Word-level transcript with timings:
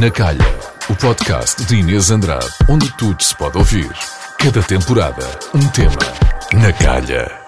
Na 0.00 0.10
Calha, 0.10 0.38
o 0.88 0.96
podcast 0.96 1.64
de 1.64 1.76
Inês 1.76 2.10
Andrade, 2.10 2.46
onde 2.68 2.90
tudo 2.96 3.22
se 3.22 3.34
pode 3.36 3.58
ouvir. 3.58 3.90
Cada 4.38 4.62
temporada, 4.62 5.26
um 5.54 5.68
tema. 5.68 5.98
Na 6.54 6.72
Calha. 6.72 7.41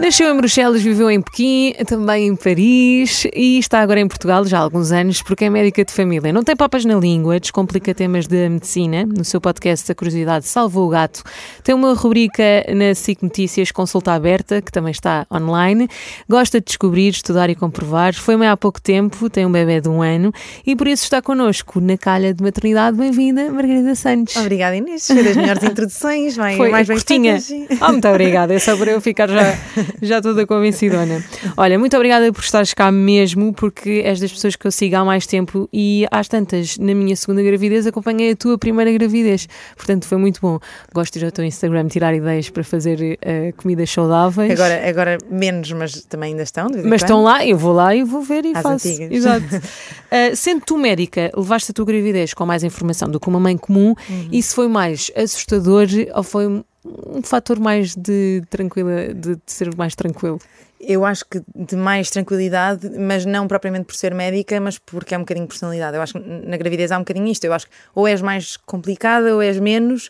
Nasceu 0.00 0.32
em 0.32 0.36
Bruxelas, 0.36 0.80
viveu 0.80 1.10
em 1.10 1.20
Pequim, 1.20 1.74
também 1.84 2.28
em 2.28 2.36
Paris 2.36 3.26
e 3.34 3.58
está 3.58 3.80
agora 3.80 3.98
em 3.98 4.06
Portugal 4.06 4.44
já 4.44 4.58
há 4.58 4.60
alguns 4.60 4.92
anos 4.92 5.20
porque 5.22 5.46
é 5.46 5.50
médica 5.50 5.84
de 5.84 5.92
família. 5.92 6.32
Não 6.32 6.44
tem 6.44 6.54
papas 6.54 6.84
na 6.84 6.94
língua, 6.94 7.40
descomplica 7.40 7.92
temas 7.92 8.28
da 8.28 8.48
medicina. 8.48 9.04
No 9.04 9.24
seu 9.24 9.40
podcast 9.40 9.90
A 9.90 9.94
Curiosidade 9.96 10.46
Salvou 10.46 10.86
o 10.86 10.90
Gato. 10.90 11.24
Tem 11.64 11.74
uma 11.74 11.94
rubrica 11.94 12.42
na 12.72 12.94
SIC 12.94 13.24
Notícias 13.24 13.72
Consulta 13.72 14.12
Aberta, 14.12 14.62
que 14.62 14.70
também 14.70 14.92
está 14.92 15.26
online. 15.32 15.88
Gosta 16.28 16.60
de 16.60 16.66
descobrir, 16.66 17.08
estudar 17.08 17.50
e 17.50 17.56
comprovar. 17.56 18.14
Foi 18.14 18.36
mãe 18.36 18.46
há 18.46 18.56
pouco 18.56 18.80
tempo, 18.80 19.28
tem 19.28 19.44
um 19.44 19.52
bebê 19.52 19.80
de 19.80 19.88
um 19.88 20.00
ano 20.00 20.32
e 20.64 20.76
por 20.76 20.86
isso 20.86 21.02
está 21.02 21.20
connosco 21.20 21.80
na 21.80 21.98
calha 21.98 22.32
de 22.32 22.40
maternidade. 22.40 22.96
Bem-vinda, 22.96 23.50
Margarida 23.50 23.96
Santos. 23.96 24.36
Obrigada, 24.36 24.76
Inês. 24.76 25.08
Foi 25.08 25.24
das 25.24 25.36
melhores 25.36 25.62
introduções. 25.64 26.36
Vai, 26.36 26.56
Foi 26.56 26.70
mais 26.70 26.86
bem 26.86 26.96
curtinha. 26.96 27.36
Oh, 27.82 27.90
muito 27.90 28.06
obrigada. 28.06 28.54
É 28.54 28.60
só 28.60 28.76
para 28.76 28.92
eu 28.92 29.00
ficar 29.00 29.28
já, 29.28 29.58
já 30.02 30.20
toda 30.20 30.46
convencidona. 30.46 31.22
Olha, 31.56 31.78
muito 31.78 31.96
obrigada 31.96 32.32
por 32.32 32.42
estares 32.42 32.74
cá 32.74 32.90
mesmo, 32.92 33.52
porque 33.52 34.02
és 34.04 34.20
das 34.20 34.32
pessoas 34.32 34.56
que 34.56 34.66
eu 34.66 34.70
sigo 34.70 34.96
há 34.96 35.04
mais 35.04 35.26
tempo 35.26 35.68
e 35.72 36.06
às 36.10 36.28
tantas, 36.28 36.78
na 36.78 36.94
minha 36.94 37.14
segunda 37.16 37.42
gravidez, 37.42 37.86
acompanhei 37.86 38.32
a 38.32 38.36
tua 38.36 38.58
primeira 38.58 38.90
gravidez. 38.92 39.48
Portanto, 39.76 40.06
foi 40.06 40.18
muito 40.18 40.40
bom. 40.40 40.58
Gosto 40.94 41.14
de 41.14 41.20
ir 41.20 41.24
ao 41.26 41.32
teu 41.32 41.44
Instagram 41.44 41.86
tirar 41.88 42.14
ideias 42.14 42.48
para 42.50 42.64
fazer 42.64 43.18
eh, 43.22 43.52
comidas 43.56 43.90
saudáveis. 43.90 44.52
Agora, 44.52 44.88
agora 44.88 45.18
menos, 45.30 45.70
mas 45.72 46.04
também 46.04 46.30
ainda 46.32 46.42
estão. 46.42 46.68
Mas 46.84 47.02
estão 47.02 47.22
lá, 47.22 47.44
eu 47.46 47.56
vou 47.56 47.72
lá 47.72 47.94
e 47.94 48.02
vou 48.04 48.22
ver 48.22 48.44
e 48.44 48.52
Às 48.54 48.62
faço. 48.62 48.88
antigas. 48.88 49.10
Exato. 49.12 49.46
Uh, 50.08 50.34
sendo 50.34 50.62
tu 50.64 50.78
médica, 50.78 51.30
levaste 51.36 51.70
a 51.70 51.74
tua 51.74 51.84
gravidez 51.84 52.32
com 52.32 52.46
mais 52.46 52.64
informação 52.64 53.10
do 53.10 53.20
que 53.20 53.28
uma 53.28 53.38
mãe 53.38 53.58
comum, 53.58 53.94
Uhum. 54.08 54.28
isso 54.32 54.54
foi 54.54 54.66
mais 54.66 55.10
assustador 55.14 55.86
ou 56.14 56.22
foi 56.22 56.64
um, 57.08 57.22
fator 57.22 57.58
mais 57.58 57.94
de 57.94 58.42
tranquila, 58.48 59.14
de, 59.14 59.36
de 59.36 59.42
ser 59.46 59.74
mais 59.76 59.94
tranquilo? 59.94 60.38
Eu 60.80 61.04
acho 61.04 61.24
que 61.24 61.42
de 61.54 61.74
mais 61.74 62.08
tranquilidade, 62.10 62.88
mas 62.98 63.24
não 63.24 63.48
propriamente 63.48 63.86
por 63.86 63.94
ser 63.94 64.14
médica, 64.14 64.60
mas 64.60 64.78
porque 64.78 65.14
é 65.14 65.18
um 65.18 65.22
bocadinho 65.22 65.46
de 65.46 65.48
personalidade. 65.48 65.96
Eu 65.96 66.02
acho 66.02 66.14
que 66.14 66.20
na 66.20 66.56
gravidez 66.56 66.92
há 66.92 66.96
um 66.96 67.00
bocadinho 67.00 67.26
isto. 67.26 67.44
Eu 67.44 67.52
acho 67.52 67.66
que 67.66 67.72
ou 67.94 68.06
és 68.06 68.22
mais 68.22 68.56
complicada 68.56 69.34
ou 69.34 69.42
és 69.42 69.58
menos. 69.58 70.08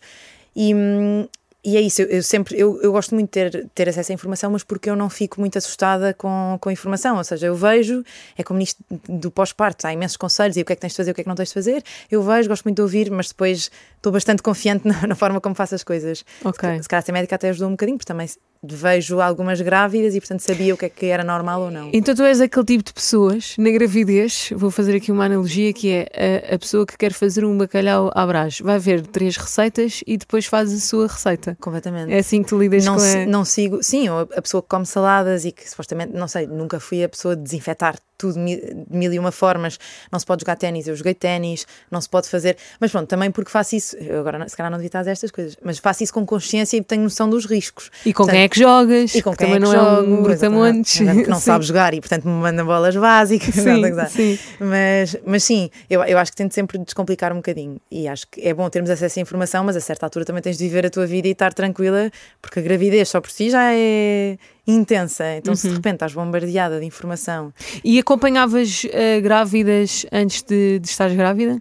E, 0.55 0.75
hum, 0.75 1.27
e 1.65 1.77
é 1.77 1.81
isso, 1.81 2.03
eu, 2.03 2.07
eu 2.07 2.23
sempre 2.23 2.59
eu, 2.59 2.81
eu 2.81 2.93
gosto 2.93 3.15
muito 3.15 3.27
de 3.27 3.33
ter, 3.51 3.69
ter 3.75 3.89
acesso 3.89 4.13
à 4.13 4.15
informação, 4.15 4.51
mas 4.51 4.63
porque 4.63 4.89
eu 4.89 4.95
não 4.95 5.11
fico 5.11 5.41
muito 5.41 5.59
assustada 5.59 6.15
com, 6.15 6.57
com 6.61 6.69
a 6.69 6.73
informação. 6.73 7.17
Ou 7.17 7.25
seja, 7.25 7.47
eu 7.47 7.55
vejo, 7.55 8.05
é 8.37 8.45
como 8.45 8.61
nisto 8.61 8.83
do 9.09 9.31
pós-parto, 9.31 9.87
há 9.87 9.93
imensos 9.93 10.17
conselhos 10.17 10.57
e 10.57 10.63
o 10.63 10.65
que 10.65 10.73
é 10.73 10.77
que 10.77 10.81
tens 10.81 10.93
de 10.93 10.97
fazer, 10.97 11.11
o 11.11 11.15
que 11.15 11.21
é 11.21 11.25
que 11.25 11.29
não 11.29 11.35
tens 11.35 11.49
de 11.49 11.55
fazer. 11.55 11.83
Eu 12.09 12.23
vejo, 12.23 12.49
gosto 12.49 12.65
muito 12.65 12.77
de 12.77 12.83
ouvir, 12.83 13.11
mas 13.11 13.29
depois 13.29 13.73
estou 13.97 14.13
bastante 14.13 14.41
confiante 14.41 14.87
na, 14.89 15.09
na 15.09 15.15
forma 15.17 15.41
como 15.41 15.55
faço 15.55 15.75
as 15.75 15.83
coisas. 15.83 16.25
Ok. 16.45 16.83
Se 16.83 16.89
calhar 16.89 17.03
ser 17.03 17.13
médica 17.13 17.35
até 17.35 17.49
ajudou 17.49 17.69
um 17.69 17.73
bocadinho, 17.73 17.99
porque 17.99 18.07
também 18.07 18.29
vejo 18.63 19.21
algumas 19.21 19.61
grávidas 19.61 20.15
e, 20.15 20.21
portanto, 20.21 20.41
sabia 20.41 20.75
o 20.75 20.77
que 20.77 20.87
é 20.87 20.89
que 20.89 21.07
era 21.07 21.23
normal 21.25 21.63
ou 21.63 21.71
não. 21.71 21.91
Então 21.93 22.15
tu 22.15 22.23
és 22.23 22.41
aquele 22.41 22.65
tipo 22.65 22.85
de 22.85 22.93
pessoas, 22.93 23.55
na 23.59 23.71
gravidez, 23.71 24.51
vou 24.55 24.71
fazer 24.71 24.97
aqui 24.97 25.11
uma 25.13 25.25
analogia 25.27 25.73
que 25.73 25.91
é 25.91 26.49
a, 26.51 26.55
a 26.55 26.59
pessoa 26.59 26.85
que 26.87 26.97
quer 26.97 27.13
fazer 27.13 27.45
um 27.45 27.57
bacalhau 27.57 28.11
à 28.15 28.27
brás, 28.27 28.61
vai 28.61 28.79
ver 28.79 29.07
três 29.07 29.37
receitas 29.37 30.03
e 30.07 30.17
depois 30.17 30.47
faz 30.47 30.73
a 30.73 30.79
sua 30.79 31.07
receita. 31.07 31.57
Completamente. 31.61 32.13
É 32.13 32.19
assim 32.19 32.43
que 32.43 32.49
tu 32.49 32.59
lidas 32.59 32.85
não, 32.85 32.95
com 32.95 33.01
se- 33.01 33.19
a... 33.19 33.27
não 33.27 33.45
sigo, 33.45 33.83
sim, 33.83 34.07
a 34.09 34.43
pessoa 34.43 34.63
que 34.63 34.69
come 34.69 34.87
saladas 34.87 35.45
e 35.45 35.53
que 35.53 35.69
supostamente, 35.69 36.13
não 36.15 36.29
sei, 36.29 36.47
nunca 36.47 36.81
fui 36.81 37.03
a 37.05 37.09
pessoa 37.09 37.37
de 37.37 37.43
desinfetar 37.43 37.97
tudo 38.19 38.35
de 38.35 38.41
mi- 38.41 38.57
de 38.57 38.85
mil 38.97 39.13
e 39.13 39.19
uma 39.19 39.33
formas. 39.33 39.79
Não 40.13 40.19
se 40.19 40.27
pode 40.27 40.43
jogar 40.43 40.57
ténis, 40.57 40.87
eu 40.89 40.95
joguei 40.97 41.15
ténis, 41.15 41.67
não 41.91 42.01
se 42.01 42.09
pode 42.09 42.29
fazer. 42.29 42.57
Mas 42.81 42.91
pronto, 42.91 43.09
também 43.09 43.31
porque 43.31 43.51
faço 43.51 43.77
isso, 43.77 43.97
eu 43.97 44.21
agora 44.21 44.47
se 44.49 44.57
calhar 44.57 44.71
não 44.71 44.77
devia 44.79 44.89
estar 44.89 45.07
estas 45.07 45.31
coisas, 45.31 45.57
mas 45.63 45.79
faço 45.79 46.03
isso 46.03 46.13
com 46.13 46.27
consciência 46.27 46.77
e 46.77 46.83
tenho 46.83 47.03
noção 47.05 47.31
dos 47.31 47.47
riscos. 47.47 47.91
E 48.05 48.13
com 48.13 48.25
quem 48.25 48.35
Portanto, 48.35 48.45
é 48.45 48.49
que 48.49 48.59
jogas? 48.61 49.15
E 49.15 49.23
com 49.23 49.31
que 49.31 49.39
quem 49.39 49.47
também 49.47 49.57
é 49.57 49.61
que 49.61 49.65
não 49.65 49.73
é 49.73 49.97
jogo, 50.03 50.13
um 50.15 50.23
brutamontes. 50.23 50.99
que 50.99 51.05
não 51.29 51.37
Sim. 51.39 51.45
sabe 51.45 51.65
jogar 51.65 51.95
e 51.95 52.01
portanto 52.01 52.25
me 52.27 52.33
manda 52.33 52.65
bolas 52.65 52.97
básicas. 52.97 53.55
Sim, 53.55 53.81
Não, 53.81 54.07
sim. 54.09 54.39
Mas, 54.59 55.17
mas 55.25 55.45
sim, 55.45 55.71
eu, 55.89 56.03
eu 56.05 56.19
acho 56.19 56.33
que 56.33 56.37
tento 56.37 56.53
sempre 56.55 56.79
descomplicar 56.79 57.33
um 57.33 57.37
bocadinho 57.37 57.81
e 57.91 58.09
acho 58.09 58.27
que 58.29 58.41
é 58.41 58.53
bom 58.53 58.69
termos 58.69 58.91
acesso 58.91 59.19
à 59.19 59.23
informação, 59.23 59.63
mas 59.65 59.77
a 59.77 59.81
certa 59.81 60.05
altura 60.07 60.25
também 60.25 60.43
tens 60.43 60.59
de 60.59 60.65
viver 60.65 60.87
a 60.87 60.91
tua 60.91 61.07
vida 61.07 61.29
e 61.29 61.31
estar 61.31 61.53
tranquila, 61.55 62.11
porque 62.43 62.59
a 62.59 62.63
gravidez 62.63 63.09
só 63.09 63.21
por 63.21 63.31
si 63.31 63.51
já 63.51 63.73
é 63.73 64.37
intensa. 64.69 65.25
Então, 65.37 65.53
Uhum. 65.53 65.57
se 65.57 65.69
de 65.69 65.75
repente 65.75 65.95
estás 65.95 66.13
bombardeada 66.13 66.79
de 66.79 66.85
informação, 66.87 67.53
E 67.83 67.99
acompanhavas 67.99 68.87
eh, 68.93 69.21
grávidas 69.21 70.05
antes 70.13 70.43
de, 70.43 70.79
de 70.79 70.87
estares 70.89 71.17
grávida? 71.17 71.61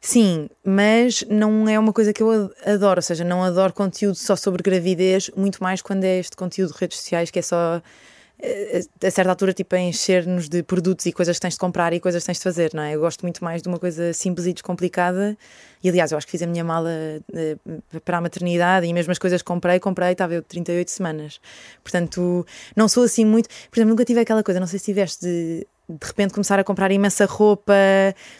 sim, 0.00 0.48
mas 0.64 1.24
não 1.30 1.66
é 1.68 1.78
uma 1.78 1.92
coisa 1.92 2.12
que 2.12 2.22
eu 2.22 2.30
ad- 2.30 2.50
adoro, 2.66 2.98
ou 2.98 3.02
seja, 3.02 3.24
não 3.24 3.42
adoro 3.42 3.72
conteúdo 3.72 4.14
só 4.14 4.36
sobre 4.36 4.62
gravidez, 4.62 5.30
muito 5.36 5.62
mais 5.62 5.80
quando 5.82 6.04
é 6.04 6.18
este 6.18 6.36
conteúdo 6.36 6.72
de 6.74 6.78
redes 6.78 6.98
sociais 6.98 7.30
que 7.30 7.38
é 7.38 7.42
só. 7.42 7.82
A 9.02 9.10
certa 9.10 9.30
altura, 9.30 9.52
tipo, 9.52 9.74
a 9.74 9.78
encher-nos 9.78 10.48
de 10.48 10.62
produtos 10.62 11.06
e 11.06 11.12
coisas 11.12 11.36
que 11.36 11.40
tens 11.40 11.54
de 11.54 11.60
comprar 11.60 11.92
e 11.92 12.00
coisas 12.00 12.22
que 12.22 12.26
tens 12.26 12.38
de 12.38 12.42
fazer, 12.42 12.74
não 12.74 12.82
é? 12.82 12.94
Eu 12.94 13.00
gosto 13.00 13.22
muito 13.22 13.42
mais 13.42 13.62
de 13.62 13.68
uma 13.68 13.78
coisa 13.78 14.12
simples 14.12 14.46
e 14.46 14.52
descomplicada. 14.52 15.36
E 15.82 15.88
aliás, 15.88 16.10
eu 16.10 16.18
acho 16.18 16.26
que 16.26 16.32
fiz 16.32 16.42
a 16.42 16.46
minha 16.46 16.64
mala 16.64 16.90
eh, 17.32 17.56
para 18.04 18.18
a 18.18 18.20
maternidade 18.20 18.86
e 18.86 18.92
mesmo 18.92 19.12
as 19.12 19.18
coisas 19.18 19.40
que 19.40 19.46
comprei, 19.46 19.78
comprei, 19.78 20.12
estava 20.12 20.34
eu 20.34 20.40
de 20.40 20.48
38 20.48 20.90
semanas. 20.90 21.40
Portanto, 21.82 22.46
não 22.74 22.88
sou 22.88 23.04
assim 23.04 23.24
muito. 23.24 23.48
Por 23.70 23.78
exemplo, 23.78 23.90
nunca 23.90 24.04
tive 24.04 24.20
aquela 24.20 24.42
coisa, 24.42 24.58
não 24.58 24.66
sei 24.66 24.78
se 24.78 24.86
tiveste 24.86 25.24
de 25.24 25.66
de 25.88 26.06
repente 26.06 26.32
começar 26.32 26.58
a 26.58 26.64
comprar 26.64 26.90
imensa 26.90 27.26
roupa. 27.26 27.74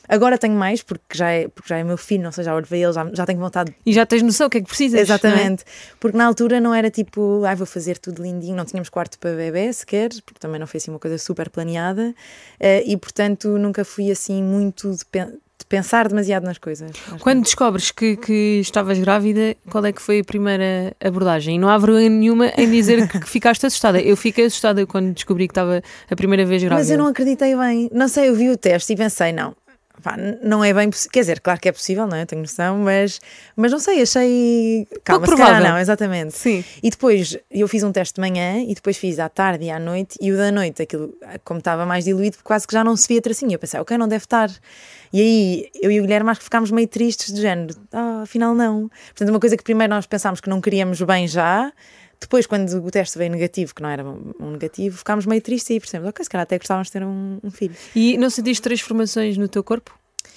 Agora 0.08 0.38
tenho 0.38 0.54
mais, 0.54 0.82
porque 0.82 1.04
já 1.12 1.30
é, 1.30 1.48
porque 1.48 1.68
já 1.68 1.78
é 1.78 1.84
meu 1.84 1.96
filho, 1.98 2.22
não 2.22 2.32
sei, 2.32 2.44
já 2.44 2.54
olho 2.54 2.66
para 2.66 2.76
ele, 2.76 2.92
já, 2.92 3.10
já 3.12 3.26
tenho 3.26 3.38
vontade 3.38 3.74
E 3.84 3.92
já 3.92 4.06
tens 4.06 4.22
noção 4.22 4.46
o 4.46 4.50
que 4.50 4.58
é 4.58 4.60
que 4.60 4.66
precisas. 4.66 5.00
Exatamente. 5.00 5.64
Porque 6.00 6.16
na 6.16 6.26
altura 6.26 6.60
não 6.60 6.74
era 6.74 6.90
tipo, 6.90 7.42
ai, 7.44 7.54
vou 7.54 7.66
fazer 7.66 7.98
tudo 7.98 8.22
lindinho, 8.22 8.56
não 8.56 8.64
tínhamos 8.64 8.88
quarto 8.88 9.18
para 9.18 9.34
bebê 9.34 9.72
sequer, 9.72 10.10
porque 10.24 10.38
também 10.38 10.58
não 10.58 10.66
foi 10.66 10.78
assim 10.78 10.90
uma 10.90 11.00
coisa 11.00 11.18
super 11.18 11.50
planeada, 11.50 12.14
eh, 12.58 12.82
e 12.86 12.96
portanto 12.96 13.58
nunca 13.58 13.84
fui 13.84 14.10
assim 14.10 14.42
muito 14.42 14.94
de, 15.58 15.66
pen- 15.66 15.80
de 15.80 15.84
pensar 15.84 16.08
demasiado 16.08 16.44
nas 16.44 16.58
coisas. 16.58 16.90
não 17.08 17.16
é? 17.16 17.18
Quando 17.18 17.42
descobres 17.42 17.90
que, 17.90 18.16
que 18.16 18.58
estavas 18.60 18.98
grávida, 18.98 19.56
qual 19.70 19.84
é 19.84 19.92
que 19.92 20.00
foi 20.02 20.20
a 20.20 20.24
primeira 20.24 20.94
abordagem? 21.02 21.56
E 21.56 21.58
não 21.58 21.68
há 21.68 21.78
vergonha 21.78 22.08
nenhuma 22.08 22.48
em 22.56 22.70
dizer 22.70 23.08
que, 23.08 23.20
que 23.20 23.28
ficaste 23.28 23.64
assustada. 23.66 24.00
Eu 24.00 24.16
fiquei 24.16 24.46
assustada 24.46 24.86
quando 24.86 25.12
descobri 25.12 25.46
que 25.48 25.52
estava 25.52 25.82
a 26.10 26.16
primeira 26.16 26.44
vez 26.44 26.62
grávida. 26.62 26.80
Mas 26.80 26.90
eu 26.90 26.98
não 26.98 27.06
acreditei 27.08 27.56
bem. 27.56 27.88
Não 27.92 28.08
sei, 28.08 28.28
eu 28.28 28.34
vi 28.34 28.50
o 28.50 28.56
teste 28.56 28.92
e 28.92 28.96
pensei, 28.96 29.32
não. 29.32 29.54
pá, 30.02 30.16
não 30.42 30.62
é 30.64 30.72
bem 30.74 30.90
possível. 30.90 31.10
Quer 31.12 31.20
dizer, 31.20 31.40
claro 31.40 31.60
que 31.60 31.68
é 31.68 31.72
possível, 31.72 32.06
não 32.06 32.16
é? 32.16 32.22
Eu 32.22 32.26
tenho 32.26 32.42
noção, 32.42 32.78
mas, 32.78 33.20
mas 33.56 33.72
não 33.72 33.78
sei, 33.78 34.02
achei. 34.02 34.86
Calma, 35.02 35.26
calhar 35.26 35.38
provável. 35.46 35.68
não, 35.70 35.78
exatamente. 35.78 36.36
Sim. 36.36 36.64
E 36.82 36.90
depois 36.90 37.36
eu 37.50 37.66
fiz 37.68 37.82
um 37.82 37.92
teste 37.92 38.14
de 38.14 38.20
manhã 38.20 38.58
e 38.62 38.74
depois 38.74 38.96
fiz 38.96 39.18
à 39.18 39.28
tarde 39.28 39.64
e 39.66 39.70
à 39.70 39.78
noite, 39.78 40.16
e 40.20 40.30
o 40.32 40.36
da 40.36 40.50
noite, 40.52 40.82
aquilo, 40.82 41.14
como 41.44 41.58
estava 41.58 41.86
mais 41.86 42.04
diluído, 42.04 42.36
quase 42.44 42.66
que 42.66 42.72
já 42.74 42.82
não 42.84 42.96
se 42.96 43.08
via 43.08 43.20
tracinho. 43.22 43.52
Eu 43.52 43.58
pensei, 43.58 43.80
ok, 43.80 43.96
não 43.96 44.08
deve 44.08 44.24
estar. 44.24 44.50
E 45.14 45.20
aí 45.20 45.70
eu 45.80 45.92
e 45.92 46.00
o 46.00 46.02
Guilherme 46.02 46.28
acho 46.28 46.40
que 46.40 46.44
ficámos 46.44 46.72
meio 46.72 46.88
tristes, 46.88 47.32
de 47.32 47.40
género, 47.40 47.76
ah, 47.92 48.22
afinal 48.22 48.52
não. 48.52 48.90
Portanto, 49.06 49.28
uma 49.28 49.38
coisa 49.38 49.56
que 49.56 49.62
primeiro 49.62 49.94
nós 49.94 50.06
pensámos 50.06 50.40
que 50.40 50.48
não 50.50 50.60
queríamos 50.60 51.00
bem 51.02 51.28
já. 51.28 51.72
Depois, 52.20 52.46
quando 52.46 52.68
o 52.84 52.90
teste 52.90 53.16
veio 53.16 53.30
negativo, 53.30 53.72
que 53.72 53.80
não 53.80 53.90
era 53.90 54.04
um 54.04 54.50
negativo, 54.50 54.98
ficámos 54.98 55.24
meio 55.24 55.40
tristes 55.40 55.70
e 55.70 55.78
percebemos, 55.78 56.08
ok, 56.08 56.24
se 56.24 56.28
calhar 56.28 56.42
até 56.42 56.58
gostávamos 56.58 56.88
de 56.88 56.92
ter 56.94 57.04
um, 57.04 57.38
um 57.44 57.50
filho. 57.52 57.76
E 57.94 58.18
não 58.18 58.28
sentiste 58.28 58.60
transformações 58.60 59.38
no 59.38 59.46
teu 59.46 59.62
corpo? 59.62 59.96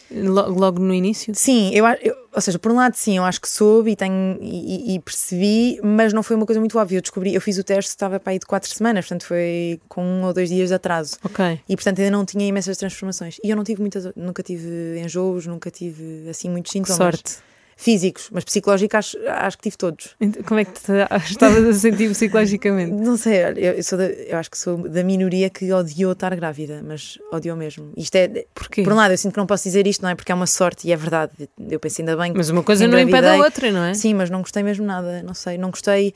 Logo, 0.09 0.59
logo 0.59 0.79
no 0.81 0.93
início? 0.93 1.33
Sim, 1.35 1.69
eu, 1.73 1.85
eu- 2.01 2.15
ou 2.33 2.39
seja, 2.41 2.57
por 2.57 2.71
um 2.71 2.75
lado 2.75 2.95
sim, 2.95 3.17
eu 3.17 3.23
acho 3.23 3.41
que 3.41 3.49
soube 3.49 3.91
e, 3.91 3.95
tenho, 3.95 4.37
e, 4.41 4.95
e- 4.95 4.99
percebi, 4.99 5.79
mas 5.83 6.13
não 6.13 6.23
foi 6.23 6.35
uma 6.35 6.45
coisa 6.45 6.59
muito 6.59 6.77
óbvia. 6.79 6.97
Eu 6.97 7.01
descobri, 7.01 7.33
eu 7.33 7.41
fiz 7.41 7.57
o 7.57 7.63
teste, 7.63 7.89
estava 7.89 8.19
para 8.19 8.31
aí 8.31 8.39
de 8.39 8.45
quatro 8.45 8.69
semanas, 8.69 9.05
portanto 9.05 9.25
foi 9.27 9.79
com 9.89 10.03
um 10.03 10.23
ou 10.23 10.33
dois 10.33 10.49
dias 10.49 10.69
de 10.69 10.75
atraso. 10.75 11.17
Ok. 11.25 11.59
E 11.67 11.75
portanto 11.75 11.99
ainda 11.99 12.11
não 12.11 12.23
tinha 12.25 12.45
imensas 12.47 12.77
transformações. 12.77 13.37
E 13.43 13.49
eu 13.49 13.55
não 13.57 13.63
tive 13.63 13.81
muitas, 13.81 14.07
nunca 14.15 14.41
tive 14.41 14.99
enjoos, 15.03 15.45
nunca 15.45 15.69
tive 15.69 16.29
assim 16.29 16.49
muitos 16.49 16.71
Que 16.71 16.77
sintomas. 16.79 16.97
sorte. 16.97 17.37
Físicos, 17.79 18.29
mas 18.33 18.43
psicológicos 18.43 18.95
acho, 18.95 19.17
acho 19.27 19.55
que 19.57 19.63
tive 19.63 19.77
todos. 19.77 20.15
Como 20.47 20.59
é 20.59 20.65
que 20.65 20.71
te 20.71 20.81
estavas 21.29 21.63
a 21.63 21.73
sentir 21.73 22.09
psicologicamente? 22.09 22.91
Não 22.91 23.15
sei, 23.15 23.43
eu, 23.55 23.73
eu 23.73 23.83
sou 23.83 23.99
da- 23.99 24.05
eu 24.09 24.35
acho 24.37 24.49
que 24.49 24.57
sou 24.57 24.89
da 24.89 25.03
minoria 25.03 25.47
que 25.47 25.71
odiou 25.71 26.13
estar 26.13 26.35
grávida, 26.35 26.81
mas 26.83 27.19
odiou 27.31 27.55
mesmo. 27.55 27.93
Isto 27.95 28.15
é, 28.15 28.45
Porquê? 28.55 28.81
por 28.81 28.93
um 28.93 28.95
lado, 28.95 29.11
eu 29.13 29.17
sinto 29.17 29.33
que 29.33 29.37
não 29.39 29.45
posso 29.45 29.63
dizer 29.65 29.85
isto, 29.85 30.01
não 30.01 30.09
é? 30.09 30.15
Porque 30.15 30.31
é 30.31 30.35
uma 30.35 30.47
sorte 30.47 30.87
e 30.87 30.91
é 30.91 30.95
verdade. 30.95 31.31
Eu 31.69 31.79
pensei 31.79 32.01
ainda 32.01 32.17
bem 32.17 32.31
que 32.31 32.37
Mas 32.37 32.49
uma 32.49 32.63
coisa 32.63 32.87
não 32.87 32.97
impede 32.97 33.27
a 33.27 33.35
outra, 33.37 33.71
não 33.71 33.83
é? 33.83 33.93
Sim, 33.93 34.15
mas 34.15 34.31
não 34.31 34.39
gostei 34.41 34.63
mesmo 34.63 34.83
nada, 34.83 35.21
não 35.21 35.35
sei, 35.35 35.55
não 35.59 35.69
gostei. 35.69 36.15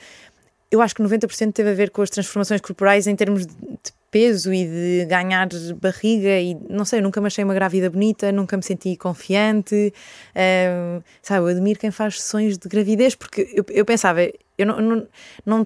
Eu 0.68 0.80
acho 0.82 0.96
que 0.96 1.02
90% 1.02 1.52
teve 1.52 1.70
a 1.70 1.74
ver 1.74 1.90
com 1.90 2.02
as 2.02 2.10
transformações 2.10 2.60
corporais 2.60 3.06
em 3.06 3.14
termos 3.14 3.46
de 3.46 3.54
peso 4.12 4.52
e 4.52 4.66
de 4.66 5.06
ganhar 5.06 5.48
barriga 5.80 6.38
e 6.38 6.54
não 6.68 6.84
sei, 6.84 7.00
nunca 7.00 7.18
me 7.18 7.26
achei 7.26 7.42
uma 7.42 7.54
grávida 7.54 7.88
bonita, 7.88 8.30
nunca 8.30 8.56
me 8.56 8.62
senti 8.62 8.94
confiante. 8.94 9.92
Ahm, 10.36 11.02
sabe, 11.22 11.40
eu 11.40 11.46
admiro 11.48 11.80
quem 11.80 11.90
faz 11.90 12.20
sessões 12.20 12.58
de 12.58 12.68
gravidez 12.68 13.14
porque 13.14 13.48
eu, 13.54 13.64
eu 13.70 13.84
pensava, 13.86 14.20
eu 14.58 14.66
não, 14.66 14.80
não, 14.80 15.08
não, 15.46 15.64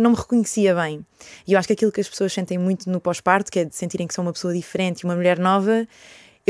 não 0.00 0.10
me 0.10 0.16
reconhecia 0.16 0.72
bem. 0.74 1.04
E 1.46 1.52
eu 1.52 1.58
acho 1.58 1.66
que 1.66 1.74
aquilo 1.74 1.90
que 1.90 2.00
as 2.00 2.08
pessoas 2.08 2.32
sentem 2.32 2.56
muito 2.56 2.88
no 2.88 3.00
pós-parto, 3.00 3.50
que 3.50 3.58
é 3.58 3.64
de 3.64 3.74
sentirem 3.74 4.06
que 4.06 4.14
são 4.14 4.24
uma 4.24 4.32
pessoa 4.32 4.54
diferente 4.54 5.00
e 5.00 5.04
uma 5.04 5.16
mulher 5.16 5.40
nova, 5.40 5.86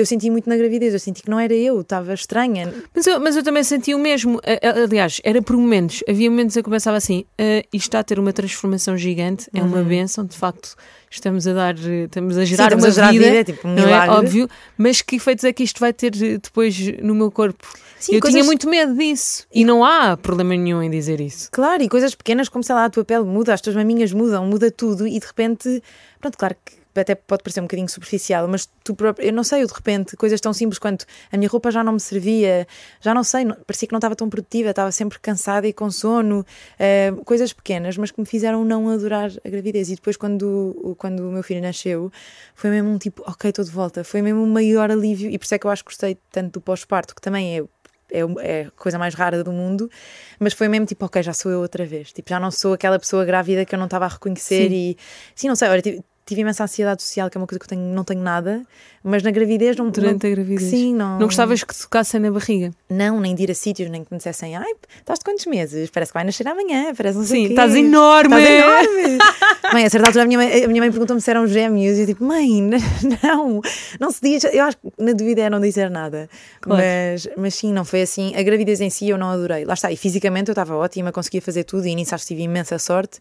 eu 0.00 0.06
senti 0.06 0.30
muito 0.30 0.48
na 0.48 0.56
gravidez, 0.56 0.92
eu 0.92 1.00
senti 1.00 1.22
que 1.22 1.30
não 1.30 1.38
era 1.38 1.54
eu, 1.54 1.80
estava 1.80 2.14
estranha. 2.14 2.72
Mas 2.94 3.06
eu, 3.06 3.20
mas 3.20 3.36
eu 3.36 3.42
também 3.42 3.62
senti 3.62 3.94
o 3.94 3.98
mesmo. 3.98 4.40
Aliás, 4.84 5.20
era 5.24 5.40
por 5.42 5.56
momentos. 5.56 6.02
Havia 6.08 6.30
momentos 6.30 6.56
em 6.56 6.62
que 6.62 6.68
eu 6.68 6.72
pensava 6.72 6.96
assim: 6.96 7.24
uh, 7.40 7.66
isto 7.72 7.88
está 7.88 8.00
a 8.00 8.04
ter 8.04 8.18
uma 8.18 8.32
transformação 8.32 8.96
gigante, 8.96 9.48
é 9.54 9.62
uma 9.62 9.78
uhum. 9.78 9.84
benção, 9.84 10.24
de 10.24 10.36
facto. 10.36 10.76
Estamos 11.12 11.44
a 11.48 11.52
dar, 11.52 11.74
estamos 11.76 12.38
a 12.38 12.44
gerar 12.44 12.70
Sim, 12.70 12.76
uma 12.76 12.86
a 12.86 12.90
gerar 12.90 13.10
vida, 13.10 13.24
vida 13.24 13.44
tipo, 13.44 13.66
um 13.66 13.74
não 13.74 13.88
é 13.88 14.08
óbvio, 14.10 14.48
mas 14.78 15.02
que 15.02 15.16
efeitos 15.16 15.44
é 15.44 15.52
que 15.52 15.64
isto 15.64 15.80
vai 15.80 15.92
ter 15.92 16.12
depois 16.12 16.78
no 17.02 17.16
meu 17.16 17.32
corpo? 17.32 17.66
Sim, 17.98 18.14
eu 18.14 18.20
coisas... 18.20 18.36
tinha 18.36 18.44
muito 18.44 18.70
medo 18.70 18.94
disso 18.94 19.44
e 19.52 19.64
não 19.64 19.84
há 19.84 20.16
problema 20.16 20.54
nenhum 20.54 20.80
em 20.80 20.88
dizer 20.88 21.20
isso. 21.20 21.48
Claro, 21.50 21.82
e 21.82 21.88
coisas 21.88 22.14
pequenas 22.14 22.48
como 22.48 22.62
sei 22.62 22.76
lá, 22.76 22.84
a 22.84 22.90
tua 22.90 23.04
pele 23.04 23.24
muda, 23.24 23.52
as 23.52 23.60
tuas 23.60 23.74
maminhas 23.74 24.12
mudam, 24.12 24.46
muda 24.46 24.70
tudo 24.70 25.04
e 25.04 25.18
de 25.18 25.26
repente, 25.26 25.82
pronto, 26.20 26.38
claro 26.38 26.54
que 26.64 26.79
até 26.94 27.14
pode 27.14 27.42
parecer 27.42 27.60
um 27.60 27.64
bocadinho 27.64 27.88
superficial, 27.88 28.48
mas 28.48 28.68
tu 28.82 28.94
próprio, 28.94 29.26
eu 29.26 29.32
não 29.32 29.44
sei, 29.44 29.62
eu 29.62 29.66
de 29.66 29.72
repente, 29.72 30.16
coisas 30.16 30.40
tão 30.40 30.52
simples 30.52 30.78
quanto 30.78 31.06
a 31.30 31.36
minha 31.36 31.48
roupa 31.48 31.70
já 31.70 31.84
não 31.84 31.92
me 31.92 32.00
servia, 32.00 32.66
já 33.00 33.14
não 33.14 33.22
sei, 33.22 33.44
parecia 33.66 33.86
que 33.86 33.92
não 33.92 33.98
estava 33.98 34.16
tão 34.16 34.28
produtiva, 34.28 34.70
estava 34.70 34.90
sempre 34.92 35.18
cansada 35.18 35.66
e 35.66 35.72
com 35.72 35.90
sono, 35.90 36.40
uh, 36.40 37.24
coisas 37.24 37.52
pequenas, 37.52 37.96
mas 37.96 38.10
que 38.10 38.20
me 38.20 38.26
fizeram 38.26 38.64
não 38.64 38.88
adorar 38.88 39.30
a 39.44 39.48
gravidez. 39.48 39.90
E 39.90 39.94
depois, 39.94 40.16
quando, 40.16 40.96
quando 40.98 41.28
o 41.28 41.32
meu 41.32 41.42
filho 41.42 41.60
nasceu, 41.60 42.10
foi 42.54 42.70
mesmo 42.70 42.90
um 42.90 42.98
tipo, 42.98 43.22
ok, 43.26 43.50
estou 43.50 43.64
de 43.64 43.70
volta, 43.70 44.02
foi 44.04 44.22
mesmo 44.22 44.40
o 44.40 44.44
um 44.44 44.52
maior 44.52 44.90
alívio, 44.90 45.30
e 45.30 45.38
por 45.38 45.44
isso 45.44 45.54
é 45.54 45.58
que 45.58 45.66
eu 45.66 45.70
acho 45.70 45.84
que 45.84 45.90
gostei 45.90 46.18
tanto 46.30 46.54
do 46.54 46.60
pós-parto, 46.60 47.14
que 47.14 47.20
também 47.20 47.58
é 47.58 47.64
é, 48.12 48.20
é, 48.40 48.62
a 48.66 48.70
coisa 48.72 48.98
mais 48.98 49.14
rara 49.14 49.42
do 49.42 49.52
mundo, 49.52 49.90
mas 50.38 50.52
foi 50.52 50.68
mesmo 50.68 50.86
tipo, 50.86 51.04
ok, 51.04 51.22
já 51.22 51.32
sou 51.32 51.50
eu 51.50 51.60
outra 51.60 51.84
vez, 51.86 52.12
tipo, 52.12 52.28
já 52.28 52.40
não 52.40 52.50
sou 52.50 52.74
aquela 52.74 52.98
pessoa 52.98 53.24
grávida 53.24 53.64
que 53.64 53.74
eu 53.74 53.78
não 53.78 53.86
estava 53.86 54.04
a 54.04 54.08
reconhecer 54.08 54.68
sim. 54.68 54.74
e, 54.74 54.96
sim, 55.34 55.48
não 55.48 55.56
sei, 55.56 55.68
olha, 55.68 55.82
tive 56.26 56.42
imensa 56.42 56.64
ansiedade 56.64 57.02
social, 57.02 57.28
que 57.28 57.36
é 57.36 57.40
uma 57.40 57.46
coisa 57.46 57.58
que 57.58 57.64
eu 57.64 57.68
tenho, 57.68 57.82
não 57.82 58.04
tenho 58.04 58.20
nada, 58.20 58.62
mas 59.02 59.22
na 59.22 59.30
gravidez 59.30 59.76
não. 59.76 59.90
Durante 59.90 60.24
não, 60.24 60.32
a 60.32 60.34
gravidez? 60.34 60.70
Sim, 60.70 60.94
não. 60.94 61.18
Não 61.18 61.26
gostavas 61.26 61.64
que 61.64 61.76
tocassem 61.76 62.20
na 62.20 62.30
barriga? 62.30 62.70
Não, 62.88 63.20
nem 63.20 63.34
de 63.34 63.42
ir 63.42 63.50
a 63.50 63.54
sítios, 63.54 63.90
nem 63.90 64.04
que 64.04 64.12
me 64.12 64.18
dissessem, 64.18 64.56
ai, 64.56 64.72
estás 64.98 65.18
de 65.18 65.24
quantos 65.24 65.46
meses? 65.46 65.90
Parece 65.90 66.12
que 66.12 66.14
vai 66.14 66.24
nascer 66.24 66.46
amanhã, 66.46 66.94
parece 66.94 67.18
não 67.18 67.24
sei 67.24 67.46
Sim, 67.46 67.50
estás 67.50 67.74
enorme! 67.74 68.36
Estás 68.36 68.48
enorme! 68.48 69.18
mãe, 69.72 69.84
a 69.84 69.90
certa 69.90 70.08
altura 70.08 70.24
a 70.24 70.26
minha 70.26 70.38
mãe, 70.38 70.80
mãe 70.80 70.90
perguntou-me 70.90 71.20
se 71.20 71.30
eram 71.30 71.46
gêmeos 71.46 71.98
e 71.98 72.02
eu 72.02 72.06
tipo, 72.06 72.24
mãe, 72.24 72.60
não, 73.22 73.60
não 73.98 74.10
se 74.10 74.20
diz, 74.22 74.44
eu 74.44 74.64
acho 74.64 74.76
que 74.76 74.88
na 74.98 75.12
dúvida 75.12 75.42
é 75.42 75.50
não 75.50 75.60
dizer 75.60 75.90
nada. 75.90 76.28
Claro. 76.60 76.82
Mas, 76.82 77.28
mas 77.36 77.54
sim, 77.54 77.72
não 77.72 77.84
foi 77.84 78.02
assim. 78.02 78.34
A 78.36 78.42
gravidez 78.42 78.80
em 78.80 78.90
si 78.90 79.08
eu 79.08 79.18
não 79.18 79.30
adorei. 79.30 79.64
Lá 79.64 79.74
está, 79.74 79.90
e 79.90 79.96
fisicamente 79.96 80.48
eu 80.48 80.52
estava 80.52 80.76
ótima, 80.76 81.10
conseguia 81.10 81.42
fazer 81.42 81.64
tudo 81.64 81.86
e 81.86 81.94
nisso 81.94 82.14
acho 82.14 82.24
que 82.24 82.34
tive 82.34 82.42
imensa 82.42 82.78
sorte 82.78 83.20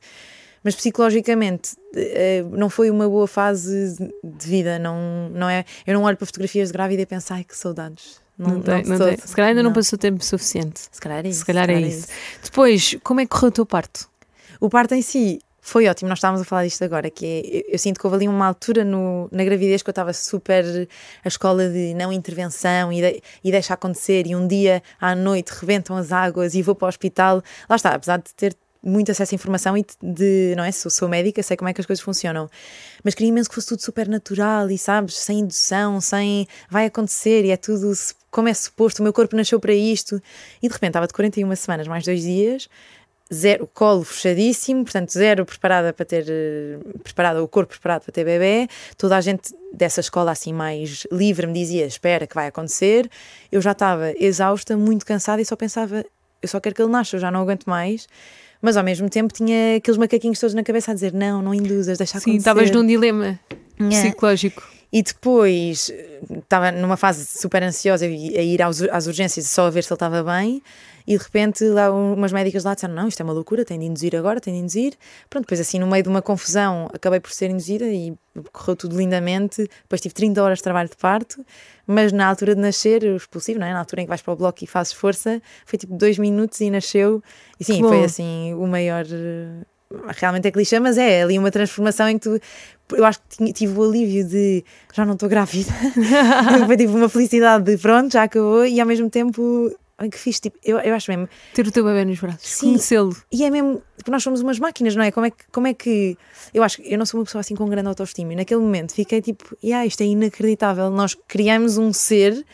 mas 0.64 0.76
psicologicamente 0.76 1.76
eh, 1.96 2.44
não 2.52 2.70
foi 2.70 2.90
uma 2.90 3.08
boa 3.08 3.28
fase 3.28 3.96
de 4.24 4.48
vida. 4.48 4.80
Não, 4.80 5.30
não 5.30 5.50
é, 5.50 5.66
eu 5.86 5.94
não 5.94 6.04
olho 6.04 6.18
para 6.18 6.26
fotografias 6.26 6.70
de 6.70 6.74
grávida 6.74 7.02
e 7.02 7.06
penso, 7.06 7.34
ai 7.34 7.44
que 7.44 7.58
saudades. 7.58 8.22
Não, 8.38 8.56
não, 8.56 8.62
tem, 8.62 8.84
não 8.86 8.98
tem. 8.98 9.18
Se 9.18 9.36
calhar 9.36 9.50
ainda 9.50 9.62
não. 9.62 9.70
não 9.70 9.76
passou 9.76 10.00
tempo 10.00 10.24
suficiente. 10.24 10.82
Se 10.92 11.02
calhar 11.02 11.26
é 11.26 11.30
isso. 11.30 11.40
Se 11.40 11.46
calhar, 11.46 11.70
é, 11.70 11.74
é 11.74 11.82
isso. 11.82 12.08
Depois, 12.42 12.98
como 13.04 13.20
é 13.20 13.26
que 13.26 13.30
correu 13.30 13.50
o 13.50 13.52
teu 13.52 13.66
parto? 13.66 14.10
O 14.62 14.70
parto 14.70 14.94
em 14.96 15.02
si 15.02 15.40
foi 15.62 15.88
ótimo, 15.88 16.10
nós 16.10 16.18
estávamos 16.18 16.42
a 16.42 16.46
falar 16.46 16.64
disto 16.64 16.84
agora, 16.84 17.10
que 17.10 17.26
é, 17.26 17.58
eu, 17.58 17.74
eu, 17.74 17.80
sinto 17.80 18.00
que 18.00 18.06
houve 18.06 18.16
ali 18.16 18.28
uma 18.28 18.48
altura 18.48 18.84
no, 18.84 19.30
na 19.32 19.44
gravidez 19.44 19.84
que 19.84 19.90
eu 19.90 19.92
estava 19.92 20.14
super 20.14 20.64
a 21.24 21.28
escola 21.28 21.70
de 21.70 21.94
não 21.94 22.12
intervenção 22.12 22.92
e, 22.92 23.02
de, 23.02 23.22
e 23.44 23.52
deixa 23.52 23.74
acontecer, 23.74 24.26
e 24.26 24.36
um 24.36 24.48
dia 24.48 24.82
à 25.00 25.14
noite 25.14 25.50
rebentam 25.50 25.96
as 25.96 26.12
águas 26.12 26.56
e 26.56 26.62
vou 26.62 26.76
para 26.76 26.86
o 26.86 26.90
hospital. 26.90 27.44
Lá 27.70 27.76
está, 27.76 27.92
apesar 27.92 28.18
de 28.18 28.34
ter 28.34 28.56
muito 28.82 29.12
acesso 29.12 29.34
à 29.34 29.36
informação 29.36 29.78
e 29.78 29.86
de, 30.02 30.54
não 30.56 30.64
é? 30.64 30.72
Sou, 30.72 30.90
sou 30.90 31.08
médica, 31.08 31.44
sei 31.44 31.58
como 31.58 31.70
é 31.70 31.74
que 31.74 31.82
as 31.82 31.86
coisas 31.86 32.04
funcionam. 32.04 32.50
Mas 33.04 33.14
queria 33.14 33.30
imenso 33.30 33.50
que 33.50 33.56
fosse 33.56 33.68
tudo 33.68 33.82
super 33.82 34.08
natural 34.08 34.70
e, 34.72 34.78
sabes, 34.78 35.18
sem 35.18 35.40
indução, 35.40 36.00
sem 36.00 36.48
vai 36.70 36.86
acontecer 36.86 37.46
e 37.46 37.52
é 37.52 37.58
tudo 37.58 37.92
como 38.32 38.48
é 38.48 38.54
suposto, 38.54 39.02
o 39.02 39.04
meu 39.04 39.12
corpo 39.12 39.36
nasceu 39.36 39.60
para 39.60 39.74
isto. 39.74 40.22
E 40.62 40.68
de 40.68 40.74
repente 40.74 40.90
estava 40.90 41.08
de 41.08 41.14
41 41.14 41.56
semanas, 41.56 41.88
mais 41.88 42.06
dois 42.06 42.22
dias, 42.22 42.70
zero, 43.34 43.68
colo 43.74 44.04
fechadíssimo, 44.04 44.84
portanto, 44.84 45.12
zero 45.12 45.46
preparada 45.46 45.94
para 45.94 46.06
ter, 46.06 46.26
preparada, 47.04 47.44
o 47.44 47.48
corpo 47.48 47.72
preparado 47.72 48.04
para 48.04 48.14
ter 48.14 48.24
bebê. 48.24 48.68
Toda 48.98 49.18
a 49.18 49.22
gente 49.22 49.54
dessa 49.74 50.00
escola 50.00 50.32
assim 50.32 50.54
mais 50.54 51.06
livre 51.12 51.48
me 51.48 51.54
dizia: 51.54 51.86
espera 51.86 52.28
que 52.28 52.36
vai 52.36 52.48
acontecer. 52.48 53.10
Eu 53.52 53.62
já 53.62 53.72
estava 53.72 54.14
exausta, 54.18 54.78
muito 54.78 55.06
cansada 55.06 55.42
e 55.42 55.46
só 55.46 55.56
pensava: 55.56 56.06
eu 56.42 56.48
só 56.48 56.60
quero 56.60 56.76
que 56.76 56.82
ele 56.82 56.92
nasça, 56.92 57.16
eu 57.16 57.20
já 57.20 57.32
não 57.32 57.42
aguento 57.42 57.66
mais 57.66 58.08
mas 58.62 58.78
ao 58.78 58.84
mesmo 58.84 59.10
tempo 59.10 59.34
tinha 59.34 59.78
aqueles 59.78 59.98
macaquinhos 59.98 60.40
todos 60.40 60.54
na 60.54 60.64
cabeça 60.64 60.92
a 60.92 60.94
dizer 60.94 61.14
não, 61.14 61.42
não 61.42 61.54
induzas, 61.54 61.98
deixa 61.98 62.18
acontecer. 62.18 62.32
Sim, 62.32 62.38
estavas 62.38 62.72
num 62.72 62.86
dilema 62.86 63.40
yeah. 63.80 64.10
psicológico. 64.10 64.64
E 64.92 65.04
depois 65.04 65.94
estava 66.32 66.72
numa 66.72 66.98
fase 66.98 67.24
super 67.26 67.62
ansiosa 67.62 68.06
a 68.06 68.10
ir 68.10 68.60
às 68.62 69.06
urgências 69.08 69.46
só 69.46 69.68
a 69.68 69.70
ver 69.70 69.84
se 69.84 69.92
ele 69.92 69.96
estava 69.96 70.24
bem 70.24 70.64
e 71.10 71.18
de 71.18 71.24
repente 71.24 71.64
lá 71.64 71.92
umas 71.92 72.32
médicas 72.32 72.64
lá 72.64 72.76
disseram 72.76 72.94
não, 72.94 73.08
isto 73.08 73.20
é 73.20 73.24
uma 73.24 73.34
loucura, 73.34 73.66
tem 73.66 73.80
de 73.80 73.86
induzir 73.88 74.16
agora, 74.16 74.40
tem 74.40 74.54
de 74.54 74.60
induzir. 74.60 74.94
Pronto, 75.28 75.46
depois 75.46 75.60
assim 75.60 75.80
no 75.80 75.88
meio 75.88 76.04
de 76.04 76.10
uma 76.10 76.22
confusão 76.22 76.88
acabei 76.94 77.20
por 77.20 77.32
ser 77.32 77.50
induzida 77.50 77.88
e 77.88 78.14
correu 78.54 78.76
tudo 78.76 78.96
lindamente. 78.96 79.68
Depois 79.82 80.00
tive 80.00 80.14
30 80.14 80.44
horas 80.44 80.60
de 80.60 80.64
trabalho 80.64 80.88
de 80.88 80.96
parto, 80.96 81.44
mas 81.88 82.12
na 82.12 82.28
altura 82.28 82.54
de 82.54 82.62
nascer, 82.62 83.04
o 83.04 83.16
expulsivo, 83.16 83.60
não 83.60 83.66
é? 83.66 83.74
Na 83.74 83.80
altura 83.80 84.04
em 84.04 84.06
que 84.06 84.10
vais 84.10 84.22
para 84.22 84.34
o 84.34 84.36
bloco 84.36 84.64
e 84.64 84.68
fazes 84.68 84.94
força, 84.94 85.42
foi 85.66 85.80
tipo 85.80 85.98
dois 85.98 86.20
minutos 86.20 86.62
e 86.62 86.70
nasceu. 86.70 87.24
E 87.60 87.64
sim, 87.64 87.82
foi 87.82 88.04
assim 88.04 88.54
o 88.54 88.68
maior 88.68 89.04
realmente 90.16 90.48
é 90.48 90.52
clichê, 90.52 90.80
mas 90.80 90.96
é 91.00 91.24
ali 91.24 91.40
uma 91.40 91.50
transformação 91.50 92.08
em 92.08 92.20
que 92.20 92.30
tu. 92.30 92.40
Eu 92.96 93.04
acho 93.04 93.20
que 93.28 93.52
tive 93.52 93.80
o 93.80 93.84
alívio 93.84 94.28
de 94.28 94.64
já 94.94 95.04
não 95.06 95.14
estou 95.14 95.28
grávida. 95.28 95.72
Foi 96.68 96.78
tipo 96.78 96.94
uma 96.94 97.10
felicidade 97.10 97.64
de 97.64 97.78
pronto, 97.80 98.14
já 98.14 98.24
acabou, 98.24 98.64
e 98.64 98.80
ao 98.80 98.86
mesmo 98.86 99.10
tempo. 99.10 99.72
Ai, 100.02 100.10
que 100.10 100.18
fiz, 100.18 100.40
tipo, 100.40 100.58
eu, 100.64 100.80
eu 100.80 100.96
acho 100.96 101.12
mesmo. 101.12 101.28
Ter 101.54 101.68
o 101.68 101.72
teu 101.72 101.84
bebê 101.84 102.06
nos 102.06 102.18
braços, 102.20 102.56
conhecê-lo. 102.62 103.14
E 103.30 103.44
é 103.44 103.50
mesmo, 103.50 103.84
nós 104.08 104.24
somos 104.24 104.40
umas 104.40 104.58
máquinas, 104.58 104.96
não 104.96 105.04
é? 105.04 105.12
Como 105.12 105.26
é 105.26 105.30
que. 105.30 105.44
Como 105.52 105.68
é 105.68 105.74
que 105.74 106.18
eu 106.54 106.64
acho 106.64 106.78
que 106.78 106.94
eu 106.94 106.98
não 106.98 107.06
sou 107.06 107.20
uma 107.20 107.26
pessoa 107.26 107.42
assim 107.42 107.54
com 107.54 107.68
grande 107.68 107.90
autoestima, 107.90 108.32
e 108.32 108.36
naquele 108.38 108.62
momento 108.62 108.94
fiquei 108.94 109.22
tipo, 109.22 109.58
yeah, 109.62 109.86
isto 109.86 110.02
é 110.02 110.06
inacreditável. 110.06 110.90
Nós 110.90 111.18
criamos 111.28 111.78
um 111.78 111.92
ser 111.92 112.46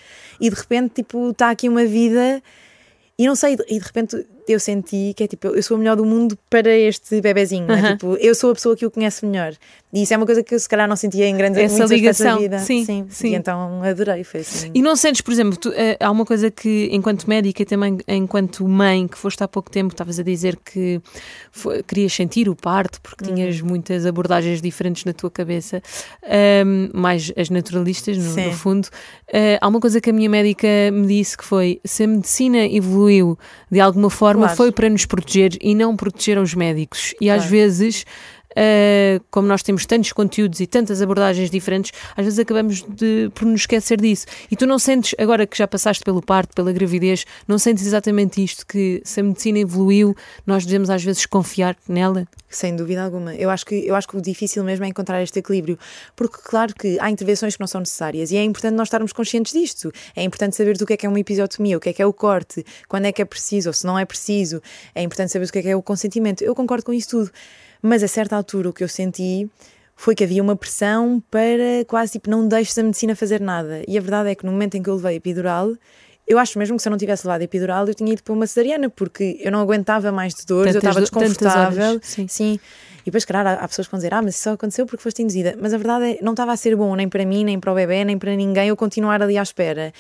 e 0.42 0.50
de 0.50 0.56
repente, 0.56 0.96
tipo, 0.96 1.30
está 1.30 1.52
aqui 1.52 1.70
uma 1.70 1.86
vida. 1.86 2.42
E 3.18 3.28
não 3.28 3.36
sei, 3.36 3.54
e 3.54 3.80
de 3.80 3.86
repente 3.86 4.26
eu 4.48 4.60
senti 4.60 5.14
que 5.16 5.24
é 5.24 5.28
tipo, 5.28 5.48
eu 5.48 5.64
sou 5.64 5.76
a 5.76 5.78
melhor 5.78 5.96
do 5.96 6.06
mundo 6.06 6.38
para 6.50 6.70
este 6.70 7.22
bebezinho. 7.22 7.66
Uh 7.66 7.70
-huh. 7.70 7.86
é? 7.86 7.92
tipo, 7.94 8.18
eu 8.18 8.36
sou 8.36 8.52
a 8.52 8.54
pessoa 8.54 8.76
que 8.76 8.86
o 8.86 8.92
conhece 8.92 9.26
melhor. 9.26 9.54
E 9.96 10.02
isso 10.02 10.14
é 10.14 10.18
uma 10.18 10.26
coisa 10.26 10.44
que 10.44 10.54
eu 10.54 10.60
se 10.60 10.68
calhar 10.68 10.90
não 10.90 10.96
sentia 10.98 11.26
em 11.26 11.38
grandes 11.38 11.58
Essa 11.58 11.86
ligação. 11.86 12.38
vida. 12.38 12.60
Sim, 12.60 12.84
sim, 12.84 13.06
sim. 13.10 13.30
E 13.30 13.36
então 13.36 13.82
adorei. 13.82 14.26
Foi 14.26 14.42
assim. 14.42 14.70
E 14.74 14.82
não 14.82 14.94
sentes, 14.94 15.22
por 15.22 15.32
exemplo, 15.32 15.58
tu, 15.58 15.70
uh, 15.70 15.74
há 16.02 16.12
uma 16.12 16.26
coisa 16.26 16.52
que, 16.52 16.90
enquanto 16.92 17.26
médica 17.30 17.62
e 17.62 17.66
também 17.66 17.98
enquanto 18.06 18.68
mãe, 18.68 19.08
que 19.08 19.18
foste 19.18 19.42
há 19.42 19.48
pouco 19.48 19.72
tempo, 19.72 19.94
estavas 19.94 20.20
a 20.20 20.24
dizer 20.24 20.58
que 20.58 21.00
foi, 21.50 21.82
querias 21.82 22.12
sentir 22.12 22.50
o 22.50 22.56
parto 22.58 23.00
porque 23.00 23.24
uhum. 23.24 23.36
tinhas 23.36 23.62
muitas 23.62 24.06
abordagens 24.06 24.62
diferentes 24.62 25.06
na 25.06 25.14
tua 25.14 25.32
cabeça, 25.32 25.82
um, 26.66 26.90
mais 26.94 27.32
as 27.38 27.50
naturalistas, 27.50 28.18
no, 28.18 28.36
no 28.36 28.52
fundo. 28.52 28.90
Uh, 29.30 29.56
há 29.62 29.68
uma 29.68 29.80
coisa 29.80 30.02
que 30.02 30.10
a 30.10 30.14
minha 30.14 30.30
médica 30.30 30.68
me 30.92 31.08
disse 31.08 31.38
que 31.38 31.46
foi: 31.46 31.80
se 31.86 32.04
a 32.04 32.08
medicina 32.08 32.66
evoluiu 32.66 33.40
de 33.72 33.80
alguma 33.80 34.10
forma, 34.10 34.35
claro. 34.44 34.58
foi 34.58 34.72
para 34.72 34.90
nos 34.90 35.06
proteger 35.06 35.58
e 35.62 35.76
não 35.76 35.96
proteger 35.96 36.38
os 36.38 36.54
médicos. 36.54 37.14
E 37.20 37.26
claro. 37.26 37.42
às 37.42 37.48
vezes 37.48 38.06
Uh, 38.56 39.24
como 39.30 39.48
nós 39.48 39.62
temos 39.62 39.86
tantos 39.86 40.14
conteúdos 40.14 40.60
e 40.60 40.68
tantas 40.68 41.02
abordagens 41.02 41.50
diferentes, 41.50 41.92
às 42.16 42.24
vezes 42.24 42.40
acabamos 42.40 42.82
de, 42.84 43.30
por 43.36 43.46
nos 43.46 43.62
esquecer 43.62 44.00
disso. 44.00 44.26
E 44.50 44.56
tu 44.56 44.66
não 44.66 44.80
sentes, 44.80 45.14
agora 45.20 45.46
que 45.46 45.58
já 45.58 45.68
passaste 45.68 46.04
pelo 46.04 46.22
parto, 46.22 46.56
pela 46.56 46.72
gravidez, 46.72 47.26
não 47.48 47.58
sentes 47.58 47.86
exatamente 47.86 48.44
isto, 48.44 48.66
que 48.66 49.02
se 49.04 49.20
a 49.20 49.24
medicina 49.24 49.60
evoluiu, 49.60 50.16
nós 50.46 50.66
devemos 50.66 50.90
às 50.90 51.04
vezes 51.04 51.26
confiar 51.26 51.76
nela? 51.88 52.28
Sem 52.50 52.74
dúvida 52.76 53.04
alguma. 53.04 53.36
Eu 53.36 53.50
acho 53.50 53.66
que, 53.66 53.76
eu 53.86 53.94
acho 53.96 54.08
que 54.08 54.16
o 54.16 54.22
difícil 54.22 54.64
mesmo 54.64 54.86
é 54.86 54.88
encontrar 54.88 55.22
este 55.22 55.40
equilíbrio, 55.40 55.78
porque 56.16 56.38
claro 56.42 56.74
que 56.74 56.98
há 57.02 57.10
intervenções 57.10 57.56
que 57.56 57.60
não 57.60 57.68
são 57.68 57.80
necessárias 57.80 58.32
e 58.32 58.38
é 58.38 58.44
importante 58.44 58.76
nós 58.76 58.88
estarmos 58.88 59.12
conscientes 59.12 59.52
disto. 59.52 59.92
É 60.16 60.24
importante 60.24 60.56
saber 60.56 60.78
do 60.78 60.86
que 60.86 60.94
é 60.94 60.98
que 60.98 61.06
é 61.06 61.10
uma 61.10 61.20
episiotomia, 61.20 61.76
o 61.76 61.80
que 61.82 61.90
é 61.90 61.94
que 61.94 62.02
é 62.02 62.06
o 62.06 62.14
corte, 62.14 62.66
quando 62.88 63.06
é 63.06 63.12
que 63.12 63.22
é 63.22 63.26
preciso 63.26 63.70
ou 63.70 63.74
se 63.74 63.86
não 63.86 64.00
é 64.00 64.06
preciso. 64.06 64.62
É 64.94 65.02
importante 65.02 65.34
saber 65.34 65.46
o 65.46 65.52
que 65.52 65.60
é 65.60 65.62
que 65.62 65.70
é 65.70 65.76
o 65.76 65.82
consentimento. 65.82 66.44
Eu 66.44 66.56
concordo 66.56 66.86
com 66.86 66.94
isso 66.94 67.10
tudo. 67.10 67.32
Mas 67.86 68.02
a 68.02 68.08
certa 68.08 68.36
altura 68.36 68.70
o 68.70 68.74
que 68.74 68.84
eu 68.84 68.88
senti 68.88 69.48
foi 69.96 70.16
que 70.16 70.24
havia 70.24 70.42
uma 70.42 70.56
pressão 70.56 71.24
para 71.30 71.86
quase 71.88 72.14
tipo 72.14 72.32
não 72.32 72.48
deixes 72.48 72.76
a 72.80 72.84
medicina 72.84 73.16
fazer 73.16 73.40
nada. 73.40 73.84
E 73.88 73.96
a 73.96 74.02
verdade 74.02 74.30
é 74.30 74.34
que 74.34 74.44
no 74.44 74.52
momento 74.52 74.76
em 74.76 74.82
que 74.82 74.90
eu 74.90 74.96
levei 74.96 75.18
epidural, 75.18 75.72
eu 76.28 76.40
acho 76.40 76.58
mesmo 76.58 76.78
que 76.78 76.82
se 76.82 76.88
eu 76.88 76.92
não 76.92 76.98
tivesse 76.98 77.28
levado 77.28 77.44
epidural 77.44 77.88
eu 77.88 77.94
tinha 77.94 78.12
ido 78.12 78.24
para 78.24 78.34
uma 78.34 78.48
cesariana 78.48 78.90
porque 78.90 79.40
eu 79.40 79.52
não 79.52 79.60
aguentava 79.60 80.12
mais 80.12 80.34
de 80.34 80.48
dores, 80.48 80.74
tantas, 80.74 80.84
eu 80.84 80.90
estava 80.90 81.00
desconfortável. 81.00 82.00
Sim. 82.02 82.28
sim. 82.28 82.60
E 83.02 83.06
depois, 83.06 83.24
claro, 83.24 83.50
há, 83.50 83.68
pessoas 83.68 83.86
que 83.86 83.92
vão 83.92 84.00
dizer: 84.00 84.16
Ah, 84.16 84.22
mas 84.24 84.34
isso 84.34 84.46
só 84.46 84.54
aconteceu 84.54 84.88
porque 84.88 85.04
foste 85.04 85.22
induzida. 85.22 85.56
Mas 85.62 85.72
a 85.72 85.78
verdade 85.78 86.18
é 86.18 86.18
não 86.24 86.32
estava 86.32 86.54
a 86.54 86.58
ser 86.58 86.76
bom 86.76 86.96
nem 86.96 87.08
para 87.08 87.24
mim, 87.24 87.44
nem 87.44 87.60
para 87.60 87.72
o 87.72 87.76
bebê, 87.76 88.04
nem 88.04 88.18
para 88.18 88.36
ninguém 88.36 88.70
eu 88.70 88.76
continuar 88.76 89.22
ali 89.22 89.38
à 89.38 89.44
espera. 89.44 89.94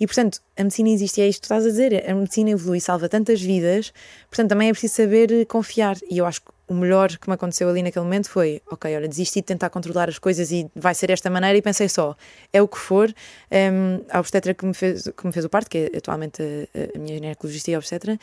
E 0.00 0.06
portanto, 0.06 0.40
a 0.56 0.62
medicina 0.62 0.88
existe 0.88 1.20
e 1.20 1.24
é 1.24 1.28
isto 1.28 1.42
que 1.42 1.48
tu 1.48 1.52
estás 1.52 1.66
a 1.66 1.68
dizer. 1.68 2.10
A 2.10 2.14
medicina 2.14 2.48
evolui 2.48 2.78
e 2.78 2.80
salva 2.80 3.10
tantas 3.10 3.42
vidas, 3.42 3.92
portanto, 4.30 4.48
também 4.48 4.70
é 4.70 4.72
preciso 4.72 4.94
saber 4.94 5.44
confiar. 5.44 5.98
E 6.10 6.16
eu 6.16 6.24
acho 6.24 6.40
que 6.40 6.55
o 6.68 6.74
melhor 6.74 7.16
que 7.16 7.28
me 7.28 7.34
aconteceu 7.34 7.68
ali 7.68 7.82
naquele 7.82 8.04
momento 8.04 8.28
foi: 8.28 8.60
ok, 8.70 8.94
olha, 8.96 9.08
desisti 9.08 9.40
de 9.40 9.46
tentar 9.46 9.70
controlar 9.70 10.08
as 10.08 10.18
coisas 10.18 10.50
e 10.50 10.68
vai 10.74 10.94
ser 10.94 11.08
desta 11.08 11.30
maneira. 11.30 11.56
E 11.56 11.62
pensei 11.62 11.88
só: 11.88 12.16
é 12.52 12.60
o 12.60 12.66
que 12.66 12.78
for. 12.78 13.12
Um, 13.50 14.04
a 14.10 14.18
obstetra 14.18 14.52
que 14.52 14.66
me, 14.66 14.74
fez, 14.74 15.08
que 15.16 15.26
me 15.26 15.32
fez 15.32 15.44
o 15.44 15.48
parto, 15.48 15.70
que 15.70 15.90
é 15.92 15.98
atualmente 15.98 16.42
a, 16.42 16.96
a 16.96 16.98
minha 16.98 17.14
ginecologista 17.14 17.70
e 17.70 17.76
obstetra, 17.76 18.18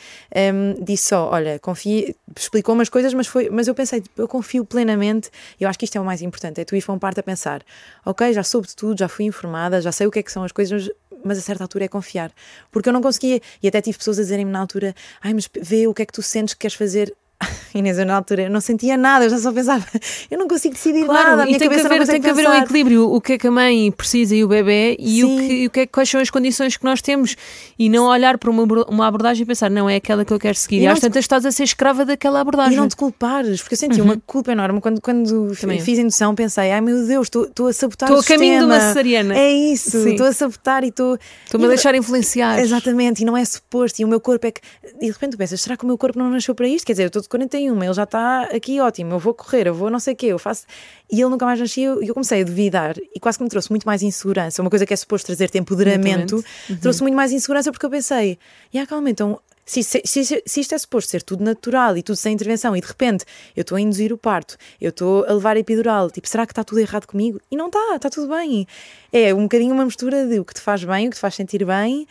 um, 0.54 0.84
disse 0.84 1.08
só: 1.08 1.30
olha, 1.30 1.58
confie, 1.58 2.14
explicou 2.36 2.74
umas 2.74 2.88
coisas, 2.88 3.14
mas, 3.14 3.26
foi, 3.26 3.48
mas 3.48 3.66
eu 3.66 3.74
pensei, 3.74 4.02
tipo, 4.02 4.20
eu 4.20 4.28
confio 4.28 4.64
plenamente. 4.64 5.30
Eu 5.58 5.68
acho 5.68 5.78
que 5.78 5.86
isto 5.86 5.96
é 5.96 6.00
o 6.00 6.04
mais 6.04 6.20
importante: 6.20 6.60
é 6.60 6.64
tu 6.64 6.76
ir 6.76 6.84
para 6.84 6.94
um 6.94 6.98
parto 6.98 7.20
a 7.20 7.22
pensar, 7.22 7.62
ok, 8.04 8.32
já 8.32 8.42
soube 8.42 8.68
de 8.68 8.76
tudo, 8.76 8.98
já 8.98 9.08
fui 9.08 9.24
informada, 9.24 9.80
já 9.80 9.90
sei 9.90 10.06
o 10.06 10.10
que 10.10 10.18
é 10.18 10.22
que 10.22 10.30
são 10.30 10.44
as 10.44 10.52
coisas, 10.52 10.90
mas 11.24 11.38
a 11.38 11.40
certa 11.40 11.64
altura 11.64 11.86
é 11.86 11.88
confiar. 11.88 12.30
Porque 12.70 12.90
eu 12.90 12.92
não 12.92 13.00
conseguia, 13.00 13.40
e 13.62 13.68
até 13.68 13.80
tive 13.80 13.96
pessoas 13.96 14.18
a 14.18 14.22
dizerem-me 14.22 14.50
na 14.50 14.60
altura: 14.60 14.94
ai, 15.22 15.32
mas 15.32 15.48
vê 15.60 15.86
o 15.86 15.94
que 15.94 16.02
é 16.02 16.06
que 16.06 16.12
tu 16.12 16.22
sentes 16.22 16.52
que 16.52 16.60
queres 16.60 16.76
fazer 16.76 17.14
Inês, 17.74 17.98
eu 17.98 18.06
na 18.06 18.14
altura 18.14 18.42
eu 18.42 18.50
não 18.50 18.60
sentia 18.60 18.96
nada, 18.96 19.24
eu 19.24 19.30
já 19.30 19.38
só 19.38 19.52
pensava, 19.52 19.84
eu 20.30 20.38
não 20.38 20.46
consigo 20.46 20.74
decidir 20.74 21.04
claro, 21.04 21.30
nada, 21.30 21.42
a 21.42 21.46
minha 21.46 21.58
tem 21.58 21.68
que 21.68 21.80
haver, 21.80 22.06
tem 22.06 22.20
que 22.20 22.30
haver 22.30 22.48
um 22.48 22.54
equilíbrio, 22.54 23.12
o 23.12 23.20
que 23.20 23.32
é 23.32 23.38
que 23.38 23.46
a 23.46 23.50
mãe 23.50 23.90
precisa 23.90 24.34
e 24.34 24.44
o 24.44 24.48
bebê 24.48 24.96
e, 24.98 25.24
o 25.24 25.28
que, 25.28 25.66
o 25.66 25.70
que 25.70 25.80
é, 25.80 25.86
quais 25.86 26.08
são 26.08 26.20
as 26.20 26.30
condições 26.30 26.76
que 26.76 26.84
nós 26.84 27.02
temos 27.02 27.36
e 27.78 27.88
não 27.88 28.04
olhar 28.06 28.38
para 28.38 28.50
uma, 28.50 28.62
uma 28.88 29.06
abordagem 29.06 29.42
e 29.42 29.46
pensar, 29.46 29.70
não 29.70 29.90
é 29.90 29.96
aquela 29.96 30.24
que 30.24 30.32
eu 30.32 30.38
quero 30.38 30.54
seguir. 30.54 30.78
E, 30.78 30.82
e 30.82 30.86
às 30.86 31.00
tantas 31.00 31.24
estás 31.24 31.44
a 31.44 31.50
ser 31.50 31.64
escrava 31.64 32.04
daquela 32.04 32.40
abordagem. 32.40 32.74
E 32.74 32.76
não 32.76 32.88
te 32.88 32.96
culpares, 32.96 33.60
porque 33.60 33.74
eu 33.74 33.78
senti 33.78 34.00
uhum. 34.00 34.06
uma 34.06 34.22
culpa 34.24 34.52
enorme 34.52 34.80
quando, 34.80 35.00
quando 35.00 35.52
fiz 35.54 35.98
indução, 35.98 36.34
pensei, 36.34 36.70
ai 36.70 36.80
meu 36.80 37.06
Deus, 37.06 37.26
estou 37.26 37.66
a 37.66 37.72
sabotar 37.72 38.08
Estou 38.08 38.20
a 38.20 38.24
caminho 38.24 38.60
de 38.60 38.64
uma 38.64 38.80
cesariana. 38.80 39.36
É 39.36 39.52
isso, 39.52 40.08
estou 40.08 40.26
a 40.26 40.32
sabotar 40.32 40.84
e 40.84 40.88
estou. 40.88 41.18
Estou-me 41.44 41.66
a 41.66 41.68
deixar 41.68 41.94
influenciar. 41.94 42.60
Exatamente, 42.60 43.22
e 43.22 43.24
não 43.24 43.36
é 43.36 43.44
suposto, 43.44 44.00
e 44.00 44.04
o 44.04 44.08
meu 44.08 44.20
corpo 44.20 44.46
é 44.46 44.52
que. 44.52 44.60
E 45.00 45.06
de 45.06 45.12
repente 45.12 45.32
tu 45.32 45.38
pensas, 45.38 45.60
será 45.60 45.76
que 45.76 45.84
o 45.84 45.86
meu 45.86 45.98
corpo 45.98 46.18
não 46.18 46.30
nasceu 46.30 46.54
para 46.54 46.68
isto? 46.68 46.86
Quer 46.86 46.92
dizer, 46.92 47.02
eu 47.04 47.06
estou 47.08 47.23
de 47.24 47.28
41, 47.28 47.82
ele 47.82 47.92
já 47.92 48.04
está 48.04 48.42
aqui 48.44 48.80
ótimo, 48.80 49.14
eu 49.14 49.18
vou 49.18 49.34
correr, 49.34 49.66
eu 49.66 49.74
vou 49.74 49.90
não 49.90 49.98
sei 49.98 50.14
o 50.14 50.16
quê, 50.16 50.26
eu 50.26 50.38
faço. 50.38 50.64
E 51.10 51.20
ele 51.20 51.28
nunca 51.28 51.44
mais 51.44 51.58
nascia 51.58 51.96
e 52.00 52.08
eu 52.08 52.14
comecei 52.14 52.42
a 52.42 52.44
duvidar 52.44 52.96
e 53.14 53.20
quase 53.20 53.38
que 53.38 53.44
me 53.44 53.50
trouxe 53.50 53.70
muito 53.70 53.84
mais 53.84 54.02
insegurança. 54.02 54.62
Uma 54.62 54.70
coisa 54.70 54.86
que 54.86 54.92
é 54.94 54.96
suposto 54.96 55.26
trazer-te 55.26 55.58
empoderamento, 55.58 56.44
uhum. 56.70 56.76
trouxe 56.76 57.02
muito 57.02 57.14
mais 57.14 57.32
insegurança 57.32 57.70
porque 57.72 57.84
eu 57.84 57.90
pensei, 57.90 58.38
e 58.72 58.76
yeah, 58.76 58.88
calma, 58.88 59.10
então 59.10 59.38
se, 59.66 59.82
se, 59.82 60.02
se, 60.04 60.42
se, 60.44 60.60
isto 60.60 60.74
é 60.74 60.78
suposto 60.78 61.10
ser 61.10 61.22
tudo 61.22 61.42
natural 61.42 61.96
e 61.96 62.02
tudo 62.02 62.16
sem 62.16 62.34
intervenção 62.34 62.76
e 62.76 62.80
de 62.80 62.86
repente 62.86 63.24
eu 63.56 63.62
estou 63.62 63.76
a 63.76 63.80
induzir 63.80 64.12
o 64.12 64.18
parto, 64.18 64.56
eu 64.80 64.90
estou 64.90 65.24
a 65.24 65.32
levar 65.32 65.56
a 65.56 65.60
epidural, 65.60 66.10
tipo, 66.10 66.28
será 66.28 66.46
que 66.46 66.52
está 66.52 66.62
tudo 66.62 66.80
errado 66.80 67.06
comigo? 67.06 67.40
E 67.50 67.56
não 67.56 67.66
está, 67.66 67.96
está 67.96 68.10
tudo 68.10 68.28
bem. 68.28 68.66
É 69.12 69.32
um 69.34 69.44
bocadinho 69.44 69.74
uma 69.74 69.84
mistura 69.84 70.26
de 70.26 70.38
o 70.38 70.44
que 70.44 70.54
te 70.54 70.60
faz 70.60 70.84
bem, 70.84 71.06
o 71.06 71.10
que 71.10 71.16
te 71.16 71.20
faz 71.20 71.34
sentir 71.34 71.64
bem, 71.64 72.06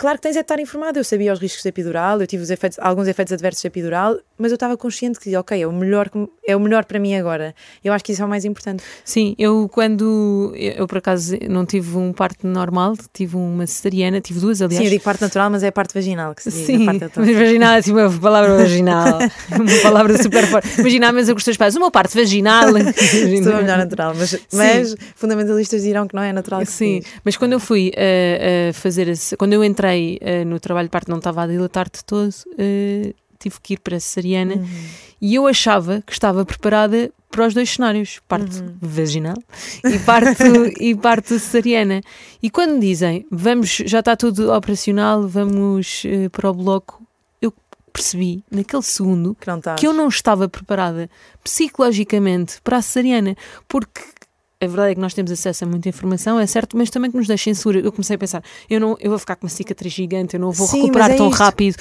Claro 0.00 0.16
que 0.16 0.22
tens 0.22 0.36
é 0.36 0.38
de 0.38 0.44
estar 0.44 0.58
informado. 0.58 0.98
Eu 0.98 1.04
sabia 1.04 1.30
os 1.30 1.38
riscos 1.38 1.62
da 1.62 1.68
epidural, 1.68 2.22
eu 2.22 2.26
tive 2.26 2.50
efeitos, 2.50 2.78
alguns 2.78 3.06
efeitos 3.06 3.34
adversos 3.34 3.62
da 3.62 3.66
epidural, 3.66 4.18
mas 4.38 4.50
eu 4.50 4.54
estava 4.54 4.74
consciente 4.74 5.20
que, 5.20 5.36
ok, 5.36 5.60
é 5.60 5.66
o, 5.66 5.72
melhor, 5.72 6.08
é 6.48 6.56
o 6.56 6.60
melhor 6.60 6.86
para 6.86 6.98
mim 6.98 7.14
agora. 7.14 7.54
Eu 7.84 7.92
acho 7.92 8.02
que 8.02 8.12
isso 8.12 8.22
é 8.22 8.24
o 8.24 8.28
mais 8.28 8.46
importante. 8.46 8.82
Sim, 9.04 9.34
eu 9.38 9.68
quando. 9.68 10.54
Eu 10.56 10.88
por 10.88 10.96
acaso 10.96 11.36
não 11.50 11.66
tive 11.66 11.98
um 11.98 12.14
parto 12.14 12.46
normal, 12.46 12.94
tive 13.12 13.36
uma 13.36 13.66
cesariana, 13.66 14.22
tive 14.22 14.40
duas, 14.40 14.62
aliás. 14.62 14.78
Sim, 14.78 14.84
eu 14.84 14.90
digo 14.90 15.04
parto 15.04 15.20
natural, 15.20 15.50
mas 15.50 15.62
é 15.62 15.70
parte 15.70 15.92
vaginal 15.92 16.34
que 16.34 16.44
se 16.44 16.50
diz. 16.50 16.64
Sim, 16.64 16.86
parte 16.86 17.04
mas 17.16 17.36
vaginal 17.36 17.74
é 17.74 17.78
assim 17.80 17.92
uma 17.92 18.10
palavra 18.10 18.56
vaginal. 18.56 19.18
uma 19.52 19.82
palavra 19.82 20.22
super 20.22 20.46
forte. 20.46 20.80
Imagina, 20.80 21.12
mas 21.12 21.28
eu 21.28 21.34
gostei 21.34 21.52
dos 21.52 21.58
pais. 21.58 21.76
Uma 21.76 21.90
parte 21.90 22.16
vaginal. 22.16 22.74
Estou 22.74 23.52
a 23.52 23.60
melhor 23.60 23.76
natural, 23.84 24.14
mas, 24.16 24.40
mas 24.50 24.96
fundamentalistas 25.14 25.82
dirão 25.82 26.08
que 26.08 26.14
não 26.14 26.22
é 26.22 26.32
natural. 26.32 26.64
Sim, 26.64 27.02
mas 27.22 27.36
quando 27.36 27.52
eu 27.52 27.60
fui 27.60 27.92
uh, 27.94 28.70
uh, 28.70 28.72
fazer. 28.72 29.12
Quando 29.36 29.52
eu 29.52 29.62
entrei 29.62 29.89
uh, 29.98 30.44
no 30.46 30.58
trabalho 30.60 30.88
de 30.88 30.90
parto, 30.90 31.10
não 31.10 31.18
estava 31.18 31.42
a 31.42 31.46
dilatar-te 31.46 32.04
todo, 32.04 32.28
uh, 32.28 33.14
tive 33.38 33.56
que 33.62 33.74
ir 33.74 33.78
para 33.78 33.96
a 33.96 34.00
cesariana 34.00 34.56
uhum. 34.56 34.68
e 35.20 35.34
eu 35.34 35.46
achava 35.46 36.02
que 36.06 36.12
estava 36.12 36.44
preparada 36.44 37.10
para 37.30 37.46
os 37.46 37.54
dois 37.54 37.70
cenários, 37.70 38.20
parte 38.28 38.60
uhum. 38.60 38.74
vaginal 38.80 39.36
e 39.84 39.98
parte, 40.00 40.44
e 40.80 40.94
parte 40.94 41.38
cesariana. 41.38 42.00
E 42.42 42.50
quando 42.50 42.80
dizem, 42.80 43.26
vamos, 43.30 43.82
já 43.86 44.00
está 44.00 44.16
tudo 44.16 44.52
operacional, 44.52 45.26
vamos 45.26 46.04
uh, 46.04 46.28
para 46.30 46.50
o 46.50 46.54
bloco, 46.54 47.02
eu 47.40 47.52
percebi 47.92 48.44
naquele 48.50 48.82
segundo 48.82 49.36
que, 49.36 49.46
que 49.78 49.86
eu 49.86 49.92
não 49.92 50.08
estava 50.08 50.48
preparada 50.48 51.08
psicologicamente 51.42 52.60
para 52.62 52.78
a 52.78 52.82
cesariana, 52.82 53.36
porque 53.68 54.02
a 54.62 54.66
verdade 54.66 54.92
é 54.92 54.94
que 54.94 55.00
nós 55.00 55.14
temos 55.14 55.30
acesso 55.30 55.64
a 55.64 55.66
muita 55.66 55.88
informação, 55.88 56.38
é 56.38 56.46
certo, 56.46 56.76
mas 56.76 56.90
também 56.90 57.10
que 57.10 57.16
nos 57.16 57.26
deixa 57.26 57.48
insegura. 57.48 57.80
Eu 57.80 57.90
comecei 57.90 58.16
a 58.16 58.18
pensar, 58.18 58.42
eu 58.68 58.78
não 58.78 58.94
eu 59.00 59.08
vou 59.08 59.18
ficar 59.18 59.36
com 59.36 59.46
uma 59.46 59.50
cicatriz 59.50 59.90
gigante, 59.90 60.34
eu 60.34 60.40
não 60.40 60.52
vou 60.52 60.66
Sim, 60.66 60.82
recuperar 60.82 61.10
é 61.10 61.16
tão 61.16 61.30
isto. 61.30 61.38
rápido. 61.38 61.76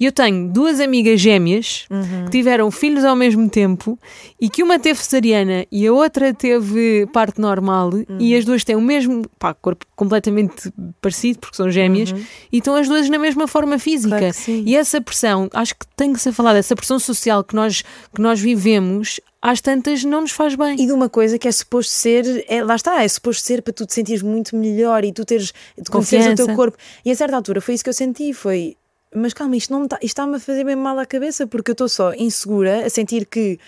E 0.00 0.04
eu 0.04 0.10
tenho 0.10 0.48
duas 0.48 0.80
amigas 0.80 1.20
gêmeas 1.20 1.86
uhum. 1.88 2.24
que 2.24 2.32
tiveram 2.32 2.68
filhos 2.72 3.04
ao 3.04 3.14
mesmo 3.14 3.48
tempo 3.48 3.96
e 4.40 4.50
que 4.50 4.62
uma 4.62 4.78
teve 4.78 5.00
cesariana 5.00 5.66
e 5.70 5.86
a 5.86 5.92
outra 5.92 6.34
teve 6.34 7.06
parte 7.12 7.40
normal 7.40 7.90
uhum. 7.90 8.18
e 8.18 8.34
as 8.34 8.44
duas 8.44 8.64
têm 8.64 8.74
o 8.74 8.80
mesmo 8.80 9.22
pá, 9.38 9.54
corpo 9.54 9.86
completamente 9.94 10.72
parecido, 11.00 11.38
porque 11.38 11.56
são 11.56 11.70
gêmeas, 11.70 12.10
uhum. 12.10 12.24
e 12.52 12.58
estão 12.58 12.74
as 12.74 12.88
duas 12.88 13.08
na 13.08 13.18
mesma 13.18 13.46
forma 13.46 13.78
física. 13.78 14.18
Claro 14.18 14.34
e 14.48 14.76
essa 14.76 15.00
pressão, 15.00 15.48
acho 15.52 15.74
que 15.74 15.86
tem 15.96 16.12
que 16.12 16.20
ser 16.20 16.32
falada, 16.32 16.58
essa 16.58 16.74
pressão 16.74 16.98
social 16.98 17.44
que 17.44 17.54
nós, 17.54 17.82
que 18.14 18.20
nós 18.20 18.40
vivemos 18.40 19.20
às 19.40 19.60
tantas 19.60 20.04
não 20.04 20.22
nos 20.22 20.32
faz 20.32 20.54
bem. 20.54 20.74
E 20.80 20.86
de 20.86 20.92
uma 20.92 21.08
coisa 21.08 21.38
que 21.38 21.46
é 21.46 21.52
suposto 21.52 21.92
ser, 21.92 22.44
é, 22.48 22.62
lá 22.62 22.76
está, 22.76 23.02
é 23.02 23.08
suposto 23.08 23.44
ser 23.44 23.62
para 23.62 23.72
tu 23.72 23.86
te 23.86 23.94
sentires 23.94 24.22
muito 24.22 24.56
melhor 24.56 25.04
e 25.04 25.12
tu 25.12 25.24
teres 25.24 25.52
de 25.76 25.90
confiança 25.90 26.32
o 26.32 26.34
teu 26.34 26.54
corpo. 26.54 26.76
E 27.04 27.10
a 27.10 27.14
certa 27.14 27.36
altura 27.36 27.60
foi 27.60 27.74
isso 27.74 27.84
que 27.84 27.90
eu 27.90 27.94
senti, 27.94 28.32
foi 28.32 28.76
mas 29.14 29.32
calma, 29.32 29.56
isto 29.56 29.72
não 29.72 29.84
está, 29.84 29.98
está-me 30.02 30.36
a 30.36 30.38
fazer 30.38 30.64
bem 30.64 30.76
mal 30.76 30.98
à 30.98 31.06
cabeça 31.06 31.46
porque 31.46 31.70
eu 31.70 31.72
estou 31.72 31.88
só 31.88 32.12
insegura 32.12 32.84
a 32.84 32.90
sentir 32.90 33.24
que 33.24 33.58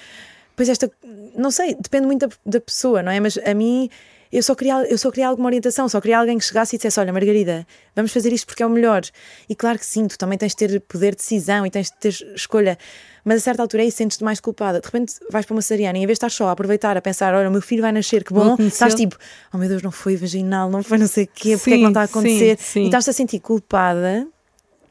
pois 0.55 0.69
esta, 0.69 0.91
não 1.35 1.51
sei, 1.51 1.75
depende 1.75 2.07
muito 2.07 2.27
da, 2.27 2.35
da 2.45 2.61
pessoa, 2.61 3.03
não 3.03 3.11
é? 3.11 3.19
Mas 3.19 3.39
a 3.39 3.55
mim 3.55 3.89
eu 4.33 4.43
só, 4.43 4.55
queria, 4.55 4.85
eu 4.89 4.97
só 4.97 5.11
queria 5.11 5.27
alguma 5.27 5.49
orientação, 5.49 5.89
só 5.89 6.01
queria 6.01 6.19
alguém 6.19 6.39
que 6.39 6.45
chegasse 6.45 6.77
e 6.77 6.79
dissesse: 6.79 7.01
Olha, 7.01 7.13
Margarida, 7.13 7.67
vamos 7.97 8.13
fazer 8.13 8.33
isto 8.33 8.47
porque 8.47 8.63
é 8.63 8.67
o 8.67 8.71
melhor. 8.71 9.03
E 9.49 9.57
claro 9.57 9.79
que 9.79 9.85
sim, 9.85 10.07
tu 10.07 10.17
também 10.17 10.39
tens 10.39 10.51
de 10.51 10.57
ter 10.57 10.81
poder 10.83 11.11
de 11.13 11.17
decisão 11.17 11.67
e 11.67 11.71
tens 11.71 11.91
de 11.91 11.97
ter 11.97 12.15
escolha, 12.35 12.79
mas 13.25 13.39
a 13.39 13.41
certa 13.41 13.63
altura 13.63 13.83
aí 13.83 13.91
sentes-te 13.91 14.23
mais 14.23 14.39
culpada. 14.39 14.81
De 14.81 14.87
repente 14.87 15.15
vais 15.31 15.45
para 15.45 15.55
uma 15.55 15.63
cesariana 15.63 15.99
e 15.99 16.03
em 16.03 16.07
vez 16.07 16.17
de 16.17 16.25
estar 16.25 16.31
só 16.31 16.49
a 16.49 16.53
aproveitar, 16.53 16.97
a 16.97 17.03
pensar: 17.03 17.35
Olha, 17.35 17.49
o 17.49 17.53
meu 17.53 17.63
filho 17.63 17.83
vai 17.83 17.91
nascer, 17.91 18.23
que 18.23 18.33
bom, 18.33 18.55
estás 18.61 18.95
tipo: 18.95 19.17
Oh 19.53 19.59
meu 19.59 19.69
Deus, 19.69 19.83
não 19.83 19.91
foi 19.91 20.17
vaginal, 20.17 20.71
não 20.71 20.83
foi 20.83 20.99
não 20.99 21.09
sei 21.09 21.25
o 21.25 21.29
quê, 21.29 21.57
porque 21.57 21.71
sim, 21.71 21.73
é 21.73 21.77
que 21.79 21.83
não 21.83 21.91
está 21.91 22.03
a 22.03 22.05
acontecer? 22.05 22.57
Sim, 22.59 22.65
sim. 22.65 22.83
E 22.83 22.85
estás-te 22.85 23.11
a 23.11 23.13
sentir 23.13 23.41
culpada 23.41 24.29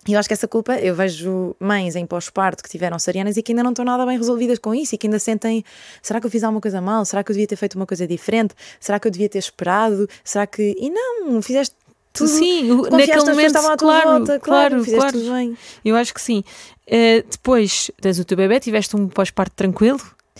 e 0.07 0.13
eu 0.13 0.19
acho 0.19 0.29
que 0.29 0.33
essa 0.33 0.47
culpa, 0.47 0.75
eu 0.75 0.95
vejo 0.95 1.55
mães 1.59 1.95
em 1.95 2.05
pós-parto 2.05 2.63
que 2.63 2.69
tiveram 2.69 2.97
cesarianas 2.97 3.37
e 3.37 3.43
que 3.43 3.51
ainda 3.51 3.63
não 3.63 3.71
estão 3.71 3.83
nada 3.83 4.05
bem 4.05 4.17
resolvidas 4.17 4.57
com 4.57 4.73
isso 4.73 4.95
e 4.95 4.97
que 4.97 5.07
ainda 5.07 5.19
sentem: 5.19 5.63
será 6.01 6.19
que 6.19 6.25
eu 6.25 6.31
fiz 6.31 6.43
alguma 6.43 6.61
coisa 6.61 6.79
mal? 6.79 7.03
Será 7.05 7.23
que 7.23 7.31
eu 7.31 7.33
devia 7.33 7.47
ter 7.47 7.55
feito 7.55 7.75
uma 7.75 7.85
coisa 7.85 8.07
diferente? 8.07 8.55
Será 8.79 8.99
que 8.99 9.07
eu 9.07 9.11
devia 9.11 9.27
ter 9.27 9.39
esperado? 9.39 10.07
Será 10.23 10.47
que. 10.47 10.75
E 10.79 10.89
não, 10.89 11.41
fizeste 11.41 11.75
tudo. 12.13 12.29
Sim, 12.29 12.81
naquele 12.89 13.23
momento, 13.23 13.53
claro, 13.77 14.09
volta, 14.09 14.39
claro, 14.39 14.83
claro, 14.83 14.85
claro. 14.85 15.11
Tudo 15.11 15.31
bem. 15.33 15.57
Eu 15.83 15.95
acho 15.95 16.13
que 16.13 16.21
sim. 16.21 16.43
Uh, 16.87 17.27
depois 17.29 17.91
tens 18.01 18.19
o 18.19 18.25
teu 18.25 18.37
bebê, 18.37 18.59
tiveste 18.59 18.95
um 18.95 19.07
pós-parto 19.07 19.55
tranquilo? 19.55 19.99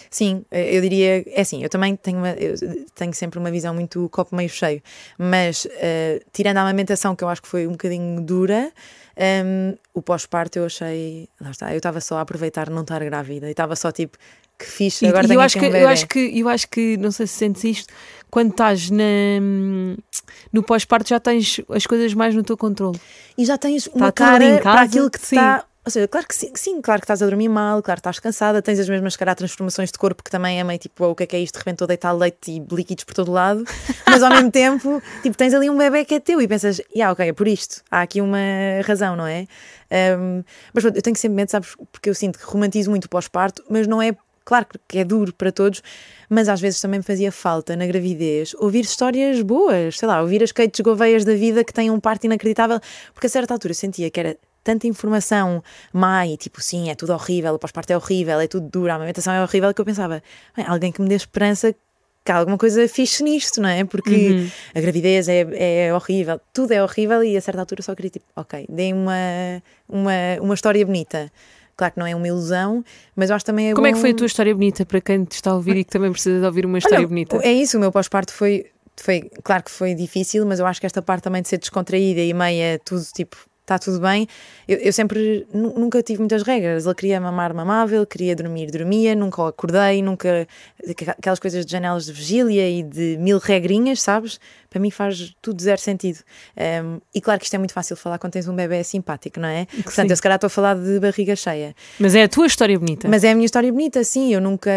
Sim, 0.09 0.45
eh, 0.49 0.77
eu 0.77 0.81
diria, 0.81 1.23
é 1.27 1.41
assim, 1.41 1.61
eu 1.63 1.69
também 1.69 1.95
tenho, 1.95 2.19
uma, 2.19 2.31
eu 2.31 2.55
tenho 2.95 3.13
sempre 3.13 3.37
uma 3.37 3.51
visão 3.51 3.73
muito 3.73 4.07
copo 4.09 4.35
meio 4.35 4.49
cheio, 4.49 4.81
mas 5.17 5.65
uh, 5.65 6.23
tirando 6.31 6.57
a 6.57 6.61
amamentação, 6.61 7.15
que 7.15 7.23
eu 7.23 7.27
acho 7.27 7.41
que 7.41 7.47
foi 7.47 7.67
um 7.67 7.71
bocadinho 7.71 8.21
dura, 8.21 8.71
um, 9.19 9.75
o 9.93 10.01
pós-parto 10.01 10.59
eu 10.59 10.65
achei. 10.65 11.27
Lá 11.41 11.51
está, 11.51 11.71
eu 11.73 11.77
estava 11.77 11.99
só 11.99 12.17
a 12.17 12.21
aproveitar 12.21 12.69
não 12.69 12.83
estar 12.83 13.03
grávida 13.03 13.47
e 13.47 13.51
estava 13.51 13.75
só 13.75 13.91
tipo. 13.91 14.17
Que 14.57 14.65
fixe, 14.65 15.07
agora 15.07 15.25
e, 15.25 15.33
eu 15.33 15.39
acho 15.39 15.57
que, 15.57 15.65
um 15.65 15.75
eu 15.75 15.88
acho 15.88 16.07
que 16.07 16.39
Eu 16.39 16.49
acho 16.49 16.67
que, 16.67 16.97
não 16.97 17.11
sei 17.11 17.27
se 17.27 17.33
sentes 17.35 17.63
isto, 17.63 17.93
quando 18.29 18.51
estás 18.51 18.89
na, 18.89 19.03
no 20.51 20.61
pós-parto 20.63 21.07
já 21.07 21.19
tens 21.19 21.61
as 21.69 21.85
coisas 21.85 22.13
mais 22.13 22.35
no 22.35 22.43
teu 22.43 22.57
controle. 22.57 22.99
E 23.38 23.45
já 23.45 23.57
tens 23.57 23.88
uma 23.88 24.11
tá 24.11 24.11
cara 24.11 24.59
para 24.61 24.81
aquilo 24.81 25.09
que 25.09 25.19
te 25.19 25.35
está 25.35 25.65
ou 25.86 25.91
seja, 25.91 26.07
claro 26.07 26.27
que 26.27 26.36
sim, 26.36 26.51
sim, 26.55 26.81
claro 26.81 27.01
que 27.01 27.05
estás 27.05 27.21
a 27.21 27.25
dormir 27.25 27.48
mal, 27.48 27.81
claro 27.81 27.98
que 27.98 28.01
estás 28.01 28.19
cansada, 28.19 28.62
tens 28.62 28.79
as 28.79 28.89
mesmas 28.89 29.15
cara, 29.15 29.33
transformações 29.33 29.91
de 29.91 29.98
corpo 29.98 30.24
que 30.24 30.29
também 30.29 30.59
é 30.59 30.63
meio 30.63 30.77
tipo, 30.77 31.05
oh, 31.05 31.12
o 31.12 31.15
que 31.15 31.24
é 31.24 31.27
que 31.27 31.36
é 31.36 31.39
isto? 31.39 31.53
De 31.53 31.59
repente 31.59 31.75
estou 31.75 31.86
a 31.86 31.88
deitar 31.88 32.12
leite 32.12 32.51
e 32.51 32.75
líquidos 32.75 33.03
por 33.05 33.13
todo 33.13 33.31
lado, 33.31 33.63
mas 34.05 34.21
ao 34.21 34.29
mesmo 34.29 34.51
tempo, 34.51 35.01
tipo, 35.24 35.38
tens 35.38 35.53
ali 35.53 35.69
um 35.69 35.77
bebê 35.77 36.05
que 36.05 36.15
é 36.15 36.19
teu 36.19 36.41
e 36.41 36.48
pensas, 36.48 36.81
yeah, 36.93 37.12
ok, 37.12 37.29
é 37.29 37.33
por 37.33 37.48
isto, 37.48 37.81
há 37.89 38.01
aqui 38.01 38.21
uma 38.21 38.38
razão, 38.86 39.15
não 39.15 39.25
é? 39.25 39.48
Um, 40.19 40.43
mas 40.74 40.83
pronto, 40.83 40.98
eu 40.98 41.01
tenho 41.01 41.15
sempre 41.15 41.36
medo, 41.36 41.50
sabes, 41.50 41.75
porque 41.91 42.09
eu 42.09 42.15
sinto 42.15 42.38
que 42.38 42.45
romantizo 42.45 42.89
muito 42.89 43.05
o 43.05 43.09
pós-parto, 43.09 43.63
mas 43.69 43.88
não 43.88 44.01
é 44.01 44.15
claro 44.50 44.65
que 44.88 44.98
é 44.98 45.03
duro 45.03 45.31
para 45.31 45.51
todos, 45.51 45.81
mas 46.27 46.50
às 46.50 46.59
vezes 46.59 46.81
também 46.81 47.00
me 47.00 47.03
fazia 47.03 47.31
falta 47.31 47.75
na 47.75 47.86
gravidez 47.86 48.55
ouvir 48.55 48.81
histórias 48.81 49.41
boas, 49.43 49.98
sei 49.98 50.07
lá, 50.07 50.21
ouvir 50.21 50.41
as 50.41 50.51
Kates 50.51 50.79
Gouveias 50.81 51.24
da 51.24 51.36
vida 51.36 51.63
que 51.63 51.71
têm 51.71 51.91
um 51.91 52.00
parto 52.00 52.25
inacreditável, 52.25 52.79
porque 53.13 53.27
a 53.27 53.29
certa 53.29 53.53
altura 53.53 53.71
eu 53.71 53.75
sentia 53.75 54.09
que 54.09 54.19
era 54.19 54.38
tanta 54.69 54.85
informação 54.85 55.63
má 55.91 56.27
e 56.27 56.38
tipo, 56.38 56.61
sim, 56.61 56.89
é 56.89 56.95
tudo 56.95 57.13
horrível, 57.13 57.55
o 57.55 57.59
pós-parto 57.59 57.91
é 57.91 57.97
horrível, 57.97 58.39
é 58.39 58.47
tudo 58.47 58.69
duro, 58.69 58.91
a 58.91 58.95
amamentação 58.95 59.33
é 59.33 59.41
horrível, 59.41 59.73
que 59.73 59.81
eu 59.81 59.85
pensava, 59.85 60.21
alguém 60.67 60.91
que 60.91 61.01
me 61.01 61.09
dê 61.09 61.15
esperança 61.15 61.73
que 62.23 62.31
há 62.31 62.38
alguma 62.38 62.57
coisa 62.57 62.88
fixe 62.88 63.23
nisto, 63.23 63.59
não 63.59 63.69
é? 63.69 63.83
Porque 63.83 64.29
uhum. 64.29 64.49
a 64.75 64.81
gravidez 64.81 65.27
é, 65.27 65.88
é 65.88 65.93
horrível, 65.93 66.39
tudo 66.53 66.73
é 66.73 66.83
horrível 66.83 67.23
e 67.23 67.35
a 67.35 67.41
certa 67.41 67.61
altura 67.61 67.81
só 67.81 67.95
queria 67.95 68.11
tipo, 68.11 68.25
ok, 68.35 68.67
dei 68.69 68.93
uma, 68.93 69.63
uma, 69.88 70.11
uma 70.41 70.53
história 70.53 70.85
bonita. 70.85 71.31
Claro 71.75 71.93
que 71.93 71.99
não 71.99 72.05
é 72.05 72.13
uma 72.13 72.27
ilusão, 72.27 72.83
mas 73.15 73.29
eu 73.29 73.35
acho 73.38 73.45
também 73.45 73.69
é 73.69 73.73
Como 73.73 73.88
bom... 73.88 73.89
é 73.89 73.93
que 73.93 74.01
foi 74.01 74.11
a 74.11 74.13
tua 74.13 74.27
história 74.27 74.53
bonita 74.53 74.85
para 74.85 74.99
quem 74.99 75.23
te 75.23 75.35
está 75.35 75.51
a 75.51 75.55
ouvir 75.55 75.77
e 75.77 75.83
que 75.83 75.89
também 75.89 76.11
precisa 76.11 76.39
de 76.39 76.45
ouvir 76.45 76.65
uma 76.65 76.77
história 76.77 76.99
Olha, 76.99 77.07
bonita? 77.07 77.38
É 77.38 77.53
isso, 77.53 77.77
o 77.77 77.79
meu 77.79 77.89
pós-parto 77.89 78.33
foi, 78.33 78.65
foi, 78.97 79.31
claro 79.43 79.63
que 79.63 79.71
foi 79.71 79.95
difícil, 79.95 80.45
mas 80.45 80.59
eu 80.59 80.65
acho 80.67 80.79
que 80.79 80.85
esta 80.85 81.01
parte 81.01 81.23
também 81.23 81.41
de 81.41 81.47
ser 81.47 81.57
descontraída 81.57 82.19
e 82.19 82.33
meia, 82.33 82.79
tudo 82.83 83.01
tipo, 83.15 83.38
está 83.69 83.77
tudo 83.77 83.99
bem. 83.99 84.27
Eu, 84.67 84.77
eu 84.77 84.91
sempre, 84.93 85.45
nu- 85.53 85.73
nunca 85.77 86.01
tive 86.01 86.19
muitas 86.19 86.41
regras. 86.43 86.85
Ele 86.85 86.95
queria 86.95 87.21
mamar, 87.21 87.53
mamava, 87.53 87.95
ele 87.95 88.05
queria 88.05 88.35
dormir, 88.35 88.71
dormia, 88.71 89.13
nunca 89.15 89.41
o 89.43 89.45
acordei, 89.47 90.01
nunca. 90.01 90.47
Aquelas 91.17 91.39
coisas 91.39 91.65
de 91.65 91.71
janelas 91.71 92.05
de 92.05 92.11
vigília 92.11 92.67
e 92.69 92.81
de 92.83 93.17
mil 93.19 93.38
regrinhas, 93.38 94.01
sabes? 94.01 94.39
Para 94.69 94.79
mim 94.79 94.91
faz 94.91 95.33
tudo 95.41 95.61
zero 95.61 95.79
sentido. 95.79 96.19
Um, 96.83 96.99
e 97.13 97.21
claro 97.21 97.39
que 97.39 97.45
isto 97.45 97.53
é 97.55 97.57
muito 97.57 97.73
fácil 97.73 97.95
falar 97.95 98.17
quando 98.19 98.33
tens 98.33 98.47
um 98.47 98.55
bebê 98.55 98.83
simpático, 98.83 99.39
não 99.39 99.47
é? 99.49 99.65
Portanto, 99.83 100.07
sim. 100.07 100.11
eu 100.11 100.15
se 100.15 100.21
calhar 100.21 100.35
estou 100.38 100.47
a 100.47 100.49
falar 100.49 100.75
de 100.75 100.99
barriga 100.99 101.35
cheia. 101.35 101.75
Mas 101.99 102.13
é 102.15 102.23
a 102.23 102.29
tua 102.29 102.45
história 102.47 102.77
bonita. 102.77 103.07
Mas 103.07 103.23
é 103.23 103.31
a 103.31 103.35
minha 103.35 103.45
história 103.45 103.71
bonita, 103.71 104.03
sim. 104.03 104.33
Eu 104.33 104.41
nunca, 104.41 104.71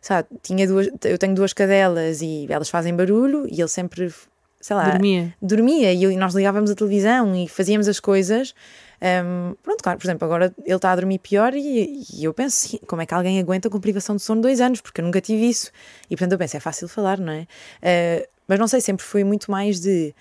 sabe, 0.00 0.28
tinha 0.42 0.66
duas, 0.66 0.88
eu 1.04 1.16
tenho 1.18 1.34
duas 1.34 1.52
cadelas 1.52 2.20
e 2.22 2.46
elas 2.48 2.68
fazem 2.68 2.94
barulho 2.94 3.46
e 3.50 3.60
ele 3.60 3.68
sempre, 3.68 4.12
sei 4.60 4.76
lá, 4.76 4.90
Dormia. 4.90 5.34
dormia 5.40 5.92
e 5.92 6.16
nós 6.16 6.34
ligávamos 6.34 6.70
a 6.70 6.74
televisão 6.74 7.34
e 7.34 7.48
fazíamos 7.48 7.88
as 7.88 8.00
coisas. 8.00 8.54
Hum, 9.00 9.54
pronto, 9.62 9.82
claro, 9.82 9.98
por 9.98 10.06
exemplo, 10.06 10.24
agora 10.24 10.52
ele 10.64 10.74
está 10.74 10.90
a 10.90 10.96
dormir 10.96 11.20
pior 11.20 11.54
e, 11.54 12.02
e 12.12 12.24
eu 12.24 12.34
penso, 12.34 12.78
como 12.86 13.00
é 13.00 13.06
que 13.06 13.14
alguém 13.14 13.38
aguenta 13.38 13.70
com 13.70 13.78
privação 13.78 14.16
de 14.16 14.22
sono 14.22 14.42
dois 14.42 14.60
anos? 14.60 14.80
Porque 14.80 15.00
eu 15.00 15.04
nunca 15.04 15.20
tive 15.20 15.48
isso. 15.48 15.70
E 16.10 16.16
portanto 16.16 16.32
eu 16.32 16.38
penso, 16.38 16.56
é 16.56 16.60
fácil 16.60 16.88
falar, 16.88 17.18
não 17.18 17.32
é? 17.32 17.42
Uh, 17.42 18.28
mas 18.48 18.58
não 18.58 18.66
sei, 18.66 18.80
sempre 18.80 19.04
foi 19.04 19.22
muito 19.22 19.50
mais 19.50 19.80
de 19.80 20.14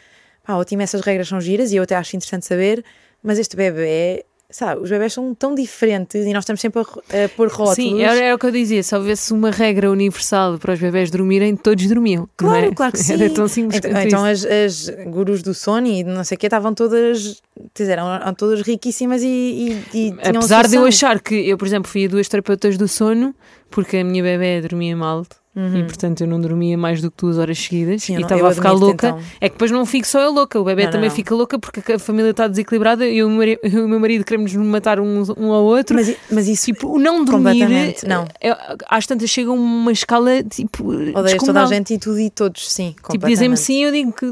pá, 0.44 0.56
ótimo, 0.56 0.82
essas 0.82 1.02
regras 1.02 1.28
são 1.28 1.42
giras 1.42 1.72
e 1.72 1.78
eu 1.78 1.84
até 1.84 1.96
acho 1.96 2.16
interessante 2.16 2.46
saber, 2.46 2.84
mas 3.24 3.40
este 3.40 3.56
bebê, 3.56 4.26
sabe, 4.50 4.82
os 4.82 4.90
bebés 4.90 5.14
são 5.14 5.36
tão 5.36 5.54
diferentes 5.54 6.26
e 6.26 6.32
nós 6.32 6.44
estamos 6.44 6.62
sempre 6.62 6.82
a, 6.82 7.26
a 7.26 7.30
pôr 7.30 7.50
rótulos. 7.50 7.76
Sim, 7.76 8.02
era, 8.02 8.18
era 8.18 8.36
o 8.36 8.40
que 8.40 8.46
eu 8.46 8.52
dizia. 8.52 8.82
Se 8.82 8.96
houvesse 8.96 9.34
uma 9.34 9.52
regra 9.52 9.92
universal 9.92 10.58
para 10.58 10.74
os 10.74 10.80
bebés 10.80 11.12
dormirem, 11.12 11.56
todos 11.56 11.86
dormiam. 11.88 12.30
Claro, 12.38 12.68
é? 12.68 12.72
claro 12.74 12.94
que 12.94 13.00
sim. 13.04 13.14
Era 13.14 13.30
tão 13.30 13.48
simples 13.48 13.82
então, 13.84 14.02
então 14.02 14.26
as, 14.26 14.46
as 14.46 14.90
gurus 15.08 15.42
do 15.42 15.54
sono 15.54 15.88
e 15.88 16.04
não 16.04 16.24
sei 16.24 16.36
o 16.36 16.40
quê 16.40 16.48
estavam 16.48 16.74
todas, 16.74 17.42
dizer, 17.76 17.94
eram, 17.94 18.14
eram 18.14 18.34
todas 18.34 18.62
riquíssimas 18.62 19.22
e, 19.22 19.84
e, 19.94 20.08
e 20.10 20.16
Apesar 20.24 20.68
de 20.68 20.76
eu 20.76 20.86
achar 20.86 21.20
que 21.20 21.36
eu, 21.36 21.58
por 21.58 21.68
exemplo, 21.68 21.90
fui 21.90 22.06
a 22.06 22.08
duas 22.08 22.28
terapeutas 22.28 22.78
do 22.78 22.88
sono 22.88 23.36
porque 23.70 23.98
a 23.98 24.04
minha 24.04 24.24
bebé 24.24 24.62
dormia 24.62 24.96
mal 24.96 25.26
e 25.58 25.84
portanto 25.86 26.22
eu 26.22 26.28
não 26.28 26.40
dormia 26.40 26.78
mais 26.78 27.02
do 27.02 27.10
que 27.10 27.18
duas 27.20 27.38
horas 27.38 27.58
seguidas 27.58 27.88
Uhum. 28.08 28.16
Sim, 28.16 28.18
e 28.18 28.22
estava 28.22 28.48
a 28.50 28.54
ficar 28.54 28.72
louca. 28.74 29.08
então. 29.08 29.20
É 29.42 29.50
que 29.50 29.56
depois 29.56 29.72
não 29.72 29.86
fico 29.86 30.06
só 30.08 30.20
eu 30.22 30.32
louca, 30.32 30.60
o 30.60 30.64
bebê 30.64 30.84
Não, 30.86 30.92
também 30.92 31.10
não. 31.10 31.16
fica 31.16 31.34
louca 31.34 31.58
porque 31.58 31.94
a 31.94 32.00
família 32.00 32.30
está 32.32 32.48
desequilibrada 32.48 33.08
e 33.08 33.18
eu 33.18 33.28
e 33.44 33.58
o 33.80 33.88
meu 33.88 34.00
marido 34.00 34.24
queremos 34.24 34.54
matar 34.56 35.00
uns, 35.00 35.30
um 35.30 35.52
ao 35.52 35.64
outro. 35.64 35.96
Mas, 35.96 36.16
mas 36.32 36.48
isso, 36.48 36.66
Tipo, 36.66 36.96
o 36.96 37.00
não 37.00 37.26
dormir, 37.26 37.68
não. 38.08 38.28
é- 38.42 38.56
às 38.88 39.08
tantas 39.08 39.30
chega 39.30 39.52
uma 39.52 39.92
escala 39.92 40.44
tipo. 40.44 40.86
odeias 41.18 41.42
toda 41.44 41.64
a 41.64 41.66
gente 41.66 41.94
e 41.94 41.98
tudo 41.98 42.20
e 42.20 42.30
todos, 42.30 42.72
sim. 42.72 42.96
Tipo, 43.10 43.26
dizem-me 43.28 43.58
sim, 43.58 43.84
eu 43.84 43.92
digo 43.92 44.12
que 44.12 44.26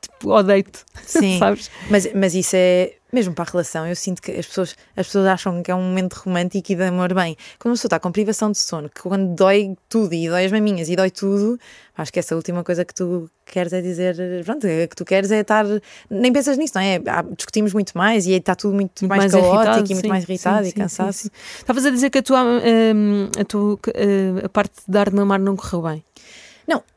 tipo, 0.00 0.30
odeio-te. 0.30 0.80
Sim. 1.04 1.36
Sabes? 1.40 1.70
Mas, 1.90 2.08
mas 2.14 2.34
isso 2.34 2.52
é, 2.54 2.92
mesmo 3.12 3.34
para 3.34 3.44
a 3.48 3.50
relação, 3.50 3.86
eu 3.86 3.96
sinto 3.96 4.20
que 4.22 4.30
as 4.32 4.46
pessoas, 4.46 4.76
as 4.96 5.06
pessoas 5.06 5.26
acham 5.26 5.62
que 5.62 5.70
é 5.70 5.74
um 5.74 5.82
momento 5.82 6.14
romântico 6.14 6.72
e 6.72 6.74
de 6.74 6.82
amor 6.84 7.12
bem. 7.14 7.36
Quando 7.58 7.70
uma 7.72 7.74
pessoa 7.76 7.88
está 7.88 7.98
com 8.00 8.12
privação 8.12 8.50
de 8.52 8.58
sono, 8.58 8.88
que 8.88 9.02
quando 9.02 9.34
dói 9.34 9.76
tudo 9.88 10.14
e 10.14 10.28
dói 10.28 10.44
as 10.46 10.52
maminhas 10.52 10.88
e 10.88 10.96
dói 10.96 11.10
tudo, 11.10 11.58
acho 11.96 12.12
que 12.12 12.18
essa 12.18 12.34
última 12.36 12.62
coisa 12.64 12.84
que 12.84 12.94
tu 12.94 13.30
queres 13.44 13.72
é 13.72 13.80
dizer, 13.80 14.16
pronto, 14.44 14.66
é 14.66 14.86
que 14.86 14.94
tu 14.94 15.04
queres 15.04 15.30
é 15.32 15.40
estar, 15.40 15.64
nem 16.08 16.32
pensas 16.32 16.56
nisso, 16.56 16.74
não 16.76 16.82
é? 16.82 17.00
Há- 17.06 17.22
discutimos 17.36 17.72
muito 17.72 17.96
mais 17.98 18.26
e 18.26 18.30
aí 18.32 18.38
está 18.38 18.54
tudo 18.54 18.74
muito, 18.74 19.00
Muito 19.00 19.08
mais, 19.08 19.32
caótico 19.32 19.90
e 19.90 19.94
muito 19.94 20.00
sim, 20.02 20.08
mais 20.08 20.24
irritado 20.24 20.64
sim, 20.64 20.70
e 20.70 20.72
cansado. 20.72 21.12
sim. 21.12 21.28
Estavas 21.58 21.84
a 21.84 21.90
dizer 21.90 22.10
que 22.10 22.18
a 22.18 22.22
tua, 22.22 22.42
hum, 22.44 23.28
a, 23.38 23.44
tua 23.44 23.78
eh, 23.94 24.44
a 24.44 24.48
parte 24.48 24.74
de 24.76 24.92
dar 24.92 25.10
de 25.10 25.16
mamar 25.16 25.40
não 25.40 25.56
correu 25.56 25.82
bem. 25.82 26.04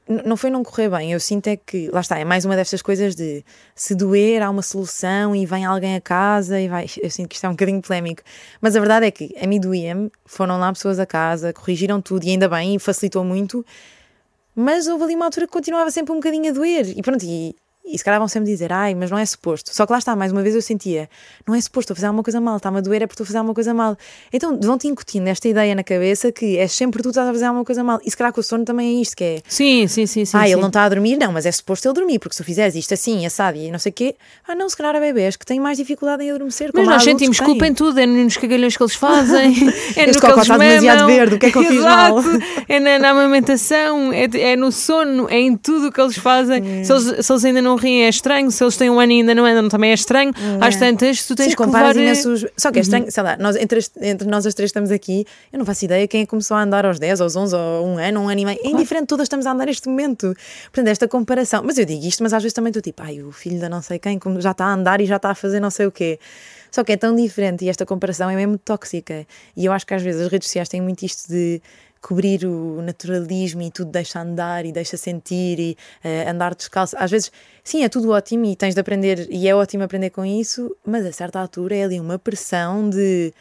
Não, 0.08 0.36
foi 0.36 0.50
não 0.50 0.64
correr 0.64 0.90
bem. 0.90 1.14
Eu 1.14 1.20
sinto 1.20 1.48
é 1.48 1.56
que, 1.56 1.90
lá 1.90 2.02
está, 2.02 2.20
é 2.20 2.26
mais 2.26 2.44
uma 2.44 2.56
destas 2.56 2.82
coisas 2.82 3.16
de 3.16 3.44
se 3.74 3.96
doer, 3.96 4.42
há 4.42 4.50
uma 4.50 4.62
solução 4.62 5.34
e 5.34 5.46
vem 5.46 5.64
alguém 5.64 5.96
a 5.96 6.02
casa 6.02 6.60
e 6.60 6.68
vai. 6.68 6.88
Eu 7.02 7.10
sinto 7.10 7.30
que 7.30 7.36
isto 7.36 7.46
é 7.46 7.50
um 7.50 7.54
bocadinho 7.54 7.82
polémico. 7.82 8.22
Mas 8.62 8.76
a 8.76 8.80
verdade 8.80 9.06
é 9.06 9.12
que 9.12 9.34
a 9.42 9.48
mim 9.48 9.60
doía-me, 9.60 10.12
foram 10.26 10.60
lá 10.60 10.72
pessoas 10.74 11.00
a 11.00 11.06
casa, 11.06 11.54
corrigiram 11.54 12.02
tudo 12.02 12.26
e 12.26 12.32
ainda 12.32 12.50
bem, 12.50 12.76
e 12.76 12.80
facilitou 12.80 13.24
muito. 13.24 13.66
Mas 14.56 14.88
houve 14.88 15.06
ali 15.06 15.16
uma 15.16 15.26
altura 15.26 15.48
que 15.48 15.54
continuava 15.54 15.90
sempre 15.90 16.12
um 16.12 16.18
bocadinho 16.18 16.50
a 16.50 16.54
doer. 16.54 16.98
E 16.98 17.02
pronto, 17.02 17.24
e, 17.24 17.56
e 17.86 17.98
se 17.98 18.04
calhar 18.04 18.20
vão 18.20 18.28
sempre 18.30 18.50
dizer, 18.50 18.72
ai, 18.72 18.96
mas 18.96 19.12
não 19.12 19.18
é 19.18 19.26
suposto. 19.26 19.74
Só 19.74 19.86
que 19.86 19.92
lá 19.92 19.98
está, 19.98 20.16
mais 20.16 20.32
uma 20.32 20.42
vez 20.42 20.56
eu 20.56 20.62
sentia, 20.62 21.10
não 21.46 21.54
é 21.54 21.60
suposto, 21.60 21.92
estou 21.92 21.94
a 21.94 21.96
fazer 21.98 22.08
alguma 22.08 22.24
coisa 22.24 22.40
mal, 22.40 22.58
está-me 22.58 22.78
a 22.78 22.82
doer, 22.82 23.02
é 23.02 23.08
porque 23.08 23.16
estou 23.16 23.26
a 23.26 23.28
fazer 23.28 23.38
alguma 23.38 23.54
coisa 23.54 23.74
mal. 23.74 23.98
Então 24.32 24.58
vão-te 24.62 24.88
incutindo 24.88 25.28
esta 25.28 25.48
ideia 25.50 25.76
na 25.76 25.84
cabeça 25.84 26.32
que 26.32 26.58
é 26.58 26.68
sempre 26.68 27.04
tu 27.04 27.08
que 27.08 27.10
estás 27.10 27.28
a 27.28 27.32
fazer 27.34 27.46
alguma 27.46 27.66
coisa 27.66 27.84
mal. 27.84 28.00
E 28.06 28.10
se 28.10 28.16
calhar 28.16 28.32
com 28.32 28.40
o 28.40 28.44
sono 28.44 28.64
também 28.64 28.98
é 28.98 29.02
isto, 29.02 29.18
que 29.18 29.24
é 29.24 29.42
Sim, 29.48 29.86
sim, 29.88 30.06
sim. 30.06 30.24
sim 30.24 30.38
ah, 30.38 30.44
sim. 30.46 30.54
ele 30.54 30.62
não 30.62 30.70
está 30.70 30.86
a 30.86 30.90
dormir, 30.90 31.18
não, 31.18 31.34
mas 31.34 31.46
é 31.46 31.52
suposto 31.52 31.88
ele 31.88 31.94
dormir, 31.94 32.20
porque 32.20 32.36
se 32.36 32.42
tu 32.42 32.46
fizeres 32.46 32.74
isto 32.76 32.94
assim, 32.94 33.26
assado 33.26 33.58
e 33.58 33.70
não 33.70 33.80
sei 33.80 33.90
o 33.92 33.94
quê, 33.94 34.16
ah, 34.48 34.56
não, 34.56 34.70
se 34.70 34.78
calhar 34.78 34.96
há 34.96 35.00
bebês 35.00 35.36
que 35.36 35.46
têm 35.46 35.60
mais 35.60 35.78
dificuldade 35.78 36.24
em 36.24 36.32
adormecer. 36.32 36.72
Mas 36.74 36.88
nós 36.88 37.04
sentimos 37.04 37.40
culpa 37.40 37.68
em 37.68 37.74
tudo, 37.74 38.00
é 38.00 38.06
nos 38.06 38.38
cagalhões 38.38 38.78
que 38.78 38.84
eles 38.84 38.96
fazem, 38.96 39.54
é 39.98 40.06
no 40.06 40.12
Este 40.12 40.22
que 40.22 40.26
eles 40.26 40.42
está 40.42 40.58
demasiado 40.58 41.06
verde, 41.08 41.36
o 41.36 41.40
que 41.40 41.48
é 41.48 41.52
que 41.52 41.58
eu 41.58 41.64
fiz 41.66 41.82
mal? 41.82 42.18
É 42.70 42.80
na, 42.80 42.98
na 42.98 43.10
amamentação, 43.10 44.14
é, 44.14 44.24
é 44.24 44.56
no 44.56 44.72
sono, 44.72 45.28
é 45.30 45.40
em 45.40 45.58
tudo 45.58 45.88
o 45.88 45.92
que 45.92 46.00
eles 46.00 46.18
fazem. 46.18 46.62
Hum. 46.62 46.84
Se, 46.84 46.92
eles, 46.92 47.26
se 47.26 47.32
eles 47.32 47.46
ainda 47.46 47.62
não 47.62 47.73
riem 47.76 48.06
é 48.06 48.10
estranho, 48.10 48.50
se 48.52 48.64
eles 48.64 48.76
têm 48.78 48.90
um 48.90 49.00
ano 49.00 49.12
e 49.12 49.16
ainda 49.22 49.34
não 49.36 49.46
andam 49.46 49.70
também 49.70 49.92
é 49.92 49.94
estranho. 49.94 50.32
Às 50.62 50.76
tantas, 50.76 51.26
tu 51.26 51.36
tens 51.36 51.52
Sim, 51.52 51.56
que 51.56 51.64
levar... 51.64 51.96
imensos. 51.96 52.46
Só 52.58 52.72
que 52.72 52.80
é 52.80 52.82
estranho, 52.82 53.12
sei 53.12 53.24
lá, 53.24 53.38
nós, 53.38 53.56
entre, 53.56 53.80
as- 53.80 53.92
entre 54.02 54.28
nós 54.28 54.46
as 54.46 54.54
três 54.54 54.70
estamos 54.70 54.92
aqui, 54.92 55.26
eu 55.52 55.60
não 55.60 55.66
faço 55.66 55.86
ideia 55.86 56.08
quem 56.08 56.22
é 56.22 56.26
começou 56.26 56.56
a 56.58 56.62
andar 56.64 56.86
aos 56.86 57.00
10, 57.00 57.22
aos 57.22 57.36
11, 57.36 57.56
ou 57.56 57.88
um 57.88 57.98
ano, 57.98 58.22
um 58.22 58.30
ano 58.30 58.42
e 58.42 58.46
meio. 58.46 58.60
É 58.64 58.68
indiferente, 58.70 59.08
todas 59.08 59.26
estamos 59.26 59.46
a 59.46 59.52
andar 59.52 59.66
neste 59.66 59.88
momento. 59.90 60.34
Portanto, 60.66 60.88
esta 60.88 61.08
comparação. 61.08 61.64
Mas 61.66 61.78
eu 61.78 61.86
digo 61.86 62.06
isto, 62.06 62.24
mas 62.24 62.34
às 62.34 62.42
vezes 62.44 62.54
também 62.54 62.70
estou 62.70 62.82
tipo, 62.82 63.02
ai, 63.04 63.22
o 63.22 63.32
filho 63.32 63.60
da 63.60 63.70
não 63.70 63.82
sei 63.82 64.00
quem 64.00 64.18
como 64.20 64.40
já 64.42 64.52
está 64.52 64.66
a 64.66 64.74
andar 64.74 65.02
e 65.02 65.06
já 65.06 65.18
está 65.18 65.30
a 65.32 65.36
fazer 65.36 65.60
não 65.60 65.70
sei 65.70 65.86
o 65.88 65.92
quê. 65.92 66.20
Só 66.72 66.84
que 66.84 66.92
é 66.92 66.98
tão 66.98 67.16
diferente 67.16 67.64
e 67.64 67.70
esta 67.70 67.86
comparação 67.86 68.28
é 68.30 68.36
mesmo 68.36 68.58
tóxica. 68.58 69.28
E 69.56 69.66
eu 69.66 69.72
acho 69.72 69.86
que 69.86 69.94
às 69.94 70.02
vezes 70.02 70.22
as 70.22 70.32
redes 70.32 70.48
sociais 70.48 70.68
têm 70.68 70.82
muito 70.82 71.04
isto 71.06 71.28
de 71.32 71.62
cobrir 72.04 72.46
o 72.46 72.82
naturalismo 72.82 73.62
e 73.62 73.72
tudo 73.72 73.90
deixa 73.90 74.20
andar 74.22 74.66
e 74.66 74.72
deixa 74.74 74.98
sentir 74.98 75.58
e 75.58 75.78
eh, 76.04 76.30
andar 76.30 76.54
descalço. 76.54 76.96
Às 77.00 77.10
vezes, 77.10 77.32
sim, 77.64 77.84
é 77.84 77.90
tudo 77.90 78.12
ótimo 78.12 78.46
e 78.46 78.56
tens 78.58 78.76
de 78.76 78.82
aprender, 78.82 79.26
e 79.32 79.48
é 79.48 79.56
ótimo 79.56 79.84
aprender 79.84 80.10
com 80.10 80.26
isso, 80.26 80.76
mas 80.86 81.06
a 81.06 81.12
certa 81.14 81.40
altura 81.40 81.76
é 81.78 81.84
ali 81.86 82.00
uma 82.00 82.20
pressão 82.20 82.90
de. 82.90 83.34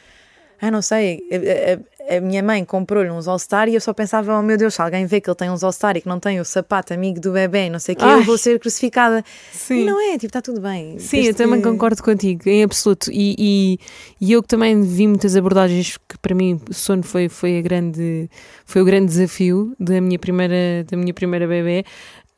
Ah, 0.65 0.71
não 0.71 0.81
sei, 0.81 1.21
a, 1.31 1.73
a- 1.75 2.17
a 2.17 2.21
minha 2.21 2.43
mãe 2.43 2.65
comprou-lhe 2.65 3.11
uns 3.11 3.27
All-Star 3.29 3.69
e 3.69 3.75
eu 3.75 3.81
só 3.81 3.93
pensava, 3.93 4.37
oh 4.39 4.43
meu 4.43 4.57
Deus, 4.57 4.75
se 4.75 4.83
alguém 4.83 5.07
vê 5.07 5.21
que 5.21 5.29
ele 5.31 5.37
tem 5.37 5.51
uns 5.51 5.63
All-Star 5.65 5.97
e 5.97 6.01
que 6.01 6.09
não 6.09 6.19
tem 6.21 6.39
o 6.41 6.45
sapato 6.45 6.93
amigo 6.95 7.21
do 7.21 7.33
bebê, 7.33 7.69
não 7.71 7.79
sei 7.79 7.95
o 7.95 7.99
quê, 7.99 8.05
Ai. 8.05 8.19
eu 8.21 8.25
vou 8.25 8.37
ser 8.39 8.59
crucificada. 8.61 9.25
Sim. 9.53 9.81
E 9.81 9.85
não 9.85 10.01
é, 10.01 10.13
tipo, 10.13 10.27
está 10.27 10.41
tudo 10.43 10.61
bem. 10.61 10.99
Sim, 11.01 11.17
Desde 11.23 11.31
eu 11.31 11.35
também 11.47 11.61
que- 11.61 11.69
concordo 11.69 12.03
contigo, 12.03 12.43
em 12.49 12.63
absoluto. 12.65 13.11
E, 13.13 13.35
e, 13.39 13.79
e 14.21 14.33
eu 14.33 14.41
que 14.43 14.49
também 14.49 14.83
vi 14.83 15.07
muitas 15.09 15.35
abordagens 15.37 15.97
que 15.97 16.17
para 16.21 16.35
mim 16.35 16.61
o 16.71 16.73
sono 16.75 17.03
foi, 17.03 17.29
foi, 17.29 17.59
a 17.59 17.63
grande, 17.63 18.29
foi 18.65 18.83
o 18.83 18.85
grande 18.85 19.07
desafio 19.07 19.75
da 19.81 20.01
minha 20.01 20.19
primeira, 20.19 20.85
da 20.89 20.97
minha 20.97 21.13
primeira 21.15 21.47
bebê. 21.47 21.85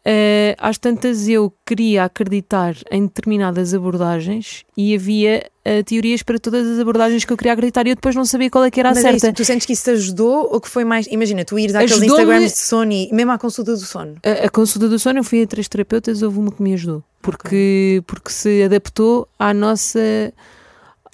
Eh, 0.07 0.55
às 0.59 0.77
tantas 0.77 1.27
eu 1.29 1.51
queria 1.65 2.05
acreditar 2.05 2.77
em 2.91 3.07
determinadas 3.07 3.73
abordagens 3.73 4.63
e 4.77 4.95
havia 4.95 5.51
eh, 5.65 5.83
teorias 5.83 6.23
para 6.23 6.39
todas 6.39 6.67
as 6.67 6.79
abordagens 6.79 7.25
que 7.25 7.33
eu 7.33 7.37
queria 7.39 7.55
acreditar 7.55 7.87
e 7.87 7.91
eu 7.91 7.95
depois 7.95 8.15
não 8.15 8.27
sabia 8.27 8.51
qual 8.51 8.65
é 8.65 8.71
que 8.71 8.79
era 8.79 8.91
a 8.91 8.95
Mas 8.95 8.99
é 8.99 9.13
certa. 9.13 9.29
isso, 9.29 9.33
tu 9.33 9.45
sentes 9.47 9.65
que 9.65 9.73
isso 9.73 9.85
te 9.85 9.91
ajudou 9.93 10.51
ou 10.53 10.61
que 10.61 10.69
foi 10.69 10.85
mais. 10.85 11.07
Imagina, 11.07 11.43
tu 11.43 11.59
ires 11.59 11.75
àqueles 11.75 12.03
Instagrams 12.03 12.53
de 12.53 12.59
sono 12.59 12.93
e 12.93 13.09
mesmo 13.15 13.33
à 13.33 13.39
consulta 13.39 13.73
do 13.73 13.79
sono. 13.79 14.17
A, 14.23 14.45
a 14.45 14.51
consulta 14.51 14.91
do 14.91 14.99
sono, 14.99 15.21
eu 15.21 15.25
fui 15.25 15.43
a 15.43 15.47
três 15.47 15.69
terapeutas, 15.69 16.21
houve 16.21 16.39
uma 16.39 16.53
que 16.53 16.63
me 16.63 16.75
ajudou, 16.75 17.03
porque, 17.23 18.03
porque 18.07 18.31
se 18.31 18.63
adaptou 18.63 19.27
à 19.39 19.55
nossa, 19.55 20.35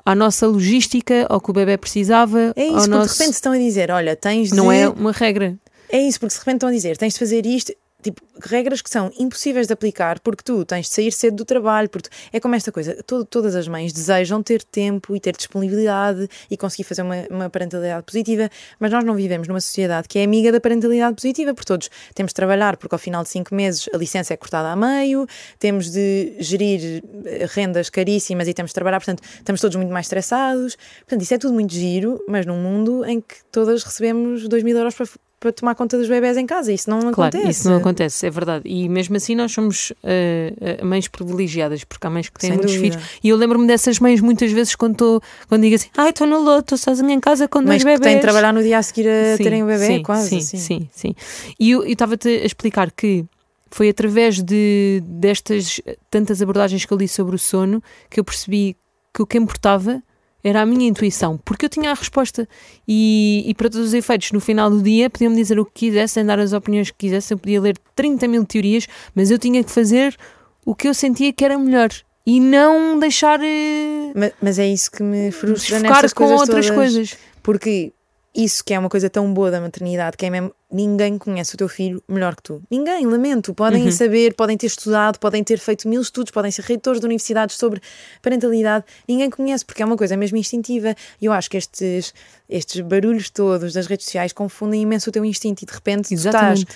à 0.04 0.16
nossa 0.16 0.48
logística, 0.48 1.26
ao 1.28 1.40
que 1.40 1.50
o 1.50 1.52
bebê 1.52 1.76
precisava. 1.76 2.52
É 2.56 2.62
ao 2.62 2.66
isso, 2.66 2.74
porque 2.74 2.88
nosso... 2.88 3.14
de 3.14 3.18
repente 3.20 3.34
estão 3.34 3.52
a 3.52 3.58
dizer: 3.58 3.92
olha, 3.92 4.16
tens 4.16 4.50
de. 4.50 4.56
Não 4.56 4.72
é 4.72 4.88
uma 4.88 5.12
regra. 5.12 5.56
É 5.88 6.00
isso, 6.00 6.18
porque 6.18 6.34
de 6.34 6.40
repente 6.40 6.56
estão 6.56 6.68
a 6.68 6.72
dizer: 6.72 6.96
tens 6.96 7.12
de 7.12 7.20
fazer 7.20 7.46
isto. 7.46 7.72
Tipo, 8.02 8.22
regras 8.42 8.80
que 8.80 8.88
são 8.88 9.10
impossíveis 9.18 9.66
de 9.66 9.72
aplicar 9.72 10.18
porque 10.20 10.42
tu 10.42 10.64
tens 10.64 10.86
de 10.86 10.92
sair 10.94 11.12
cedo 11.12 11.36
do 11.36 11.44
trabalho. 11.44 11.88
Porque 11.88 12.08
tu- 12.08 12.16
é 12.32 12.40
como 12.40 12.54
esta 12.54 12.72
coisa: 12.72 13.02
todo- 13.06 13.24
todas 13.24 13.54
as 13.54 13.68
mães 13.68 13.92
desejam 13.92 14.42
ter 14.42 14.62
tempo 14.62 15.14
e 15.14 15.20
ter 15.20 15.36
disponibilidade 15.36 16.28
e 16.50 16.56
conseguir 16.56 16.84
fazer 16.84 17.02
uma, 17.02 17.16
uma 17.30 17.50
parentalidade 17.50 18.04
positiva, 18.04 18.48
mas 18.78 18.90
nós 18.90 19.04
não 19.04 19.14
vivemos 19.14 19.46
numa 19.48 19.60
sociedade 19.60 20.08
que 20.08 20.18
é 20.18 20.24
amiga 20.24 20.50
da 20.50 20.60
parentalidade 20.60 21.14
positiva, 21.14 21.52
porque 21.54 21.66
todos 21.66 21.90
temos 22.14 22.30
de 22.30 22.34
trabalhar, 22.34 22.76
porque 22.76 22.94
ao 22.94 22.98
final 22.98 23.22
de 23.22 23.28
cinco 23.28 23.54
meses 23.54 23.88
a 23.92 23.96
licença 23.96 24.32
é 24.32 24.36
cortada 24.36 24.68
a 24.70 24.76
meio, 24.76 25.26
temos 25.58 25.90
de 25.90 26.36
gerir 26.38 27.02
eh, 27.26 27.46
rendas 27.50 27.90
caríssimas 27.90 28.48
e 28.48 28.54
temos 28.54 28.70
de 28.70 28.74
trabalhar, 28.74 28.98
portanto, 29.00 29.22
estamos 29.22 29.60
todos 29.60 29.76
muito 29.76 29.92
mais 29.92 30.06
estressados. 30.06 30.76
Portanto, 31.00 31.22
isso 31.22 31.34
é 31.34 31.38
tudo 31.38 31.52
muito 31.54 31.74
giro, 31.74 32.24
mas 32.28 32.46
num 32.46 32.56
mundo 32.56 33.04
em 33.04 33.20
que 33.20 33.36
todas 33.52 33.82
recebemos 33.82 34.48
2 34.48 34.62
mil 34.62 34.76
euros 34.76 34.94
para, 34.94 35.06
para 35.40 35.50
tomar 35.52 35.74
conta 35.74 35.96
dos 35.96 36.06
bebés 36.06 36.36
em 36.36 36.44
casa. 36.46 36.70
Isso 36.70 36.90
não 36.90 37.00
Claro, 37.12 37.34
acontece. 37.34 37.48
isso 37.60 37.70
não 37.70 37.78
acontece, 37.78 38.26
é 38.26 38.30
verdade. 38.30 38.62
E 38.68 38.88
mesmo 38.90 39.16
assim 39.16 39.34
nós 39.34 39.50
somos 39.50 39.90
uh, 39.90 40.84
mães 40.84 41.08
privilegiadas, 41.08 41.82
porque 41.82 42.06
há 42.06 42.10
mães 42.10 42.28
que 42.28 42.38
têm 42.38 42.50
Sem 42.50 42.56
muitos 42.58 42.74
dúvida. 42.76 42.98
filhos. 42.98 43.10
E 43.24 43.28
eu 43.30 43.36
lembro-me 43.38 43.66
dessas 43.66 43.98
mães 43.98 44.20
muitas 44.20 44.52
vezes 44.52 44.76
quando, 44.76 44.96
tô, 44.96 45.22
quando 45.48 45.62
digo 45.62 45.74
assim, 45.76 45.88
ai, 45.96 46.10
estou 46.10 46.26
no 46.26 46.38
loto, 46.40 46.74
estou 46.74 46.78
sozinha 46.78 47.14
em 47.14 47.18
casa 47.20 47.48
com 47.48 47.64
dois 47.64 47.82
Mas 47.82 47.94
bebés. 47.94 48.00
têm 48.02 48.16
de 48.16 48.20
trabalhar 48.20 48.52
no 48.52 48.62
dia 48.62 48.76
a 48.78 48.82
seguir 48.82 49.08
a 49.08 49.36
Sim, 49.38 49.42
terem 49.42 49.62
o 49.62 49.66
bebê, 49.66 49.86
sim, 49.86 50.02
quase. 50.02 50.28
Sim, 50.28 50.36
assim. 50.38 50.56
sim, 50.58 50.88
sim. 50.92 51.14
E 51.58 51.70
eu 51.70 51.80
eu 51.84 51.92
estava-te 51.92 52.28
a 52.28 52.44
explicar 52.44 52.90
que 52.92 53.24
foi 53.70 53.88
através 53.88 54.42
de, 54.42 55.02
destas 55.06 55.80
tantas 56.10 56.42
abordagens 56.42 56.84
que 56.84 56.92
eu 56.92 56.98
li 56.98 57.08
sobre 57.08 57.34
o 57.34 57.38
sono 57.38 57.82
que 58.10 58.20
eu 58.20 58.24
percebi 58.24 58.76
que 59.14 59.22
o 59.22 59.26
que 59.26 59.38
importava 59.38 60.02
era 60.42 60.62
a 60.62 60.66
minha 60.66 60.88
intuição, 60.88 61.38
porque 61.44 61.66
eu 61.66 61.68
tinha 61.68 61.90
a 61.90 61.94
resposta 61.94 62.48
e, 62.86 63.44
e 63.46 63.54
para 63.54 63.68
todos 63.68 63.88
os 63.88 63.94
efeitos, 63.94 64.32
no 64.32 64.40
final 64.40 64.70
do 64.70 64.82
dia, 64.82 65.10
podiam-me 65.10 65.36
dizer 65.36 65.58
o 65.58 65.64
que 65.64 65.86
quisessem, 65.86 66.24
dar 66.24 66.38
as 66.38 66.52
opiniões 66.52 66.90
que 66.90 66.96
quisessem, 66.98 67.34
eu 67.34 67.38
podia 67.38 67.60
ler 67.60 67.78
30 67.94 68.26
mil 68.28 68.44
teorias, 68.44 68.86
mas 69.14 69.30
eu 69.30 69.38
tinha 69.38 69.62
que 69.62 69.70
fazer 69.70 70.16
o 70.64 70.74
que 70.74 70.88
eu 70.88 70.94
sentia 70.94 71.32
que 71.32 71.44
era 71.44 71.58
melhor 71.58 71.90
e 72.26 72.38
não 72.38 72.98
deixar 72.98 73.40
eh, 73.42 74.12
Mas, 74.14 74.32
mas 74.40 74.58
é 74.58 74.68
isso 74.68 74.90
que 74.90 75.02
me 75.02 75.30
frustra 75.30 75.78
nestas 75.80 76.12
com 76.12 76.24
coisas 76.24 76.40
outras 76.40 76.66
todas. 76.66 76.78
coisas. 76.78 77.18
Porque 77.42 77.92
isso 78.34 78.62
que 78.64 78.72
é 78.72 78.78
uma 78.78 78.88
coisa 78.88 79.10
tão 79.10 79.32
boa 79.34 79.50
da 79.50 79.60
maternidade, 79.60 80.16
que 80.16 80.24
é 80.24 80.30
mesmo, 80.30 80.52
ninguém 80.70 81.18
conhece 81.18 81.54
o 81.54 81.58
teu 81.58 81.68
filho 81.68 82.00
melhor 82.08 82.36
que 82.36 82.42
tu. 82.44 82.62
Ninguém, 82.70 83.04
lamento. 83.04 83.52
Podem 83.52 83.86
Uhum. 83.86 83.90
saber, 83.90 84.34
podem 84.34 84.56
ter 84.56 84.66
estudado, 84.68 85.18
podem 85.18 85.42
ter 85.42 85.58
feito 85.58 85.88
mil 85.88 86.00
estudos, 86.00 86.30
podem 86.30 86.50
ser 86.50 86.62
reitores 86.62 87.00
de 87.00 87.06
universidades 87.06 87.56
sobre 87.56 87.80
parentalidade. 88.22 88.84
Ninguém 89.08 89.28
conhece, 89.30 89.64
porque 89.64 89.82
é 89.82 89.86
uma 89.86 89.96
coisa 89.96 90.16
mesmo 90.16 90.36
instintiva. 90.36 90.94
E 91.20 91.24
eu 91.26 91.32
acho 91.32 91.50
que 91.50 91.56
estes, 91.56 92.14
estes 92.48 92.80
barulhos 92.82 93.30
todos 93.30 93.72
das 93.72 93.86
redes 93.86 94.06
sociais 94.06 94.32
confundem 94.32 94.82
imenso 94.82 95.10
o 95.10 95.12
teu 95.12 95.24
instinto 95.24 95.62
e 95.62 95.66
de 95.66 95.72
repente 95.72 96.08
tu 96.10 96.14
estás 96.14 96.60
Exatamente. 96.60 96.66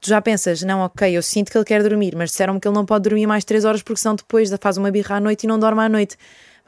tu 0.00 0.08
já 0.08 0.22
pensas, 0.22 0.62
não, 0.62 0.80
ok, 0.80 1.16
eu 1.16 1.22
sinto 1.22 1.50
que 1.50 1.58
ele 1.58 1.64
quer 1.64 1.82
dormir, 1.82 2.14
mas 2.16 2.30
disseram-me 2.30 2.60
que 2.60 2.66
ele 2.68 2.74
não 2.74 2.86
pode 2.86 3.02
dormir 3.02 3.26
mais 3.26 3.44
3 3.44 3.64
horas 3.64 3.82
porque 3.82 4.00
senão 4.00 4.14
depois 4.14 4.48
faz 4.60 4.76
uma 4.76 4.90
birra 4.90 5.16
à 5.16 5.20
noite 5.20 5.42
e 5.44 5.46
não 5.46 5.58
dorme 5.58 5.82
à 5.82 5.88
noite. 5.88 6.16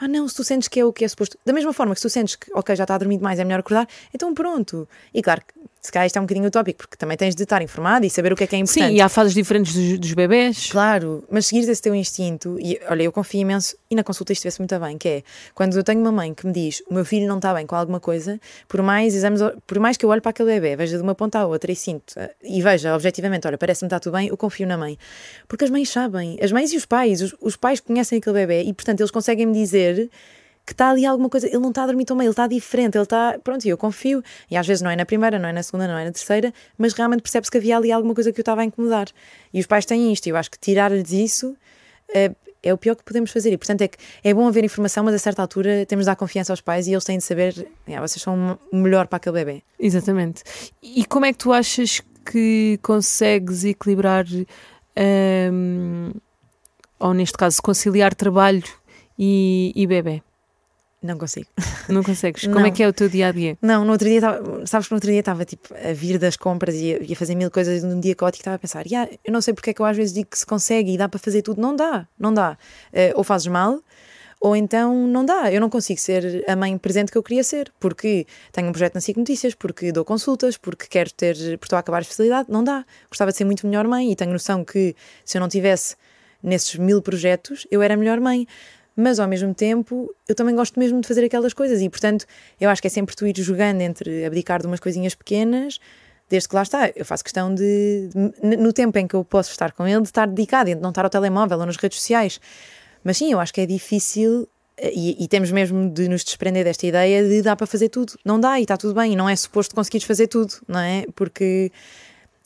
Ah, 0.01 0.09
não, 0.09 0.27
se 0.27 0.35
tu 0.35 0.43
sentes 0.43 0.67
que 0.67 0.81
é 0.81 0.85
o 0.85 0.93
que 0.93 1.05
é 1.05 1.09
suposto. 1.09 1.37
Da 1.45 1.53
mesma 1.53 1.75
forma 1.75 1.93
que 1.93 2.01
se 2.01 2.09
tu 2.09 2.11
sentes 2.11 2.35
que, 2.35 2.51
ok, 2.55 2.75
já 2.75 2.85
está 2.85 2.95
a 2.95 2.99
dormir 2.99 3.19
demais, 3.19 3.39
é 3.39 3.45
melhor 3.45 3.61
acordar, 3.61 3.87
então 4.15 4.33
pronto. 4.33 4.89
E 5.13 5.23
claro, 5.23 5.43
se 5.81 5.93
calhar 5.93 6.07
isto 6.07 6.17
é 6.17 6.21
um 6.21 6.25
bocadinho 6.25 6.47
utópico, 6.47 6.79
porque 6.79 6.97
também 6.97 7.19
tens 7.19 7.35
de 7.35 7.43
estar 7.43 7.61
informado 7.61 8.07
e 8.07 8.11
saber 8.11 8.33
o 8.33 8.37
que 8.37 8.45
é 8.45 8.47
que 8.47 8.57
é 8.57 8.59
importante. 8.59 8.89
Sim, 8.89 8.97
e 8.97 9.01
há 9.01 9.09
fases 9.11 9.35
diferentes 9.35 9.75
dos, 9.75 9.99
dos 9.99 10.15
bebés. 10.15 10.71
Claro, 10.71 11.23
mas 11.31 11.47
seguires 11.47 11.69
esse 11.69 11.83
teu 11.83 11.95
instinto, 11.95 12.59
e 12.59 12.81
olha, 12.89 13.03
eu 13.03 13.13
confio 13.13 13.41
imenso, 13.41 13.77
e 13.91 13.97
na 13.97 14.05
consulta 14.05 14.33
isto 14.33 14.45
vê-se 14.45 14.61
muito 14.61 14.79
bem, 14.79 14.97
que 14.97 15.09
é 15.09 15.23
quando 15.53 15.77
eu 15.77 15.83
tenho 15.83 16.01
uma 16.01 16.13
mãe 16.13 16.33
que 16.33 16.47
me 16.47 16.53
diz 16.53 16.81
o 16.89 16.95
meu 16.95 17.05
filho 17.05 17.27
não 17.27 17.39
está 17.39 17.53
bem 17.53 17.67
com 17.67 17.75
alguma 17.75 17.99
coisa, 17.99 18.39
por 18.69 18.81
mais 18.83 19.17
exames, 19.17 19.41
por 19.67 19.81
mais 19.81 19.97
que 19.97 20.05
eu 20.05 20.11
olhe 20.11 20.21
para 20.21 20.31
aquele 20.31 20.53
bebê, 20.53 20.77
veja 20.77 20.97
de 20.97 21.03
uma 21.03 21.15
ponta 21.15 21.41
à 21.41 21.47
outra 21.47 21.73
e 21.73 21.75
sinto, 21.75 22.15
eh, 22.17 22.33
e 22.41 22.63
veja 22.63 22.95
objetivamente, 22.95 23.49
olha, 23.49 23.59
parece-me 23.59 23.89
está 23.89 23.99
tudo 23.99 24.13
bem, 24.13 24.29
eu 24.29 24.37
confio 24.37 24.65
na 24.67 24.79
mãe. 24.79 24.97
Porque 25.49 25.65
as 25.65 25.71
mães 25.71 25.91
sabem, 25.91 26.39
as 26.41 26.53
mães 26.53 26.73
e 26.73 26.77
os 26.77 26.87
pais, 26.87 27.21
os, 27.21 27.35
os 27.41 27.57
pais 27.57 27.81
conhecem 27.81 28.19
aquele 28.19 28.35
bebê 28.35 28.63
e, 28.63 28.73
portanto, 28.73 29.01
eles 29.01 29.11
conseguem 29.11 29.45
me 29.47 29.53
dizer 29.53 30.09
que 30.65 30.73
está 30.73 30.91
ali 30.91 31.05
alguma 31.05 31.29
coisa, 31.29 31.49
ele 31.49 31.59
não 31.59 31.71
está 31.71 31.83
a 31.83 31.87
dormir 31.87 32.05
tão 32.05 32.17
bem, 32.17 32.27
ele 32.27 32.33
está 32.33 32.47
diferente, 32.47 32.97
ele 32.97 33.03
está, 33.03 33.41
pronto, 33.43 33.67
eu 33.67 33.77
confio, 33.77 34.23
e 34.49 34.57
às 34.57 34.65
vezes 34.65 34.83
não 34.83 34.91
é 34.91 34.95
na 34.95 35.05
primeira, 35.05 35.37
não 35.37 35.49
é 35.49 35.53
na 35.53 35.65
segunda, 35.65 35.89
não 35.89 35.99
é 35.99 36.05
na 36.05 36.13
terceira, 36.13 36.55
mas 36.79 36.93
realmente 36.93 37.23
percebe-se 37.23 37.51
que 37.51 37.59
havia 37.59 37.77
ali 37.77 37.91
alguma 37.91 38.15
coisa 38.15 38.31
que 38.31 38.39
eu 38.39 38.43
estava 38.43 38.61
a 38.61 38.65
incomodar. 38.65 39.09
E 39.53 39.59
os 39.59 39.67
pais 39.67 39.85
têm 39.85 40.13
isto, 40.13 40.27
e 40.27 40.31
eu 40.31 40.37
acho 40.37 40.49
que 40.49 40.59
tirar-lhes 40.61 41.11
isso 41.11 41.57
é, 42.63 42.69
é 42.69 42.75
o 42.75 42.79
pior 42.79 42.95
que 42.95 43.05
podemos 43.05 43.31
fazer, 43.31 43.53
e 43.53 43.59
portanto 43.59 43.83
é 43.83 43.89
que 43.89 43.99
é 44.23 44.33
bom 44.35 44.47
haver 44.47 44.65
informação, 44.65 45.05
mas 45.05 45.15
a 45.15 45.19
certa 45.19 45.43
altura 45.43 45.85
temos 45.87 46.05
de 46.05 46.07
dar 46.07 46.17
confiança 46.17 46.53
aos 46.53 46.61
pais 46.61 46.87
e 46.87 46.93
eles 46.93 47.05
têm 47.05 47.19
de 47.19 47.25
saber, 47.25 47.69
"Ah, 47.89 48.01
vocês 48.01 48.23
são 48.23 48.59
o 48.73 48.77
melhor 48.77 49.07
para 49.07 49.17
aquele 49.17 49.45
bebê. 49.45 49.63
Exatamente. 49.79 50.43
E 50.83 51.05
como 51.05 51.27
é 51.27 51.33
que 51.33 51.39
tu 51.39 51.53
achas 51.53 52.01
que 52.31 52.79
consegues 52.83 53.65
equilibrar, 53.65 54.25
hum, 55.53 56.13
ou 56.99 57.15
neste 57.15 57.37
caso, 57.37 57.61
conciliar 57.63 58.15
trabalho 58.15 58.63
e, 59.19 59.73
e 59.75 59.87
bebê? 59.87 60.23
Não 61.03 61.17
consigo. 61.17 61.47
Não 61.89 62.03
consegues? 62.03 62.43
Como 62.45 62.59
é 62.59 62.65
Não. 62.65 62.71
que 62.73 62.83
é 62.83 62.89
o 62.89 62.93
teu 62.93 63.09
dia 63.09 63.29
a 63.29 63.33
dia? 63.33 63.57
Não, 63.63 63.85
no 63.87 63.93
outro 63.93 64.07
dia, 64.07 64.21
sabes 64.67 64.87
que 64.87 64.93
no 64.93 64.97
outro 64.97 65.11
dia 65.11 65.21
estava 65.21 65.45
tipo 65.47 65.73
a 65.75 65.93
vir 65.95 66.19
das 66.19 66.37
compras 66.37 66.75
e 66.75 66.95
a, 66.95 66.99
e 67.03 67.13
a 67.13 67.17
fazer 67.17 67.35
mil 67.35 67.51
coisas 67.51 67.83
num 67.83 67.99
dia 67.99 68.15
caótico, 68.15 68.43
estava 68.43 68.57
a 68.57 68.59
pensar, 68.59 68.87
"Ya, 68.87 69.09
eu 69.25 69.33
não 69.33 69.41
sei 69.41 69.55
porque 69.55 69.71
é 69.71 69.73
que 69.75 69.81
eu 69.81 69.87
às 69.87 69.97
vezes 69.97 70.13
digo 70.13 70.29
que 70.29 70.39
se 70.39 70.45
consegue 70.45 70.93
e 70.93 70.99
dá 70.99 71.09
para 71.09 71.19
fazer 71.19 71.41
tudo. 71.41 71.61
Não 71.61 71.75
dá, 71.75 72.07
não 72.19 72.35
dá. 72.35 72.59
Eh, 72.93 73.13
ou 73.17 73.25
fazes 73.25 73.47
mal, 73.47 73.81
ou 74.43 74.55
então 74.55 75.07
não 75.07 75.25
dá. 75.25 75.51
Eu 75.51 75.59
não 75.61 75.71
consigo 75.71 75.99
ser 75.99 76.45
a 76.47 76.55
mãe 76.55 76.77
presente 76.77 77.11
que 77.11 77.17
eu 77.17 77.23
queria 77.23 77.43
ser, 77.45 77.73
porque 77.81 78.27
tenho 78.53 78.69
um 78.69 78.73
projeto 78.73 78.95
na 78.95 79.01
SIC 79.01 79.17
Notícias, 79.19 79.55
porque 79.55 79.93
dou 79.93 80.05
consultas, 80.05 80.59
porque 80.59 80.87
quero 80.87 81.11
ter, 81.13 81.35
porque 81.35 81.65
estou 81.65 81.77
a 81.77 81.81
acabar 81.81 81.99
a 81.99 82.03
especialidade. 82.03 82.51
Não 82.51 82.63
dá. 82.63 82.85
Gostava 83.09 83.31
de 83.33 83.39
ser 83.39 83.45
muito 83.45 83.67
melhor 83.67 83.87
mãe 83.87 84.13
e 84.13 84.17
tenho 84.17 84.33
noção 84.33 84.65
que 84.65 84.95
se 85.25 85.39
eu 85.39 85.41
não 85.41 85.49
tivesse 85.49 85.97
nesses 86.43 86.75
mil 86.77 87.03
projetos, 87.03 87.67
eu 87.71 87.81
era 87.83 87.97
melhor 87.97 88.21
mãe. 88.21 88.47
Mas 88.97 89.19
ao 89.19 89.29
mesmo 89.29 89.55
tempo, 89.55 90.15
eu 90.29 90.35
também 90.35 90.55
gosto 90.55 90.79
mesmo 90.79 91.01
de 91.01 91.09
fazer 91.09 91.25
aquelas 91.25 91.55
coisas 91.55 91.81
e, 91.81 91.89
portanto, 91.89 92.27
eu 92.61 92.69
acho 92.69 92.83
que 92.83 92.89
é 92.89 92.91
sempre 92.91 93.15
tu 93.15 93.27
ir 93.27 93.35
jogando 93.39 93.81
entre 93.81 94.25
abdicar 94.25 94.61
de 94.61 94.67
umas 94.67 94.81
coisinhas 94.81 95.15
pequenas, 95.15 95.79
desde 96.29 96.49
que 96.49 96.55
lá 96.55 96.63
está. 96.63 96.91
Eu 96.95 97.05
faço 97.05 97.25
questão 97.25 97.55
de, 97.55 98.09
no 98.43 98.73
tempo 98.73 98.99
em 98.99 99.07
que 99.07 99.15
eu 99.15 99.25
posso 99.25 99.51
estar 99.51 99.73
com 99.73 99.87
ele, 99.87 100.03
de 100.03 100.09
estar 100.09 100.27
dedicado 100.27 100.71
e 100.71 100.75
de 100.75 100.81
não 100.81 100.91
estar 100.91 101.05
ao 101.05 101.11
telemóvel 101.11 101.59
ou 101.59 101.67
nas 101.67 101.77
redes 101.77 101.99
sociais. 101.99 102.41
Mas 103.03 103.17
sim, 103.17 103.33
eu 103.33 103.41
acho 103.41 103.53
que 103.53 103.61
é 103.61 103.67
difícil 103.67 104.49
eh, 104.77 104.93
e, 104.95 105.25
e 105.25 105.29
temos 105.29 105.51
mesmo 105.51 105.91
de 105.91 106.09
nos 106.09 106.23
desprender 106.23 106.65
desta 106.65 106.87
ideia 106.87 107.27
de 107.27 107.43
dá 107.43 107.57
para 107.57 107.67
fazer 107.67 107.89
tudo. 107.89 108.15
Não 108.25 108.39
dá 108.39 108.59
e 108.59 108.63
está 108.63 108.77
tudo 108.77 108.95
bem, 108.95 109.13
e 109.13 109.17
não 109.17 109.29
é 109.29 109.37
suposto 109.37 109.75
conseguires 109.75 110.07
fazer 110.07 110.27
tudo, 110.27 110.55
não 110.69 110.81
é? 110.81 111.05
Porque 111.15 111.73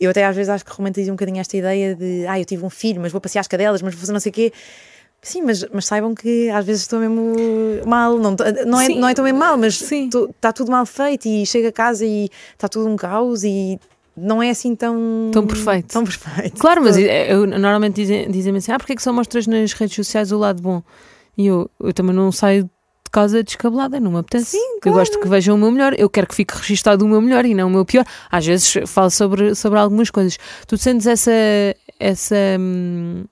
eu 0.00 0.11
até 0.11 0.24
às 0.24 0.35
vezes 0.35 0.48
acho 0.48 0.64
que 0.64 0.72
romantizo 0.72 1.11
um 1.11 1.14
bocadinho 1.14 1.40
esta 1.40 1.57
ideia 1.57 1.94
de 1.94 2.26
ah, 2.26 2.38
eu 2.38 2.44
tive 2.44 2.64
um 2.64 2.70
filho, 2.70 3.00
mas 3.00 3.12
vou 3.12 3.20
passear 3.20 3.40
as 3.40 3.48
cadelas, 3.48 3.83
mas 3.83 3.94
vou 3.94 4.00
fazer 4.00 4.12
não 4.12 4.20
sei 4.20 4.30
o 4.30 4.33
quê. 4.33 4.52
Sim, 5.24 5.40
mas, 5.42 5.64
mas 5.72 5.87
saibam 5.87 6.14
que 6.14 6.50
às 6.50 6.64
vezes 6.66 6.82
estou 6.82 7.00
mesmo 7.00 7.34
mal, 7.87 8.18
não, 8.18 8.37
não, 8.66 8.78
é, 8.80 8.87
Sim. 8.87 9.00
não 9.00 9.08
é 9.08 9.14
tão 9.14 9.24
mesmo 9.24 9.38
mal, 9.38 9.56
mas 9.56 9.80
está 9.90 10.52
tudo 10.52 10.70
mal 10.70 10.84
feito 10.84 11.26
e 11.26 11.46
chego 11.46 11.66
a 11.68 11.72
casa 11.72 12.04
e 12.04 12.28
está 12.52 12.68
tudo 12.68 12.88
um 12.90 12.94
caos 12.94 13.42
e 13.42 13.80
não 14.14 14.42
é 14.42 14.50
assim 14.50 14.76
tão. 14.76 15.30
Tão 15.32 15.46
perfeito. 15.46 15.88
Tão 15.88 16.04
perfeito. 16.04 16.58
Claro, 16.58 16.82
mas 16.82 16.94
Todo. 16.96 17.04
eu, 17.06 17.46
normalmente 17.46 17.94
dizem- 17.96 18.30
dizem-me 18.30 18.58
assim: 18.58 18.70
ah, 18.70 18.78
porque 18.78 18.92
é 18.92 18.96
que 18.96 19.02
só 19.02 19.12
mostras 19.14 19.46
nas 19.46 19.72
redes 19.72 19.96
sociais 19.96 20.30
o 20.30 20.37
lado 20.38 20.62
bom? 20.62 20.82
E 21.38 21.46
eu, 21.46 21.70
eu 21.80 21.92
também 21.94 22.14
não 22.14 22.30
saio 22.30 22.64
de 22.64 22.70
casa 23.10 23.42
descabelada, 23.42 23.98
não 23.98 24.12
me 24.12 24.18
apetece. 24.18 24.52
Sim, 24.52 24.74
Eu 24.76 24.80
claro. 24.82 24.98
gosto 24.98 25.18
que 25.20 25.26
vejam 25.26 25.54
o 25.56 25.58
meu 25.58 25.70
melhor, 25.70 25.94
eu 25.98 26.10
quero 26.10 26.26
que 26.26 26.34
fique 26.34 26.54
registado 26.54 27.04
o 27.04 27.08
meu 27.08 27.20
melhor 27.22 27.44
e 27.46 27.54
não 27.54 27.66
o 27.68 27.70
meu 27.70 27.84
pior. 27.84 28.04
Às 28.30 28.44
vezes 28.46 28.74
falo 28.87 29.10
sobre, 29.10 29.54
sobre 29.54 29.78
algumas 29.78 30.10
coisas. 30.10 30.37
Tu 30.68 30.76
sentes 30.76 31.06
essa, 31.06 31.32
essa, 31.98 32.37
hum, 32.60 33.24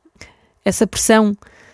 essa 0.64 0.86
pressão 0.86 1.32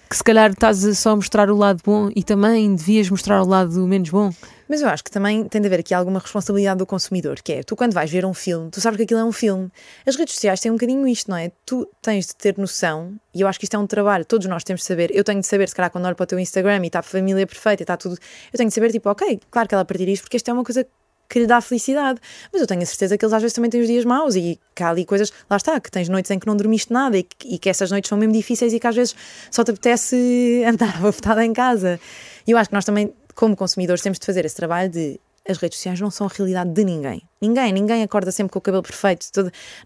que 0.09 0.16
se 0.16 0.25
calhar 0.25 0.51
estás 0.51 0.85
a 0.85 0.94
só 0.94 1.14
mostrar 1.14 1.51
o 1.51 1.57
lado 1.57 1.83
bom 1.85 2.11
e 2.16 2.23
também 2.23 2.75
devias 2.75 3.11
mostrar 3.11 3.42
o 3.42 3.47
lado 3.47 3.87
menos 3.87 4.09
bom? 4.09 4.31
Mas 4.68 4.81
eu 4.81 4.88
acho 4.88 5.05
que 5.05 5.11
também 5.11 5.44
tem 5.44 5.61
de 5.61 5.66
haver 5.66 5.81
aqui 5.81 5.94
alguma 5.94 6.18
responsabilidade 6.18 6.79
do 6.79 6.87
consumidor, 6.87 7.40
que 7.42 7.53
é, 7.53 7.62
tu 7.62 7.75
quando 7.75 7.92
vais 7.92 8.11
ver 8.11 8.25
um 8.25 8.35
filme, 8.35 8.71
tu 8.71 8.81
sabes 8.81 8.97
que 8.97 9.05
aquilo 9.05 9.21
é 9.21 9.25
um 9.25 9.33
filme. 9.33 9.71
As 10.07 10.14
redes 10.16 10.35
sociais 10.35 10.61
têm 10.61 10.71
um 10.71 10.75
bocadinho 10.75 11.07
isto, 11.09 11.31
não 11.31 11.37
é? 11.37 11.51
Tu 11.64 11.88
tens 12.03 12.27
de 12.27 12.37
ter 12.37 12.57
noção, 12.59 13.14
e 13.35 13.40
eu 13.40 13.49
acho 13.49 13.59
que 13.59 13.64
isto 13.64 13.75
é 13.75 13.79
um 13.79 13.87
trabalho, 13.87 14.25
todos 14.25 14.47
nós 14.47 14.64
temos 14.64 14.83
de 14.83 14.87
saber, 14.87 15.11
eu 15.14 15.25
tenho 15.25 15.40
de 15.40 15.47
saber, 15.47 15.68
se 15.68 15.75
calhar 15.75 15.90
quando 15.90 16.05
olho 16.07 16.16
para 16.16 16.25
o 16.25 16.27
teu 16.27 16.38
Instagram 16.38 16.81
e 16.85 16.87
está 16.87 16.99
a 16.99 17.03
família 17.03 17.47
perfeita 17.47 17.83
e 17.83 17.85
está 17.85 17.97
tudo, 17.97 18.18
eu 18.53 18.57
tenho 18.57 18.68
de 18.68 18.75
saber, 18.75 18.92
tipo, 18.92 19.09
ok, 19.11 19.40
claro 19.51 19.68
que 19.68 19.75
ela 19.75 19.85
partilha 19.85 20.11
isto, 20.11 20.23
porque 20.23 20.37
isto 20.37 20.51
é 20.51 20.53
uma 20.53 20.64
coisa 20.64 20.87
que 21.29 21.38
lhe 21.38 21.47
dá 21.47 21.61
felicidade, 21.61 22.21
mas 22.53 22.61
eu 22.61 22.67
tenho 22.67 22.83
a 22.83 22.87
certeza 22.87 23.19
que 23.19 23.25
eles 23.25 23.33
às 23.33 23.43
vezes 23.43 23.55
também 23.55 23.71
têm 23.71 23.81
os 23.81 23.87
dias 23.87 24.05
maus 24.05 24.35
e 24.35 24.59
que 24.75 24.83
há 24.83 24.88
ali 24.88 25.05
coisas, 25.05 25.33
lá 25.49 25.57
está, 25.57 25.79
que 25.79 25.91
tens 25.91 26.09
noites 26.09 26.31
em 26.31 26.38
que 26.38 26.47
não 26.47 26.57
dormiste 26.57 26.93
nada 26.93 27.19
e 27.19 27.23
que, 27.23 27.55
e 27.55 27.59
que 27.59 27.69
essas 27.69 27.91
noites 27.91 28.09
são 28.09 28.17
mesmo 28.17 28.33
difíceis 28.33 28.73
e 28.73 28.81
que 28.81 28.87
às 28.87 28.97
vezes 28.97 29.14
só 29.51 29.62
te 29.62 29.71
apetece 29.71 30.64
andar 30.67 30.97
abafotada 30.97 31.45
em 31.45 31.53
casa. 31.53 32.01
E 32.47 32.51
eu 32.51 32.59
acho 32.59 32.71
que 32.71 32.75
nós 32.75 32.85
também, 32.85 33.12
como 33.35 33.55
consumidores, 33.55 34.03
temos 34.03 34.19
de 34.19 34.25
fazer 34.25 34.45
esse 34.45 34.57
trabalho 34.57 34.91
de 34.91 35.21
as 35.49 35.57
redes 35.59 35.79
sociais 35.79 35.99
não 36.01 36.11
são 36.11 36.27
a 36.27 36.31
realidade 36.33 36.71
de 36.71 36.85
ninguém. 36.85 37.23
Ninguém, 37.41 37.73
ninguém 37.73 38.03
acorda 38.03 38.31
sempre 38.33 38.53
com 38.53 38.59
o 38.59 38.63
cabelo 38.63 38.83
perfeito. 38.83 39.27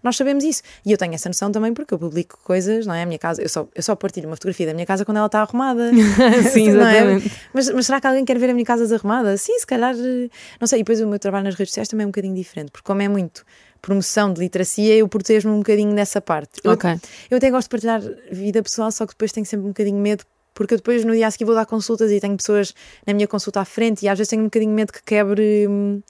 Nós 0.01 0.17
sabemos 0.17 0.43
isso. 0.43 0.61
E 0.85 0.91
eu 0.91 0.97
tenho 0.97 1.13
essa 1.13 1.29
noção 1.29 1.51
também 1.51 1.73
porque 1.73 1.93
eu 1.93 1.99
publico 1.99 2.37
coisas, 2.43 2.85
não 2.85 2.93
é? 2.93 3.03
A 3.03 3.05
minha 3.05 3.19
casa, 3.19 3.41
eu 3.41 3.47
só, 3.47 3.67
eu 3.73 3.81
só 3.83 3.95
partilho 3.95 4.27
uma 4.27 4.35
fotografia 4.35 4.65
da 4.65 4.73
minha 4.73 4.85
casa 4.85 5.05
quando 5.05 5.17
ela 5.17 5.27
está 5.27 5.41
arrumada. 5.41 5.91
Sim, 6.51 6.71
Não 6.71 6.85
é? 6.85 6.97
exatamente. 6.97 7.31
Mas, 7.53 7.69
mas 7.69 7.85
será 7.85 8.01
que 8.01 8.07
alguém 8.07 8.25
quer 8.25 8.37
ver 8.39 8.49
a 8.49 8.53
minha 8.53 8.65
casa 8.65 8.83
desarrumada? 8.83 9.37
Sim, 9.37 9.57
se 9.59 9.65
calhar. 9.67 9.95
eh, 9.95 10.29
Não 10.59 10.67
sei. 10.67 10.79
E 10.79 10.83
depois 10.83 10.99
o 10.99 11.07
meu 11.07 11.19
trabalho 11.19 11.45
nas 11.45 11.55
redes 11.55 11.71
sociais 11.71 11.87
também 11.87 12.03
é 12.03 12.07
um 12.07 12.11
bocadinho 12.11 12.35
diferente, 12.35 12.71
porque 12.71 12.85
como 12.85 13.01
é 13.01 13.07
muito 13.07 13.43
promoção 13.81 14.31
de 14.33 14.39
literacia, 14.39 14.95
eu 14.95 15.07
protejo-me 15.07 15.53
um 15.53 15.59
bocadinho 15.59 15.93
nessa 15.93 16.19
parte. 16.21 16.59
Eu, 16.63 16.71
Ok. 16.71 16.89
eu 17.29 17.37
até 17.37 17.51
gosto 17.51 17.65
de 17.65 17.69
partilhar 17.69 18.01
vida 18.31 18.63
pessoal, 18.63 18.91
só 18.91 19.05
que 19.05 19.13
depois 19.13 19.31
tenho 19.31 19.45
sempre 19.45 19.65
um 19.65 19.69
bocadinho 19.69 19.97
medo, 19.97 20.23
porque 20.53 20.73
eu 20.73 20.77
depois 20.77 21.03
no 21.05 21.13
dia 21.13 21.27
a 21.27 21.31
seguir 21.31 21.45
vou 21.45 21.55
dar 21.55 21.65
consultas 21.65 22.11
e 22.11 22.19
tenho 22.19 22.35
pessoas 22.37 22.73
na 23.05 23.13
minha 23.13 23.27
consulta 23.27 23.61
à 23.61 23.65
frente 23.65 24.03
e 24.03 24.07
às 24.09 24.17
vezes 24.17 24.29
tenho 24.29 24.41
um 24.41 24.45
bocadinho 24.45 24.71
medo 24.73 24.91
que 24.93 25.03
quebre. 25.03 25.67
hum, 25.67 26.01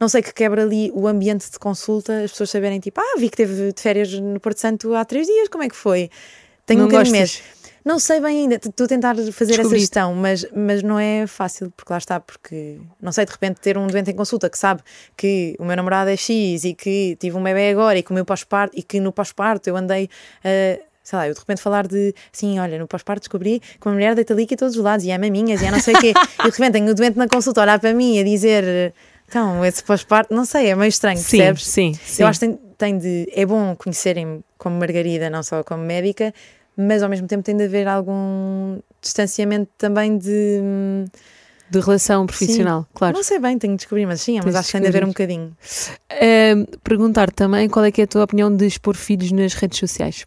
Não 0.00 0.08
sei, 0.08 0.22
que 0.22 0.32
quebre 0.32 0.60
ali 0.60 0.92
o 0.94 1.08
ambiente 1.08 1.50
de 1.50 1.58
consulta, 1.58 2.22
as 2.22 2.30
pessoas 2.30 2.50
saberem 2.50 2.78
tipo, 2.80 3.00
ah, 3.00 3.18
vi 3.18 3.28
que 3.28 3.36
teve 3.36 3.72
de 3.72 3.80
férias 3.82 4.12
no 4.12 4.38
Porto 4.38 4.58
Santo 4.58 4.94
há 4.94 5.04
três 5.04 5.26
dias, 5.26 5.48
como 5.48 5.64
é 5.64 5.68
que 5.68 5.74
foi? 5.76 6.08
Tenho 6.66 6.80
Não 6.80 6.86
um 6.86 6.90
bocadinho 6.90 7.16
medo. 7.16 7.30
Não 7.84 7.98
sei 7.98 8.20
bem 8.20 8.40
ainda, 8.42 8.56
estou 8.56 8.84
a 8.84 8.88
tentar 8.88 9.16
fazer 9.16 9.52
essa 9.52 9.62
Descobrir. 9.62 9.80
gestão, 9.80 10.14
mas, 10.14 10.44
mas 10.54 10.82
não 10.82 10.98
é 10.98 11.26
fácil, 11.26 11.72
porque 11.74 11.90
lá 11.90 11.96
está, 11.96 12.20
porque 12.20 12.78
não 13.00 13.10
sei, 13.12 13.24
de 13.24 13.32
repente 13.32 13.60
ter 13.60 13.78
um 13.78 13.86
doente 13.86 14.10
em 14.10 14.14
consulta 14.14 14.50
que 14.50 14.58
sabe 14.58 14.82
que 15.16 15.56
o 15.58 15.64
meu 15.64 15.74
namorado 15.74 16.10
é 16.10 16.16
X 16.16 16.64
e 16.64 16.74
que 16.74 17.16
tive 17.18 17.36
um 17.38 17.42
bebê 17.42 17.70
agora 17.70 17.98
e 17.98 18.02
que 18.02 18.10
o 18.10 18.14
meu 18.14 18.26
pós-parto 18.26 18.76
e 18.78 18.82
que 18.82 19.00
no 19.00 19.10
pós-parto 19.10 19.70
eu 19.70 19.76
andei. 19.76 20.10
a 20.44 20.87
sei 21.08 21.16
lá, 21.18 21.26
eu 21.26 21.32
de 21.32 21.40
repente 21.40 21.62
falar 21.62 21.86
de 21.86 22.14
assim, 22.34 22.58
olha, 22.58 22.78
no 22.78 22.86
pós-parto 22.86 23.20
descobri 23.22 23.60
que 23.60 23.86
uma 23.88 23.94
mulher 23.94 24.14
deita 24.14 24.34
líquido 24.34 24.56
a 24.56 24.66
todos 24.66 24.76
os 24.76 24.82
lados 24.84 25.06
e 25.06 25.10
é 25.10 25.16
maminhas 25.16 25.62
e 25.62 25.64
é 25.64 25.70
não 25.70 25.80
sei 25.80 25.94
o 25.94 25.98
quê. 25.98 26.12
e 26.40 26.42
de 26.42 26.50
repente 26.50 26.72
tenho 26.72 26.90
o 26.90 26.94
doente 26.94 27.16
na 27.16 27.26
consulta 27.26 27.60
a 27.60 27.64
olhar 27.64 27.78
para 27.78 27.94
mim 27.94 28.16
e 28.16 28.20
a 28.20 28.24
dizer, 28.24 28.92
então, 29.26 29.64
esse 29.64 29.82
pós-parto, 29.82 30.34
não 30.34 30.44
sei, 30.44 30.66
é 30.66 30.74
meio 30.74 30.88
estranho, 30.90 31.16
Sim, 31.18 31.38
percebes? 31.38 31.66
sim, 31.66 31.94
sim. 31.94 32.22
Eu 32.22 32.28
acho 32.28 32.40
que 32.40 32.46
tem, 32.46 32.58
tem 32.76 32.98
de. 32.98 33.26
É 33.34 33.46
bom 33.46 33.74
conhecerem-me 33.74 34.40
como 34.58 34.78
Margarida, 34.78 35.30
não 35.30 35.42
só 35.42 35.64
como 35.64 35.82
médica, 35.82 36.34
mas 36.76 37.02
ao 37.02 37.08
mesmo 37.08 37.26
tempo 37.26 37.42
tem 37.42 37.56
de 37.56 37.64
haver 37.64 37.88
algum 37.88 38.78
distanciamento 39.00 39.70
também 39.78 40.18
de. 40.18 40.60
hum, 40.62 41.04
De 41.70 41.80
relação 41.80 42.26
profissional, 42.26 42.86
claro. 42.94 43.16
Não 43.16 43.22
sei 43.22 43.38
bem, 43.38 43.58
tenho 43.58 43.72
de 43.74 43.78
descobrir, 43.78 44.04
mas 44.06 44.20
sim, 44.20 44.36
mas 44.36 44.44
Tens 44.44 44.52
de 44.52 44.58
acho 44.58 44.68
que 44.68 44.72
tem 44.72 44.80
de 44.82 44.88
haver 44.88 45.04
um 45.04 45.08
bocadinho. 45.08 45.56
Ahm, 46.10 46.64
perguntar 46.84 47.30
também 47.32 47.66
qual 47.68 47.84
é 47.84 47.90
que 47.90 48.00
é 48.02 48.04
a 48.04 48.06
tua 48.06 48.24
opinião 48.24 48.54
de 48.54 48.66
expor 48.66 48.94
filhos 48.94 49.32
nas 49.32 49.54
redes 49.54 49.78
sociais. 49.78 50.24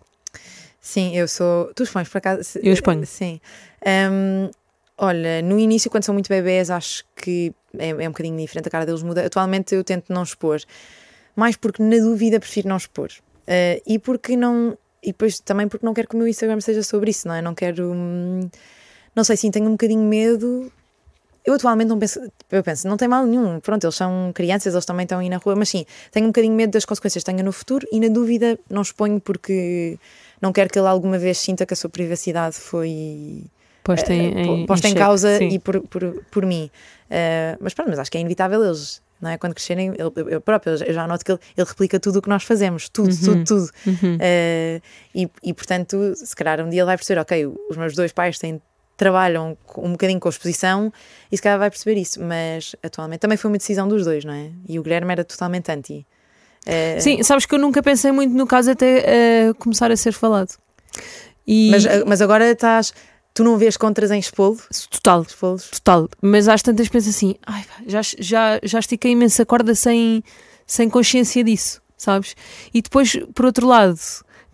Sim, 0.82 1.16
eu 1.16 1.28
sou. 1.28 1.72
Tu 1.76 1.84
expões 1.84 2.10
por 2.10 2.18
acaso? 2.18 2.44
Se- 2.44 2.60
Eu 2.64 2.74
exponho. 2.74 3.06
Sim. 3.06 3.40
Hum, 3.86 4.50
olha, 4.98 5.42
no 5.44 5.60
início, 5.60 5.92
quando 5.92 6.04
são 6.04 6.14
muito 6.14 6.28
bebés, 6.28 6.70
acho 6.72 7.04
que 7.16 7.54
é, 7.78 7.90
é 7.90 8.08
um 8.08 8.12
bocadinho 8.12 8.38
diferente, 8.38 8.68
a 8.68 8.72
cara 8.72 8.86
deles 8.86 9.04
muda. 9.04 9.26
Atualmente 9.26 9.76
eu 9.76 9.84
tento 9.84 10.12
não 10.12 10.24
expor, 10.24 10.60
mais 11.36 11.56
porque 11.56 11.84
na 11.84 11.98
dúvida 11.98 12.40
prefiro 12.40 12.68
não 12.68 12.78
expor. 12.78 13.10
Eh, 13.48 13.82
e 13.86 14.00
porque 14.00 14.36
não. 14.36 14.76
E 15.04 15.08
depois 15.08 15.40
também 15.40 15.68
porque 15.68 15.86
não 15.86 15.94
quero 15.94 16.08
que 16.08 16.16
o 16.16 16.18
meu 16.18 16.28
Instagram 16.28 16.60
seja 16.62 16.82
sobre 16.84 17.12
isso, 17.12 17.28
não 17.28 17.36
é? 17.36 17.42
Não 17.42 17.54
quero. 17.54 17.92
hum, 17.94 18.50
não 19.16 19.24
sei, 19.24 19.38
sim, 19.38 19.52
tenho 19.52 19.68
um 19.68 19.72
bocadinho 19.72 20.02
medo. 20.04 20.72
Eu 21.44 21.56
atualmente 21.56 21.88
não 21.88 21.98
penso, 21.98 22.20
eu 22.52 22.64
penso, 22.64 22.88
não 22.88 22.98
tem 22.98 23.08
mal 23.08 23.26
nenhum, 23.26 23.60
pronto, 23.60 23.84
eles 23.84 23.96
são 23.96 24.32
crianças, 24.34 24.74
eles 24.74 24.86
também 24.86 25.04
estão 25.06 25.20
aí 25.20 25.28
na 25.30 25.38
rua, 25.38 25.56
mas 25.56 25.70
sim, 25.70 25.86
tenho 26.12 26.26
um 26.28 26.30
bocadinho 26.30 26.54
medo 26.54 26.72
das 26.72 26.86
consequências 26.86 27.24
que 27.24 27.32
tenha 27.32 27.44
no 27.44 27.52
futuro 27.52 27.88
e 27.92 28.00
na 28.00 28.10
dúvida 28.10 28.60
não 28.70 28.84
exponho 28.84 29.20
porque 29.20 29.98
não 30.40 30.54
quero 30.54 30.70
que 30.70 30.78
ele 30.78 30.88
alguma 30.88 31.18
vez 31.18 31.40
sinta 31.40 31.66
que 31.66 31.74
a 31.74 31.78
sua 31.78 31.90
privacidade 31.90 32.56
foi 32.56 33.44
Posta 33.84 34.14
em, 34.14 34.28
eh, 34.28 34.44
em, 34.46 34.66
posta 34.68 34.88
em, 34.88 34.92
xeque, 34.92 35.00
causa 35.04 35.44
e 35.44 35.58
por, 35.58 35.82
por, 35.82 36.14
por 36.30 36.46
mim. 36.46 36.70
Eh, 37.10 37.58
mas 37.60 37.74
pronto, 37.74 37.90
mas 37.90 37.98
acho 37.98 38.12
que 38.12 38.18
é 38.18 38.22
inevitável 38.22 38.64
eles, 38.64 39.02
não 39.20 39.32
é? 39.32 39.38
Quando 39.40 39.56
crescerem, 39.56 39.90
ele, 39.98 40.12
eu- 40.36 40.40
próprio, 40.42 40.74
eu 40.84 40.94
já 40.94 41.08
noto 41.08 41.26
que 41.26 41.32
ele, 41.32 41.40
ele 41.58 41.68
replica 41.68 42.00
tudo 42.00 42.20
o 42.20 42.22
que 42.22 42.30
nós 42.30 42.44
fazemos, 42.44 42.88
tudo, 42.88 43.10
Uhum. 43.10 43.44
tudo, 43.44 43.44
tudo. 43.46 43.70
Eh, 44.20 44.80
e, 45.16 45.28
e 45.44 45.54
portanto, 45.54 46.14
se 46.16 46.36
calhar 46.36 46.62
um 46.62 46.70
dia 46.70 46.82
ele 46.82 46.86
vai 46.86 46.96
perceber, 46.98 47.20
ok, 47.20 47.48
os 47.70 47.76
meus 47.78 47.96
dois 47.96 48.12
pais 48.12 48.38
têm, 48.38 48.62
trabalham 49.02 49.58
um 49.80 49.94
bocadinho 49.94 50.20
com 50.20 50.28
a 50.28 50.30
exposição 50.30 50.94
e 51.32 51.36
se 51.36 51.42
calhar 51.42 51.58
vai 51.58 51.72
perceber 51.72 52.00
isso, 52.00 52.22
mas 52.22 52.76
atualmente 52.84 53.22
também 53.22 53.36
foi 53.36 53.50
uma 53.50 53.58
decisão 53.58 53.88
dos 53.88 54.06
dois, 54.06 54.24
não 54.24 54.32
é? 54.32 54.52
E 54.70 54.78
o 54.78 54.84
Guilherme 54.84 55.12
era 55.12 55.24
totalmente 55.24 55.72
anti. 55.72 56.06
Eh, 56.68 57.00
Sim, 57.00 57.24
sabes 57.24 57.48
que 57.48 57.56
eu 57.56 57.58
nunca 57.58 57.82
pensei 57.82 58.12
muito 58.12 58.32
no 58.32 58.46
caso 58.46 58.70
até 58.70 59.00
eh, 59.48 59.54
começar 59.58 59.90
a 59.90 59.98
ser 59.98 60.12
falado. 60.12 60.56
E 61.48 61.72
mas, 61.72 61.84
mas 62.06 62.22
agora 62.22 62.48
estás, 62.52 62.94
tu 63.34 63.44
não 63.44 63.58
vês 63.58 63.76
contras 63.76 64.12
em 64.12 64.20
expô-lo? 64.20 64.60
total, 64.92 65.24
Expô-los? 65.24 65.68
total. 65.72 66.08
Mas 66.22 66.48
às 66.48 66.62
tantas 66.62 66.88
penso 66.88 67.10
assim, 67.10 67.34
ai, 67.44 67.66
já, 67.88 68.02
já, 68.20 68.60
já 68.62 68.78
estiquei 68.78 69.14
imensa 69.14 69.44
corda 69.48 69.74
sem, 69.74 70.24
sem 70.68 70.88
consciência 70.92 71.44
disso, 71.44 71.82
sabes? 71.98 72.36
E 72.72 72.84
depois, 72.84 73.18
por 73.34 73.46
outro 73.46 73.66
lado, 73.66 73.98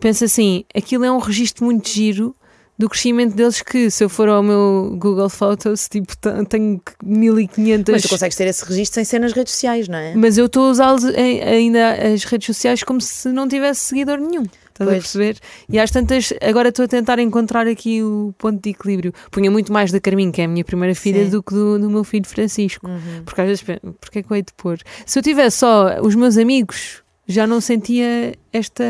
penso 0.00 0.24
assim, 0.24 0.64
aquilo 0.74 1.04
é 1.04 1.12
um 1.12 1.18
registro 1.18 1.66
muito 1.66 1.86
giro 1.86 2.34
do 2.78 2.88
crescimento 2.88 3.34
deles 3.34 3.60
que 3.60 3.90
se 3.90 4.04
eu 4.04 4.08
for 4.08 4.28
ao 4.28 4.42
meu 4.42 4.96
Google 4.96 5.28
Photos, 5.28 5.88
tipo, 5.88 6.14
tenho 6.48 6.80
1500 7.02 7.92
Mas 7.92 8.02
tu 8.02 8.08
consegues 8.08 8.36
ter 8.36 8.46
esse 8.46 8.64
registro 8.64 8.94
sem 8.94 9.04
ser 9.04 9.18
nas 9.18 9.32
redes 9.32 9.52
sociais, 9.52 9.88
não 9.88 9.98
é? 9.98 10.14
Mas 10.14 10.38
eu 10.38 10.46
estou 10.46 10.68
a 10.68 10.70
usá-los 10.70 11.04
ainda 11.04 11.92
as 11.92 12.24
redes 12.24 12.46
sociais 12.46 12.82
como 12.84 13.00
se 13.00 13.28
não 13.30 13.48
tivesse 13.48 13.80
seguidor 13.80 14.18
nenhum. 14.18 14.44
Estás 14.72 14.90
a 14.90 14.92
perceber? 14.92 15.36
E 15.68 15.78
às 15.78 15.90
tantas, 15.90 16.32
agora 16.40 16.68
estou 16.68 16.84
a 16.84 16.88
tentar 16.88 17.18
encontrar 17.18 17.66
aqui 17.66 18.00
o 18.00 18.32
ponto 18.38 18.62
de 18.62 18.70
equilíbrio. 18.70 19.12
Punha 19.30 19.50
muito 19.50 19.72
mais 19.72 19.90
da 19.90 19.98
Carminho, 19.98 20.30
que 20.30 20.40
é 20.40 20.44
a 20.44 20.48
minha 20.48 20.64
primeira 20.64 20.94
filha, 20.94 21.24
Sim. 21.24 21.30
do 21.30 21.42
que 21.42 21.52
do, 21.52 21.80
do 21.80 21.90
meu 21.90 22.04
filho 22.04 22.26
Francisco. 22.26 22.86
Uhum. 22.86 23.22
Porque 23.24 23.40
às 23.40 23.46
vezes, 23.48 23.64
porque 24.00 24.20
é 24.20 24.22
que 24.22 24.30
eu 24.30 24.36
hei 24.36 24.42
de 24.42 24.52
pôr? 24.52 24.78
Se 25.04 25.18
eu 25.18 25.22
tivesse 25.22 25.58
só 25.58 26.00
os 26.00 26.14
meus 26.14 26.36
amigos, 26.36 27.02
já 27.30 27.46
não 27.46 27.60
sentia 27.60 28.32
esta. 28.50 28.82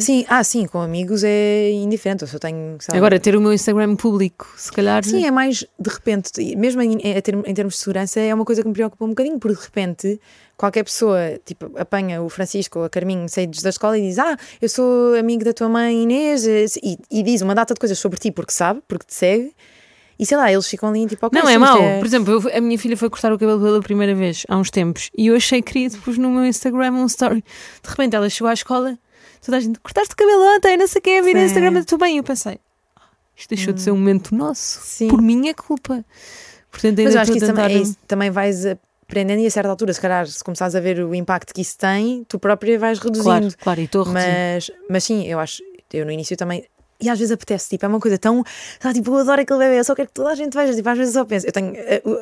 Sim, 0.00 0.26
ah, 0.28 0.44
sim, 0.44 0.66
com 0.66 0.78
amigos 0.80 1.24
é 1.24 1.70
indiferente. 1.72 2.24
Eu 2.30 2.38
tenho. 2.38 2.76
sei 2.78 2.92
lá, 2.92 2.98
Agora, 2.98 3.18
ter 3.18 3.34
o 3.34 3.40
meu 3.40 3.52
Instagram 3.54 3.96
público, 3.96 4.46
se 4.56 4.70
calhar. 4.70 5.02
Sim, 5.02 5.24
é 5.24 5.30
mais 5.30 5.64
de 5.78 5.90
repente, 5.90 6.30
mesmo 6.56 6.82
em, 6.82 6.92
em, 6.98 7.20
term- 7.22 7.42
em 7.46 7.54
termos 7.54 7.74
de 7.74 7.80
segurança, 7.80 8.20
é 8.20 8.34
uma 8.34 8.44
coisa 8.44 8.60
que 8.62 8.68
me 8.68 8.74
preocupa 8.74 9.04
um 9.04 9.08
bocadinho, 9.08 9.38
porque 9.38 9.56
de 9.56 9.62
repente 9.64 10.20
qualquer 10.58 10.84
pessoa 10.84 11.18
tipo, 11.44 11.70
apanha 11.78 12.22
o 12.22 12.28
Francisco 12.28 12.78
ou 12.80 12.84
a 12.84 12.90
Carminho 12.90 13.28
saídos 13.28 13.62
da 13.62 13.70
escola 13.70 13.98
e 13.98 14.02
diz: 14.02 14.18
Ah, 14.18 14.36
eu 14.60 14.68
sou 14.68 15.14
amigo 15.16 15.42
da 15.44 15.54
tua 15.54 15.68
mãe 15.68 16.02
Inês, 16.02 16.46
e, 16.46 16.98
e 17.10 17.22
diz 17.22 17.40
uma 17.40 17.54
data 17.54 17.72
de 17.72 17.80
coisas 17.80 17.98
sobre 17.98 18.18
ti 18.18 18.30
porque 18.30 18.52
sabe, 18.52 18.82
porque 18.86 19.06
te 19.06 19.14
segue, 19.14 19.52
e 20.18 20.24
sei 20.26 20.36
lá, 20.36 20.50
eles 20.50 20.66
ficam 20.66 20.88
ali 20.88 21.06
tipo, 21.06 21.28
Não, 21.32 21.48
é 21.48 21.58
mau. 21.58 21.78
Por 21.98 22.06
exemplo, 22.06 22.32
eu- 22.42 22.56
a 22.56 22.60
minha 22.60 22.78
filha 22.78 22.96
foi 22.96 23.10
cortar 23.10 23.32
o 23.32 23.38
cabelo 23.38 23.60
pela 23.60 23.80
primeira 23.80 24.14
vez 24.14 24.44
há 24.48 24.56
uns 24.56 24.70
tempos 24.70 25.10
e 25.16 25.26
eu 25.28 25.36
achei 25.36 25.60
querido, 25.62 25.98
pus 25.98 26.16
no 26.18 26.30
meu 26.30 26.44
Instagram 26.46 26.92
um 26.92 27.06
story. 27.06 27.42
De 27.82 27.90
repente 27.90 28.16
ela 28.16 28.28
chegou 28.30 28.48
à 28.48 28.54
escola, 28.54 28.98
toda 29.44 29.56
a 29.58 29.60
gente, 29.60 29.78
cortaste 29.80 30.14
o 30.14 30.16
cabelo 30.16 30.42
ontem, 30.56 30.76
não 30.76 30.86
sei 30.86 30.98
o 31.00 31.02
quê, 31.02 31.22
vi 31.22 31.34
no. 31.34 31.40
Instagram, 31.40 31.78
estou 31.78 31.98
bem. 31.98 32.14
E 32.14 32.18
eu 32.18 32.24
pensei, 32.24 32.58
"Ah, 32.96 33.02
isto 33.36 33.48
deixou 33.54 33.72
de 33.72 33.82
ser 33.82 33.90
um 33.90 33.96
momento 33.96 34.34
nosso, 34.34 34.80
Sim. 34.82 35.08
por 35.08 35.20
minha 35.20 35.54
culpa. 35.54 36.04
Portanto, 36.70 37.02
Mas 37.02 37.14
eu 37.14 37.20
acho 37.20 37.32
que 37.32 37.38
isso 37.38 37.46
tentar... 37.46 37.62
também, 37.62 37.76
é 37.76 37.80
isso, 37.82 37.96
também 38.06 38.30
vais 38.30 38.66
aprendendo 39.08 39.40
e 39.40 39.46
a 39.46 39.50
certa 39.50 39.70
altura, 39.70 39.92
se 39.94 40.00
calhar, 40.00 40.26
se 40.26 40.42
começares 40.42 40.74
a 40.74 40.80
ver 40.80 40.98
o 41.04 41.14
impacto 41.14 41.54
que 41.54 41.60
isso 41.62 41.78
tem, 41.78 42.24
tu 42.28 42.38
própria 42.38 42.78
vais 42.78 42.98
reduzindo. 42.98 43.24
Claro, 43.24 43.54
claro, 43.62 43.80
e 43.80 43.84
estou 43.84 44.02
a 44.02 44.04
reduzir. 44.06 44.26
Mas, 44.28 44.70
mas 44.90 45.04
sim, 45.04 45.24
eu 45.26 45.38
acho, 45.38 45.62
eu 45.92 46.04
no 46.04 46.10
início 46.10 46.36
também. 46.36 46.64
E 47.00 47.08
às 47.10 47.18
vezes 47.18 47.32
apetece, 47.32 47.68
tipo, 47.68 47.84
é 47.84 47.88
uma 47.88 48.00
coisa 48.00 48.16
tão. 48.18 48.42
Ah, 48.82 48.92
tipo, 48.92 49.10
eu 49.10 49.18
adoro 49.18 49.40
aquele 49.42 49.58
bebê, 49.58 49.78
eu 49.78 49.84
só 49.84 49.94
quero 49.94 50.08
que 50.08 50.14
toda 50.14 50.30
a 50.30 50.34
gente 50.34 50.54
veja. 50.56 50.74
Tipo, 50.74 50.88
às 50.88 50.98
vezes 50.98 51.14
eu 51.14 51.20
só 51.22 51.26
penso. 51.26 51.46
Eu 51.46 51.52
tenho. 51.52 51.74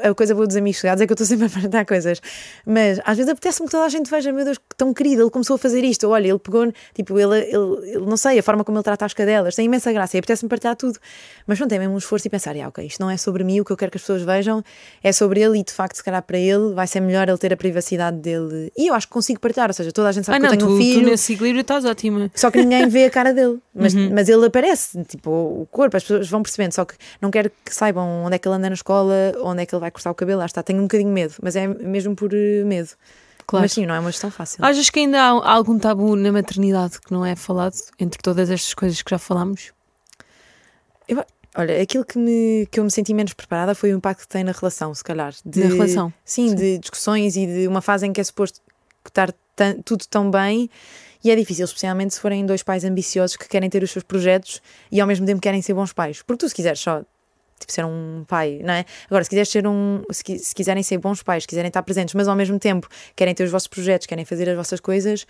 A, 0.04 0.08
a 0.10 0.14
coisa 0.14 0.34
boa 0.34 0.46
dos 0.46 0.56
amigos 0.56 0.80
chegados 0.80 1.00
é 1.00 1.06
que 1.06 1.12
eu 1.12 1.14
estou 1.14 1.26
sempre 1.26 1.46
a 1.46 1.50
partilhar 1.50 1.86
coisas. 1.86 2.20
Mas 2.66 3.00
às 3.04 3.16
vezes 3.16 3.30
apetece-me 3.30 3.66
que 3.68 3.72
toda 3.72 3.84
a 3.84 3.88
gente 3.88 4.10
veja, 4.10 4.32
meu 4.32 4.44
Deus, 4.44 4.58
que 4.58 4.64
tão 4.76 4.92
querido, 4.92 5.22
ele 5.22 5.30
começou 5.30 5.54
a 5.54 5.58
fazer 5.58 5.84
isto. 5.84 6.08
Olha, 6.08 6.28
ele 6.28 6.38
pegou, 6.38 6.72
tipo, 6.94 7.18
ele, 7.18 7.38
ele, 7.38 7.90
ele 7.92 8.06
não 8.06 8.16
sei, 8.16 8.38
a 8.38 8.42
forma 8.42 8.64
como 8.64 8.76
ele 8.78 8.84
trata 8.84 9.04
as 9.04 9.14
cadelas, 9.14 9.54
tem 9.54 9.66
imensa 9.66 9.92
graça 9.92 10.16
e 10.16 10.18
apetece-me 10.18 10.48
partilhar 10.48 10.76
tudo. 10.76 10.98
Mas 11.46 11.58
pronto, 11.58 11.72
é 11.72 11.78
mesmo 11.78 11.94
um 11.94 11.98
esforço 11.98 12.26
e 12.26 12.30
pensar, 12.30 12.56
ah, 12.56 12.68
ok, 12.68 12.84
isto 12.86 13.00
não 13.00 13.10
é 13.10 13.16
sobre 13.16 13.44
mim, 13.44 13.60
o 13.60 13.64
que 13.64 13.70
eu 13.72 13.76
quero 13.76 13.90
que 13.90 13.96
as 13.98 14.02
pessoas 14.02 14.22
vejam 14.22 14.62
é 15.02 15.12
sobre 15.12 15.40
ele 15.40 15.58
e 15.58 15.62
de 15.64 15.72
facto, 15.72 15.96
se 15.96 16.02
calhar 16.04 16.22
para 16.22 16.38
ele, 16.38 16.72
vai 16.74 16.86
ser 16.86 17.00
melhor 17.00 17.28
ele 17.28 17.38
ter 17.38 17.52
a 17.52 17.56
privacidade 17.56 18.16
dele. 18.18 18.72
E 18.76 18.88
eu 18.88 18.94
acho 18.94 19.06
que 19.06 19.12
consigo 19.12 19.38
partilhar, 19.40 19.68
ou 19.68 19.74
seja, 19.74 19.92
toda 19.92 20.08
a 20.08 20.12
gente 20.12 20.24
sabe 20.24 20.38
Ah, 20.38 20.40
que 20.40 20.46
não, 20.46 20.52
eu 20.54 20.58
tenho 20.58 20.68
tu, 20.70 20.74
um 20.74 20.78
tu 20.78 20.82
filho. 20.82 21.10
nesse 21.10 21.32
equilíbrio 21.34 21.60
estás 21.60 21.84
ótima. 21.84 22.30
Só 22.34 22.50
que 22.50 22.58
ninguém 22.58 22.88
vê 22.88 23.04
a 23.04 23.10
cara 23.10 23.32
dele. 23.32 23.58
Mas, 23.74 23.92
Uhum. 23.94 24.10
mas 24.14 24.28
ele 24.28 24.46
aparece, 24.46 25.02
tipo, 25.04 25.30
o 25.30 25.66
corpo, 25.70 25.96
as 25.96 26.04
pessoas 26.04 26.28
vão 26.30 26.42
percebendo. 26.42 26.72
Só 26.72 26.84
que 26.84 26.94
não 27.20 27.30
quero 27.30 27.50
que 27.64 27.74
saibam 27.74 28.24
onde 28.24 28.36
é 28.36 28.38
que 28.38 28.46
ele 28.46 28.54
anda 28.54 28.68
na 28.70 28.74
escola, 28.74 29.14
onde 29.42 29.62
é 29.62 29.66
que 29.66 29.74
ele 29.74 29.80
vai 29.80 29.90
cortar 29.90 30.10
o 30.10 30.14
cabelo. 30.14 30.38
Lá 30.38 30.46
está, 30.46 30.62
tenho 30.62 30.78
um 30.78 30.82
bocadinho 30.82 31.08
de 31.08 31.14
medo, 31.14 31.34
mas 31.42 31.56
é 31.56 31.66
mesmo 31.66 32.14
por 32.14 32.32
eh, 32.32 32.62
medo. 32.64 32.90
Claro. 33.46 33.64
Mas 33.64 33.72
sim, 33.72 33.84
não 33.84 33.94
é 33.94 34.00
uma 34.00 34.10
gestão 34.10 34.30
fácil. 34.30 34.64
Achas 34.64 34.88
que 34.90 35.00
ainda 35.00 35.20
há 35.20 35.52
algum 35.52 35.78
tabu 35.78 36.14
na 36.16 36.30
maternidade 36.32 37.00
que 37.00 37.12
não 37.12 37.26
é 37.26 37.34
falado 37.36 37.74
entre 37.98 38.22
todas 38.22 38.48
estas 38.48 38.72
coisas 38.74 39.02
que 39.02 39.10
já 39.10 39.18
falámos? 39.18 39.72
Olha, 41.56 41.80
aquilo 41.80 42.04
que, 42.04 42.18
me, 42.18 42.66
que 42.70 42.80
eu 42.80 42.84
me 42.84 42.90
senti 42.90 43.14
menos 43.14 43.32
preparada 43.32 43.76
foi 43.76 43.92
o 43.94 43.96
impacto 43.96 44.22
que 44.22 44.28
tem 44.28 44.42
na 44.42 44.50
relação, 44.50 44.92
se 44.92 45.04
calhar. 45.04 45.32
De, 45.44 45.60
Na 45.60 45.66
relação? 45.68 46.12
Sim, 46.24 46.48
Sim. 46.48 46.54
de 46.56 46.78
discussões 46.78 47.36
e 47.36 47.46
de 47.46 47.68
uma 47.68 47.80
fase 47.80 48.06
em 48.06 48.12
que 48.12 48.20
é 48.20 48.24
suposto 48.24 48.60
estar 49.06 49.32
tan- 49.54 49.76
tudo 49.84 50.04
tão 50.06 50.28
bem. 50.32 50.68
E 51.24 51.30
é 51.30 51.36
difícil, 51.36 51.64
especialmente 51.64 52.14
se 52.14 52.20
forem 52.20 52.44
dois 52.44 52.62
pais 52.62 52.84
ambiciosos 52.84 53.36
que 53.36 53.48
querem 53.48 53.70
ter 53.70 53.82
os 53.82 53.90
seus 53.90 54.04
projetos 54.04 54.60
e 54.92 55.00
ao 55.00 55.06
mesmo 55.06 55.24
tempo 55.24 55.40
querem 55.40 55.62
ser 55.62 55.72
bons 55.72 55.92
pais. 55.92 56.20
Porque 56.20 56.44
tu, 56.44 56.48
se 56.48 56.54
quiseres 56.54 56.78
só 56.78 57.02
tipo, 57.58 57.72
ser 57.72 57.84
um 57.84 58.24
pai, 58.28 58.60
não 58.62 58.74
é? 58.74 58.84
Agora, 59.06 59.24
se 59.24 59.30
quiseres 59.30 59.48
ser 59.48 59.66
um. 59.66 60.02
Se, 60.10 60.38
se 60.38 60.54
quiserem 60.54 60.82
ser 60.82 60.98
bons 60.98 61.22
pais, 61.22 61.46
quiserem 61.46 61.68
estar 61.68 61.82
presentes, 61.82 62.14
mas 62.14 62.28
ao 62.28 62.36
mesmo 62.36 62.58
tempo 62.58 62.86
querem 63.16 63.34
ter 63.34 63.44
os 63.44 63.50
vossos 63.50 63.68
projetos, 63.68 64.06
querem 64.06 64.24
fazer 64.24 64.50
as 64.50 64.56
vossas 64.56 64.80
coisas, 64.80 65.26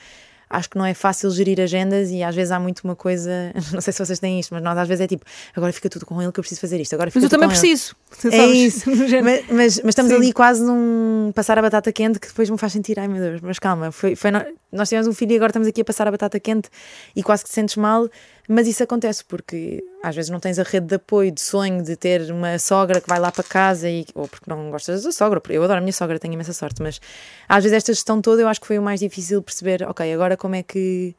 acho 0.55 0.71
que 0.71 0.79
não 0.79 0.85
é 0.85 0.95
fácil 0.95 1.31
gerir 1.31 1.61
agendas 1.61 2.11
e 2.11 2.23
às 2.23 2.35
vezes 2.35 2.51
há 2.51 2.61
muito 2.61 2.81
uma 2.85 2.95
coisa. 2.97 3.31
Não 3.73 3.81
sei 3.81 3.93
se 3.93 4.05
vocês 4.05 4.19
têm 4.19 4.39
isto, 4.39 4.55
mas 4.55 4.63
nós 4.63 4.77
às 4.79 4.87
vezes 4.87 5.03
é 5.03 5.07
tipo, 5.07 5.25
agora 5.55 5.73
fica 5.73 5.89
tudo 5.89 6.07
com 6.07 6.21
ele 6.23 6.31
que 6.33 6.39
eu 6.39 6.43
preciso 6.43 6.61
fazer 6.61 6.81
isto. 6.81 6.95
Agora 6.95 7.11
fica 7.11 7.21
Mas 7.21 7.25
eu 7.25 7.31
também 7.31 7.49
preciso. 7.49 7.95
É 8.31 8.47
isso. 8.47 8.89
Mas, 9.23 9.45
mas, 9.51 9.81
mas 9.81 9.89
estamos 9.89 10.11
Sim. 10.11 10.17
ali 10.17 10.33
quase 10.33 10.63
num 10.63 11.33
passar 11.35 11.59
a 11.59 11.63
batata 11.63 11.93
quente 11.93 12.19
que 12.19 12.29
depois 12.29 12.49
me 12.49 12.57
faz 12.57 12.73
sentir, 12.73 12.99
ai 12.99 13.09
meu 13.09 13.21
Deus, 13.21 13.41
mas 13.41 13.59
calma, 13.59 13.91
foi, 13.91 14.15
foi 14.15 14.31
nós 14.73 14.89
tivemos 14.89 15.07
um 15.07 15.13
filho 15.13 15.33
e 15.33 15.37
agora 15.37 15.51
estamos 15.51 15.69
aqui 15.69 15.81
a 15.81 15.85
passar 15.85 16.07
a 16.09 16.11
batata 16.11 16.39
quente 16.41 16.69
e 17.15 17.23
quase 17.23 17.45
que 17.45 17.51
te 17.51 17.55
sentes 17.55 17.77
mal, 17.77 18.09
mas 18.49 18.69
isso 18.69 18.83
acontece 18.83 19.25
porque 19.25 19.83
às 20.03 20.15
vezes 20.15 20.31
não 20.31 20.41
tens 20.41 20.59
a 20.59 20.63
rede 20.63 20.87
de 20.87 20.95
apoio, 20.97 21.31
de 21.31 21.41
sonho, 21.41 21.83
de 21.83 21.97
ter 21.97 22.31
uma 22.31 22.59
sogra 22.59 23.01
que 23.01 23.09
vai 23.09 23.19
lá 23.19 23.33
para 23.33 23.45
casa 23.45 23.89
e, 23.89 24.05
ou 24.15 24.29
porque 24.29 24.49
não 24.49 24.71
gostas 24.71 25.03
da 25.03 25.13
sogra, 25.13 25.41
eu 25.49 25.63
adoro 25.63 25.79
a 25.79 25.81
minha 25.81 25.93
sogra, 25.93 26.19
tenho 26.19 26.35
imensa 26.35 26.53
sorte, 26.53 26.83
mas 26.83 27.01
às 27.49 27.65
vezes 27.65 27.77
esta 27.77 27.93
gestão 27.93 28.21
toda 28.21 28.43
eu 28.43 28.49
acho 28.49 28.61
que 28.61 28.67
foi 28.67 28.79
o 28.79 28.83
mais 28.83 29.01
difícil 29.01 29.43
perceber, 29.43 29.83
ok, 29.89 30.13
agora 30.13 30.37
como 30.37 30.55
é 30.55 30.63
que 30.63 31.15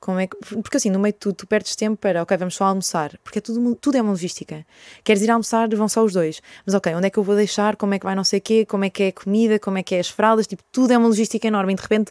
Como 0.00 0.18
é 0.18 0.26
que, 0.26 0.36
porque 0.60 0.78
assim, 0.78 0.90
no 0.90 0.98
meio 0.98 1.12
de 1.12 1.20
tudo, 1.20 1.36
tu 1.36 1.46
perdes 1.46 1.76
tempo 1.76 1.96
para, 1.96 2.22
ok, 2.22 2.36
vamos 2.36 2.56
só 2.56 2.64
almoçar, 2.64 3.16
porque 3.22 3.38
é 3.38 3.40
tudo, 3.40 3.76
tudo 3.76 3.96
é 3.96 4.02
uma 4.02 4.10
logística. 4.10 4.66
Queres 5.04 5.22
ir 5.22 5.30
almoçar, 5.30 5.68
vão 5.76 5.88
só 5.88 6.02
os 6.02 6.12
dois. 6.12 6.42
Mas 6.66 6.74
ok, 6.74 6.92
onde 6.92 7.06
é 7.06 7.10
que 7.10 7.18
eu 7.20 7.22
vou 7.22 7.36
deixar? 7.36 7.76
Como 7.76 7.94
é 7.94 8.00
que 8.00 8.04
vai 8.04 8.16
não 8.16 8.24
sei 8.24 8.40
o 8.40 8.42
quê? 8.42 8.66
Como 8.66 8.84
é 8.84 8.90
que 8.90 9.04
é 9.04 9.08
a 9.08 9.12
comida? 9.12 9.60
Como 9.60 9.78
é 9.78 9.82
que 9.84 9.94
é 9.94 10.00
as 10.00 10.08
fraldas? 10.08 10.48
Tipo, 10.48 10.62
tudo 10.72 10.92
é 10.92 10.98
uma 10.98 11.06
logística 11.06 11.46
enorme. 11.46 11.72
E 11.72 11.76
de 11.76 11.82
repente 11.82 12.10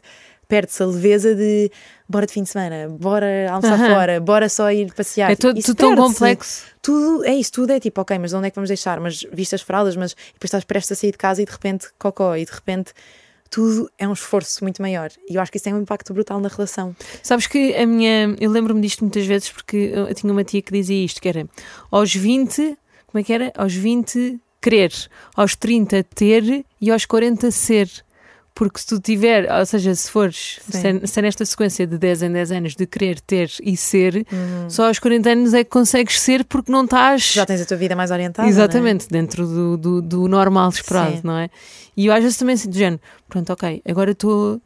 perde-se 0.51 0.83
a 0.83 0.85
leveza 0.85 1.33
de 1.33 1.71
bora 2.09 2.27
de 2.27 2.33
fim 2.33 2.43
de 2.43 2.49
semana, 2.49 2.89
bora 2.89 3.49
almoçar 3.49 3.77
fora, 3.77 4.19
bora 4.19 4.49
só 4.49 4.69
ir 4.69 4.93
passear. 4.93 5.31
É 5.31 5.35
tudo, 5.37 5.57
Isso 5.57 5.73
tudo 5.73 5.77
tão 5.77 5.95
complexo. 5.95 6.65
Tudo, 6.81 7.23
é 7.23 7.33
isso, 7.33 7.53
tudo 7.53 7.71
é 7.71 7.79
tipo, 7.79 8.01
ok, 8.01 8.19
mas 8.19 8.33
onde 8.33 8.47
é 8.47 8.49
que 8.49 8.55
vamos 8.55 8.67
deixar? 8.67 8.99
Mas 8.99 9.25
viste 9.31 9.55
as 9.55 9.61
fraldas, 9.61 9.95
mas 9.95 10.13
depois 10.13 10.49
estás 10.49 10.65
prestes 10.65 10.91
a 10.91 10.99
sair 10.99 11.13
de 11.13 11.17
casa 11.17 11.41
e 11.41 11.45
de 11.45 11.51
repente 11.53 11.87
cocó, 11.97 12.35
e 12.35 12.43
de 12.43 12.51
repente 12.51 12.91
tudo 13.49 13.89
é 13.97 14.05
um 14.05 14.11
esforço 14.11 14.61
muito 14.61 14.81
maior. 14.81 15.09
E 15.29 15.35
eu 15.35 15.41
acho 15.41 15.49
que 15.49 15.57
isso 15.57 15.63
tem 15.63 15.73
um 15.73 15.79
impacto 15.79 16.13
brutal 16.13 16.37
na 16.41 16.49
relação. 16.49 16.93
Sabes 17.23 17.47
que 17.47 17.73
a 17.73 17.85
minha. 17.85 18.35
Eu 18.37 18.51
lembro-me 18.51 18.81
disto 18.81 19.05
muitas 19.05 19.25
vezes 19.25 19.49
porque 19.49 19.93
eu 19.95 20.13
tinha 20.13 20.33
uma 20.33 20.43
tia 20.43 20.61
que 20.61 20.73
dizia 20.73 21.05
isto: 21.05 21.21
que 21.21 21.29
era 21.29 21.47
aos 21.89 22.13
20, 22.13 22.77
como 23.07 23.21
é 23.21 23.23
que 23.23 23.31
era? 23.31 23.53
Aos 23.55 23.73
20 23.73 24.37
querer, 24.59 24.91
aos 25.33 25.55
30 25.55 26.03
ter 26.13 26.65
e 26.81 26.91
aos 26.91 27.05
40 27.05 27.49
ser. 27.51 27.89
Porque 28.61 28.79
se 28.79 28.85
tu 28.85 28.99
tiver, 28.99 29.51
ou 29.51 29.65
seja, 29.65 29.95
se 29.95 30.11
fores, 30.11 30.59
se 30.69 30.87
é, 30.87 31.07
se 31.07 31.17
é 31.17 31.23
nesta 31.23 31.43
sequência 31.43 31.87
de 31.87 31.97
10 31.97 32.21
em 32.21 32.31
10 32.31 32.51
anos 32.51 32.75
de 32.75 32.85
querer, 32.85 33.19
ter 33.19 33.49
e 33.63 33.75
ser, 33.75 34.23
só 34.69 34.85
aos 34.87 34.99
40 34.99 35.31
anos 35.31 35.53
é 35.55 35.63
que 35.63 35.71
consegues 35.71 36.19
ser 36.21 36.45
porque 36.45 36.71
não 36.71 36.83
estás. 36.83 37.23
Já 37.33 37.43
tens 37.43 37.59
a 37.61 37.65
tua 37.65 37.77
vida 37.77 37.95
mais 37.95 38.11
orientada. 38.11 38.47
é? 38.47 38.51
Exatamente, 38.51 39.07
dentro 39.09 39.47
do, 39.47 39.77
do, 39.77 40.01
do 40.03 40.27
normal 40.27 40.69
esperado, 40.69 41.15
Sim. 41.15 41.21
não 41.23 41.39
é? 41.39 41.49
E 41.97 42.05
eu 42.05 42.13
às 42.13 42.21
vezes 42.21 42.37
também 42.37 42.55
sinto 42.55 42.73
do 42.73 42.77
género, 42.77 43.01
pronto, 43.27 43.51
ok, 43.51 43.81
agora 43.83 44.11
estou 44.11 44.61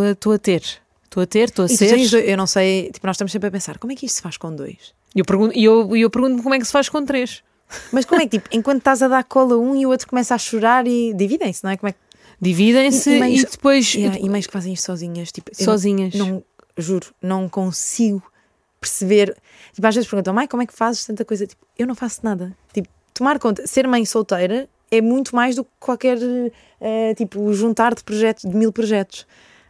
a- 0.00 0.34
a 0.34 0.38
ter, 0.38 0.62
estou 1.04 1.22
a 1.22 1.26
ter, 1.26 1.44
estou 1.50 1.64
a 1.64 1.66
E 1.66 1.76
ser. 1.76 1.88
tens 1.90 2.10
eu 2.14 2.36
não 2.38 2.46
sei, 2.46 2.90
tipo, 2.90 3.06
nós 3.06 3.16
estamos 3.16 3.32
sempre 3.32 3.48
a 3.48 3.52
pensar, 3.52 3.76
como 3.76 3.92
é 3.92 3.96
que 3.96 4.06
isto 4.06 4.16
se 4.16 4.22
faz 4.22 4.38
com 4.38 4.50
dois? 4.56 4.94
E 5.14 5.18
eu 5.18 5.26
pergunto, 5.26 5.52
e 5.54 5.62
eu, 5.62 5.94
eu 5.94 6.08
pergunto 6.08 6.42
como 6.42 6.54
é 6.54 6.58
que 6.58 6.64
se 6.64 6.72
faz 6.72 6.88
com 6.88 7.04
três. 7.04 7.42
Mas 7.92 8.04
como 8.04 8.20
é 8.22 8.24
que, 8.26 8.38
tipo, 8.38 8.48
enquanto 8.52 8.78
estás 8.78 9.02
a 9.02 9.08
dar 9.08 9.24
cola 9.24 9.54
a 9.56 9.58
um 9.58 9.74
e 9.76 9.84
o 9.84 9.90
outro 9.90 10.06
começa 10.08 10.34
a 10.34 10.38
chorar 10.38 10.86
e 10.86 11.12
dividem-se, 11.14 11.62
não 11.64 11.70
é? 11.72 11.76
Como 11.76 11.88
é 11.90 11.92
que... 11.92 11.98
Dividem-se 12.40 13.10
E- 13.10 13.38
e, 13.40 13.44
depois 13.44 13.94
Yeah, 13.94 14.18
e 14.20 14.28
mães 14.28 14.46
que 14.46 14.52
fazem 14.52 14.72
isto 14.72 14.84
sozinhas, 14.86 15.32
tipo, 15.32 15.50
sozinhas. 15.54 16.14
não, 16.14 16.42
juro, 16.76 17.06
não 17.22 17.48
consigo 17.48 18.22
perceber. 18.80 19.36
Tipo, 19.72 19.86
às 19.86 19.94
vezes 19.94 20.08
perguntam, 20.08 20.34
mãe, 20.34 20.46
como 20.46 20.62
é 20.62 20.66
que 20.66 20.74
fazes 20.74 21.04
tanta 21.06 21.24
coisa? 21.24 21.46
Tipo, 21.46 21.64
eu 21.78 21.86
não 21.86 21.94
faço 21.94 22.20
nada. 22.22 22.56
Tipo, 22.72 22.88
tomar 23.14 23.38
conta, 23.38 23.66
ser 23.66 23.86
mãe 23.88 24.04
solteira 24.04 24.68
é 24.90 25.00
muito 25.00 25.34
mais 25.34 25.56
do 25.56 25.64
que 25.64 25.70
qualquer, 25.80 26.18
eh, 26.80 27.14
tipo, 27.14 27.52
juntar 27.52 27.94
de 27.94 28.04
projetos, 28.04 28.48
de 28.48 28.54
mil 28.56 28.70
projetos. 28.72 29.26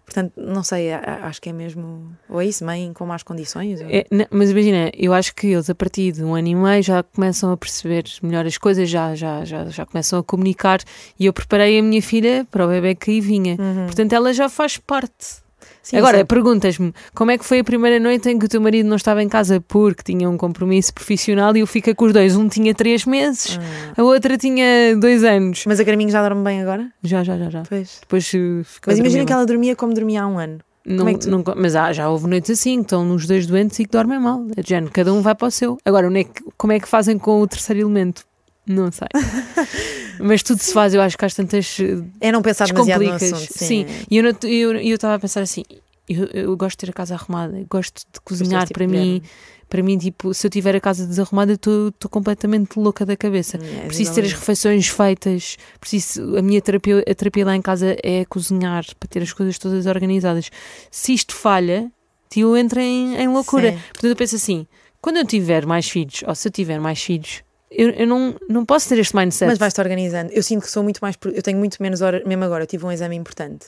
Portanto, 0.06 0.32
não 0.36 0.62
sei, 0.62 0.92
acho 0.92 1.42
que 1.42 1.48
é 1.48 1.52
mesmo. 1.52 2.16
Ou 2.30 2.40
é 2.40 2.46
isso, 2.46 2.64
mãe 2.64 2.92
com 2.94 3.04
más 3.04 3.24
condições? 3.24 3.80
ou- 3.82 3.88
É, 3.90 4.06
não, 4.10 4.24
mas 4.30 4.50
imagina, 4.52 4.90
eu 4.96 5.12
acho 5.12 5.34
que 5.34 5.48
eles 5.48 5.68
a 5.68 5.74
partir 5.74 6.12
de 6.12 6.22
um 6.24 6.34
ano 6.34 6.46
e 6.46 6.54
meio 6.54 6.80
já 6.82 7.02
começam 7.02 7.50
a 7.50 7.56
perceber 7.56 8.04
melhor 8.22 8.46
as 8.46 8.56
coisas, 8.56 8.88
já, 8.88 9.14
já, 9.16 9.44
já, 9.44 9.64
já 9.66 9.84
começam 9.84 10.20
a 10.20 10.22
comunicar 10.22 10.78
e 11.18 11.26
eu 11.26 11.32
preparei 11.32 11.78
a 11.78 11.82
minha 11.82 12.00
filha 12.00 12.46
para 12.50 12.64
o 12.64 12.68
bebê 12.68 12.94
que 12.94 13.10
aí 13.10 13.20
vinha. 13.20 13.56
Portanto, 13.86 14.12
ela 14.12 14.32
já 14.32 14.48
faz 14.48 14.78
parte. 14.78 15.44
Sim, 15.86 15.98
Agora, 15.98 16.24
perguntas-me, 16.24 16.92
como 17.14 17.30
é 17.30 17.38
que 17.38 17.44
foi 17.44 17.60
a 17.60 17.64
primeira 17.64 18.00
noite 18.00 18.28
em 18.28 18.36
que 18.36 18.46
o 18.46 18.48
teu 18.48 18.60
marido 18.60 18.88
não 18.88 18.96
estava 18.96 19.22
em 19.22 19.28
casa 19.28 19.60
porque 19.60 20.02
tinha 20.02 20.28
um 20.28 20.36
compromisso 20.36 20.92
profissional 20.92 21.56
e 21.56 21.60
eu 21.60 21.66
fiquei 21.66 21.94
com 21.94 22.06
os 22.06 22.12
dois? 22.12 22.34
Um 22.34 22.48
tinha 22.48 22.74
três 22.74 23.04
meses, 23.04 23.56
Ah. 23.96 24.00
a 24.00 24.02
outra 24.02 24.36
tinha 24.36 24.96
dois 24.98 25.22
anos. 25.22 25.62
Mas 25.64 25.78
a 25.78 25.84
Carminho 25.84 26.10
já 26.10 26.20
dorme 26.26 26.42
bem 26.42 26.60
agora? 26.60 26.90
Já, 27.04 27.22
já, 27.22 27.38
já, 27.38 27.50
já. 27.50 27.62
Pois. 27.68 27.98
Depois 28.00 28.26
ficou 28.26 28.64
Mas 28.88 28.98
imagina 28.98 29.24
que 29.24 29.32
ela 29.32 29.46
dormia 29.46 29.76
como 29.76 29.94
dormia 29.94 30.22
há 30.24 30.26
um 30.26 30.40
ano. 30.40 30.58
Não, 30.84 31.08
é 31.08 31.14
tu- 31.14 31.30
não- 31.30 31.44
mas 31.56 31.76
há, 31.76 31.92
já 31.92 32.08
houve 32.10 32.26
noites 32.28 32.50
assim, 32.50 32.78
que 32.78 32.82
estão 32.82 33.04
nos 33.04 33.24
dois 33.24 33.46
doentes 33.46 33.78
e 33.78 33.84
que 33.84 33.90
dormem 33.92 34.18
mal. 34.18 34.44
É 34.56 34.62
género, 34.64 34.90
cada 34.92 35.12
um 35.12 35.22
vai 35.22 35.36
para 35.36 35.46
o 35.46 35.50
seu. 35.52 35.78
Agora, 35.84 36.06
é 36.18 36.24
que- 36.24 36.42
como 36.56 36.72
é 36.72 36.80
que 36.80 36.88
fazem 36.88 37.16
com 37.16 37.40
o 37.40 37.46
terceiro 37.46 37.82
elemento? 37.82 38.24
Não 38.66 38.90
sei. 38.90 39.06
mas 40.20 40.42
tudo 40.42 40.58
se 40.58 40.72
faz, 40.72 40.94
eu 40.94 41.00
acho 41.00 41.16
que 41.16 41.24
às 41.24 41.34
tantas 41.34 41.78
eh, 41.80 42.02
É 42.20 42.32
não 42.32 42.42
pensar 42.42 42.66
demasiado 42.66 43.02
no 43.04 43.12
assunto. 43.12 43.52
Sim, 43.52 43.86
e 44.10 44.16
eu 44.18 44.94
estava 44.94 45.14
a 45.14 45.18
pensar 45.18 45.42
assim: 45.42 45.62
eu, 46.08 46.26
eu 46.26 46.56
gosto 46.56 46.78
de 46.78 46.86
ter 46.86 46.90
a 46.90 46.92
casa 46.92 47.14
arrumada, 47.14 47.64
gosto 47.68 48.02
de 48.12 48.20
cozinhar 48.20 48.66
tipo 48.66 48.74
para 48.78 48.86
de 48.86 48.92
mim. 48.92 49.22
Para 49.68 49.82
mim, 49.82 49.98
tipo, 49.98 50.32
se 50.32 50.46
eu 50.46 50.50
tiver 50.50 50.76
a 50.76 50.80
casa 50.80 51.04
desarrumada, 51.04 51.54
estou 51.54 51.92
completamente 52.08 52.78
louca 52.78 53.04
da 53.04 53.16
cabeça. 53.16 53.56
É, 53.56 53.86
Preciso 53.86 54.14
ter 54.14 54.24
as 54.24 54.32
refeições 54.32 54.86
feitas, 54.86 55.56
preciso, 55.80 56.36
a 56.36 56.42
minha 56.42 56.62
terapia, 56.62 57.00
a 57.00 57.14
terapia 57.16 57.44
lá 57.44 57.56
em 57.56 57.60
casa 57.60 57.96
é 58.00 58.24
cozinhar, 58.26 58.84
para 59.00 59.08
ter 59.08 59.24
as 59.24 59.32
coisas 59.32 59.58
todas 59.58 59.86
organizadas. 59.86 60.50
Se 60.88 61.12
isto 61.12 61.34
falha, 61.34 61.90
eu 62.36 62.56
entro 62.56 62.78
em, 62.78 63.16
em 63.16 63.26
loucura. 63.26 63.72
Sim. 63.72 63.78
Portanto, 63.88 64.10
eu 64.10 64.16
penso 64.16 64.36
assim: 64.36 64.66
quando 65.00 65.16
eu 65.16 65.26
tiver 65.26 65.66
mais 65.66 65.88
filhos, 65.88 66.22
ou 66.24 66.34
se 66.36 66.46
eu 66.46 66.52
tiver 66.52 66.78
mais 66.78 67.02
filhos, 67.02 67.42
eu, 67.70 67.90
eu 67.90 68.06
não, 68.06 68.34
não 68.48 68.64
posso 68.64 68.88
ter 68.88 68.98
este 68.98 69.14
mindset. 69.16 69.46
Mas 69.48 69.58
vais-te 69.58 69.80
organizando. 69.80 70.32
Eu 70.32 70.42
sinto 70.42 70.62
que 70.62 70.70
sou 70.70 70.82
muito 70.82 70.98
mais. 71.00 71.16
Eu 71.34 71.42
tenho 71.42 71.58
muito 71.58 71.82
menos 71.82 72.00
horas. 72.00 72.22
Mesmo 72.24 72.44
agora, 72.44 72.62
eu 72.64 72.66
tive 72.66 72.84
um 72.86 72.92
exame 72.92 73.16
importante. 73.16 73.66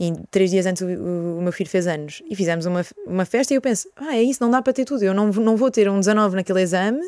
E 0.00 0.12
três 0.30 0.50
dias 0.50 0.64
antes 0.66 0.82
o- 0.82 1.38
o 1.38 1.42
meu 1.42 1.52
filho 1.52 1.68
fez 1.68 1.86
anos. 1.86 2.22
E 2.30 2.36
fizemos 2.36 2.66
uma, 2.66 2.84
uma 3.06 3.24
festa 3.24 3.52
e 3.52 3.56
eu 3.56 3.60
penso: 3.60 3.88
ah, 3.96 4.16
é 4.16 4.22
isso, 4.22 4.42
não 4.42 4.50
dá 4.50 4.62
para 4.62 4.72
ter 4.72 4.84
tudo. 4.84 5.02
Eu 5.02 5.12
não, 5.14 5.26
não 5.28 5.56
vou 5.56 5.70
ter 5.70 5.88
um 5.90 5.98
19 5.98 6.36
naquele 6.36 6.60
exame. 6.62 7.00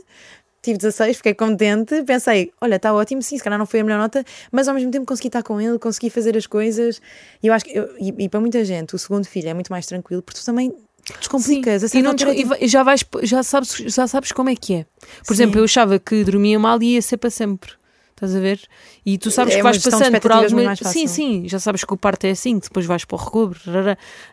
Tive 0.62 0.76
16, 0.76 1.16
fiquei 1.18 1.33
contente. 1.35 2.03
Pensei: 2.03 2.50
olha, 2.61 2.76
está 2.76 2.92
ótimo, 2.92 3.22
sim, 3.22 3.38
se 3.38 3.44
calhar 3.44 3.59
não 3.59 3.64
foi 3.64 3.81
a 3.81 3.85
melhor 3.85 3.98
nota, 3.98 4.22
mas 4.53 4.66
ao 4.68 4.74
mesmo 4.74 4.90
tempo 4.90 5.07
consegui 5.07 5.29
estar 5.29 5.42
com 5.42 5.61
ele, 5.61 5.79
consegui 5.79 6.11
fazer 6.11 6.37
as 6.37 6.46
coisas. 6.46 7.00
E 7.42 7.46
eu 7.46 7.53
acho 7.55 7.64
que. 7.64 7.79
eu- 7.79 7.94
e, 7.98 8.12
e 8.24 8.29
para 8.29 8.40
muita 8.40 8.64
gente, 8.64 8.94
o 8.94 8.98
segundo 8.98 9.24
filho 9.26 9.48
é 9.48 9.55
muito 9.55 9.70
mais 9.70 9.87
tranquilo, 9.87 10.20
porque 10.22 10.40
tu 10.40 10.44
também 10.44 10.74
descomplicas. 11.18 11.83
A 11.94 11.99
e, 11.99 12.03
não, 12.03 12.12
e 12.12 12.14
tipo- 12.16 12.49
vai- 12.49 12.68
já, 12.68 12.83
vais, 12.83 13.05
já, 13.23 13.42
sabes, 13.42 13.70
já 13.87 14.07
sabes 14.07 14.33
como 14.33 14.49
é 14.51 14.57
que 14.57 14.75
é. 14.75 14.87
Por 15.27 15.35
Sim. 15.37 15.42
exemplo, 15.42 15.61
eu 15.61 15.64
achava 15.64 15.99
que 15.99 16.25
dormia 16.25 16.59
mal 16.59 16.81
e 16.83 16.94
ia 16.94 17.03
ser 17.03 17.16
para 17.16 17.31
sempre. 17.31 17.73
Estás 18.12 18.37
a 18.37 18.38
ver? 18.40 18.61
E 19.07 19.16
tu 19.16 19.31
sabes 19.31 19.55
É 19.55 19.57
que 19.57 19.62
vais 19.62 19.79
passando 19.79 20.20
por 20.20 20.31
alguma. 20.31 20.62
mais 20.62 20.79
fácil. 20.79 21.01
Sim, 21.01 21.07
sim, 21.07 21.49
já 21.49 21.59
sabes 21.59 21.85
que 21.85 21.94
o 21.94 21.96
parto 21.96 22.25
é 22.27 22.31
assim, 22.33 22.61
que 22.61 22.68
depois 22.68 22.85
vais 22.85 23.03
para 23.07 23.16
o 23.16 23.18
recobro. 23.18 23.59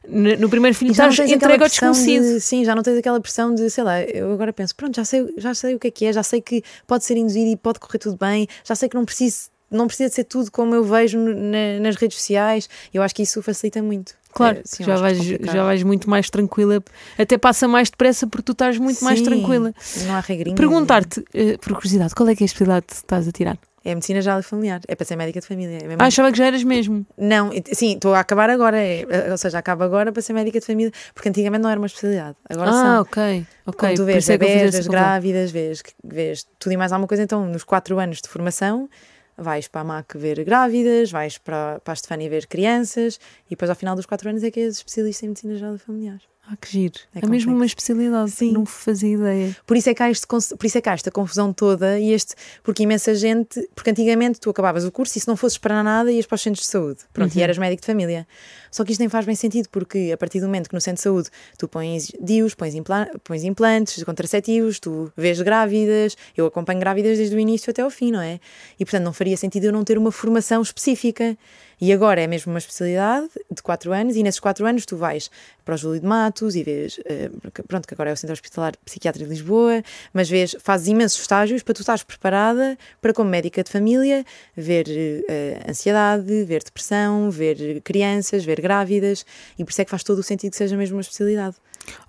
No, 0.06 0.36
no 0.38 0.50
primeiro 0.50 0.76
filho 0.76 0.90
E 0.90 0.92
estás 0.92 1.18
entregue 1.20 1.64
ao 1.64 1.70
desconhecido. 1.70 2.24
de, 2.34 2.42
sim, 2.42 2.66
já 2.66 2.76
não 2.76 2.84
tens 2.84 2.98
aquela 2.98 3.20
pressão 3.22 3.56
de, 3.56 3.70
sei 3.70 3.84
lá, 3.86 4.02
eu 4.02 4.34
agora 4.34 4.52
penso, 4.52 4.76
pronto, 4.76 4.94
já 4.94 5.06
sei, 5.06 5.34
já 5.38 5.54
sei 5.54 5.76
o 5.76 5.80
que 5.80 5.88
é 5.88 5.92
que 5.92 6.06
é, 6.06 6.12
já 6.12 6.22
sei 6.22 6.42
que 6.42 6.62
pode 6.86 7.06
ser 7.06 7.16
induzido 7.16 7.50
e 7.50 7.56
pode 7.56 7.80
correr 7.80 8.00
tudo 8.00 8.18
bem, 8.18 8.46
já 8.64 8.76
sei 8.76 8.90
que 8.90 8.96
não 8.96 9.06
preciso, 9.06 9.50
não 9.72 9.88
precisa 9.88 10.10
de 10.10 10.16
ser 10.16 10.24
tudo 10.26 10.52
como 10.52 10.76
eu 10.76 10.84
vejo 10.84 11.18
na- 11.18 11.80
nas 11.80 11.96
redes 11.96 12.18
sociais. 12.18 12.70
Eu 12.94 13.02
acho 13.02 13.16
que 13.16 13.24
isso 13.24 13.42
facilita 13.42 13.82
muito. 13.82 14.14
Claro, 14.38 14.60
É, 14.60 14.62
sim, 14.64 14.84
já, 14.84 14.94
acho 14.94 15.02
vais, 15.02 15.18
já 15.18 15.64
vais 15.64 15.82
muito 15.82 16.08
mais 16.08 16.30
tranquila. 16.30 16.84
Até 17.18 17.40
passa 17.40 17.68
mais 17.68 17.90
depressa 17.90 18.28
porque 18.28 18.44
tu 18.44 18.52
estás 18.52 18.78
muito 18.78 19.04
mais 19.04 19.18
Sim, 19.18 19.26
tranquila. 19.26 19.74
Não 20.06 20.16
há 20.16 20.20
regrinhas. 20.20 20.58
Perguntar-te, 20.58 21.26
eh, 21.34 21.58
por 21.58 21.74
curiosidade, 21.74 22.14
qual 22.14 22.30
é 22.30 22.36
que 22.36 22.44
é 22.44 22.46
a 22.46 22.48
especialidade 22.48 22.86
que 22.86 22.94
estás 22.94 23.28
a 23.28 23.32
tirar? 23.32 23.58
É 23.84 23.96
medicina 23.96 24.22
geral 24.22 24.42
e 24.42 24.44
familiar, 24.44 24.82
é 24.88 24.96
para 24.96 25.06
ser 25.06 25.16
médica 25.16 25.40
de 25.40 25.48
família. 25.48 25.78
É 25.78 25.96
Ah, 25.98 26.06
achava 26.06 26.32
que 26.32 26.38
já 26.38 26.46
eras 26.46 26.64
mesmo. 26.64 27.06
Não, 27.18 27.50
sim, 27.72 27.94
estou 27.94 28.14
a 28.14 28.20
acabar 28.20 28.50
agora, 28.50 28.78
é, 28.78 29.32
ou 29.32 29.38
seja, 29.38 29.58
acabo 29.58 29.84
agora 29.84 30.12
para 30.12 30.22
ser 30.22 30.34
médica 30.34 30.60
de 30.60 30.66
família, 30.66 30.92
porque 31.16 31.30
antigamente 31.30 31.64
não 31.64 31.70
era 31.70 31.80
uma 31.80 31.88
especialidade. 31.88 32.36
Agora 32.50 32.70
ah, 32.70 32.74
são. 32.74 33.02
ok. 33.02 33.46
ok. 33.66 33.80
Como 33.80 33.96
tu 33.96 34.06
vês 34.06 34.30
é 34.30 34.34
essa 34.34 34.38
vês 34.38 34.88
grávidas, 34.88 35.52
vês, 35.52 35.82
vês 36.04 36.46
tudo 36.60 36.74
e 36.74 36.78
mais 36.78 36.92
alguma 36.92 37.08
coisa, 37.08 37.24
então 37.24 37.46
nos 37.46 37.64
4 37.64 37.98
anos 37.98 38.22
de 38.22 38.28
formação 38.28 38.90
vais 39.38 39.68
para 39.68 39.82
a 39.82 39.84
MAC 39.84 40.18
ver 40.18 40.44
grávidas, 40.44 41.12
vais 41.12 41.38
para, 41.38 41.80
para 41.80 41.94
a 41.94 41.96
Estefânia 41.96 42.30
ver 42.30 42.48
crianças 42.48 43.20
e 43.46 43.52
depois 43.52 43.70
ao 43.70 43.76
final 43.76 43.96
dos 43.96 44.06
4 44.06 44.30
anos 44.30 44.44
é 44.44 44.52
que 44.52 44.60
és 44.60 44.78
especialista 44.78 45.26
em 45.26 45.30
medicina 45.30 45.56
geral 45.56 45.78
familiar. 45.78 46.20
Ah, 46.50 46.56
que 46.56 46.72
giro. 46.72 46.94
É 47.14 47.20
É, 47.26 47.28
mesmo 47.28 47.54
uma 47.54 47.66
especialidade. 47.66 48.32
Sim. 48.32 48.54
Não 48.54 48.66
fazia 48.66 49.16
ideia. 49.16 49.54
Por 49.66 49.76
isso 49.76 49.90
é 49.90 49.94
que 49.94 50.02
há, 50.02 50.10
este, 50.10 50.26
por 50.26 50.66
isso 50.66 50.78
é 50.78 50.82
que 50.82 50.88
há 50.88 50.94
esta 50.94 51.12
confusão 51.12 51.52
toda 51.52 52.00
e 52.00 52.14
este, 52.14 52.36
porque 52.64 52.84
imensa 52.84 53.14
gente, 53.16 53.68
porque 53.76 53.90
antigamente 53.90 54.40
tu 54.40 54.50
acabavas 54.50 54.86
o 54.86 54.92
curso 54.92 55.18
e 55.18 55.22
se 55.22 55.28
não 55.28 55.36
fosses 55.36 55.58
para 55.58 55.84
nada 55.84 56.10
ias 56.10 56.26
para 56.26 56.36
os 56.36 56.42
centros 56.42 56.64
de 56.66 56.72
saúde, 56.72 57.00
pronto, 57.12 57.34
Uhum. 57.34 57.40
e 57.40 57.44
eras 57.44 57.58
médico 57.58 57.82
de 57.82 57.86
família. 57.86 58.26
Só 58.72 58.86
que 58.86 58.92
isto 58.94 59.02
nem 59.02 59.10
faz 59.10 59.26
bem 59.26 59.36
sentido, 59.36 59.68
porque 59.70 60.10
a 60.14 60.18
partir 60.18 60.40
do 60.40 60.46
momento 60.46 60.70
que 60.70 60.74
no 60.76 60.80
centro 60.80 60.98
de 61.00 61.02
saúde 61.04 61.30
tu 61.58 61.68
pões 61.68 62.14
DIUs, 62.22 62.54
pões, 62.56 62.76
impla- 62.76 63.10
pões 63.26 63.44
implantes, 63.44 64.02
contraceptivos, 64.06 64.80
tu 64.80 65.12
vês 65.18 65.42
grávidas, 65.42 66.16
eu 66.36 66.46
acompanho 66.46 66.80
grávidas 66.80 67.18
desde 67.18 67.36
o 67.36 67.40
início 67.40 67.70
até 67.72 67.82
ao 67.82 67.90
fim, 67.90 68.10
não 68.12 68.22
é? 68.22 68.40
E 68.80 68.86
portanto 68.86 69.04
não 69.04 69.12
faria 69.12 69.36
sentido 69.36 69.66
eu 69.66 69.74
não 69.74 69.84
ter 69.84 69.98
uma 69.98 70.14
formação 70.14 70.62
específica. 70.62 71.38
E 71.80 71.94
agora 71.94 72.22
é 72.22 72.28
mesmo 72.28 72.52
uma 72.52 72.58
especialidade 72.58 73.30
de 73.52 73.62
4 73.62 73.94
anos, 73.94 74.16
e 74.16 74.24
nesses 74.24 74.40
4 74.40 74.66
anos 74.66 74.86
tu 74.86 74.98
vais 74.98 75.30
para 75.64 75.76
o 75.76 75.78
Júlio 75.78 76.00
de 76.00 76.08
Matos 76.08 76.56
e 76.56 76.64
vês, 76.64 77.00
eh, 77.06 77.30
pronto, 77.68 77.88
que 77.88 77.94
agora 77.94 78.10
é 78.10 78.14
o 78.14 78.18
Centro 78.18 78.34
Hospitalar 78.34 78.74
Psiquiátrico 78.84 79.30
de 79.30 79.36
Lisboa, 79.36 79.84
mas 80.14 80.30
vês, 80.30 80.56
fazes 80.60 80.88
imensos 80.88 81.20
estágios 81.20 81.62
para 81.62 81.74
tu 81.74 81.82
estares 81.82 82.04
preparada 82.04 82.78
para, 83.02 83.14
como 83.14 83.30
médica 83.30 83.64
de 83.64 83.70
família, 83.70 84.26
ver 84.56 84.86
eh, 84.90 85.64
ansiedade, 85.70 86.44
ver 86.46 86.64
depressão, 86.64 87.30
ver 87.30 87.82
crianças, 87.82 88.44
ver 88.44 88.60
grávidas, 88.60 89.26
e 89.58 89.64
por 89.64 89.72
isso 89.72 89.82
é 89.82 89.86
que 89.86 89.92
faz 89.92 90.04
todo 90.04 90.20
o 90.20 90.24
sentido 90.24 90.52
que 90.52 90.58
seja 90.58 90.76
mesmo 90.76 90.96
uma 90.96 91.02
especialidade. 91.02 91.58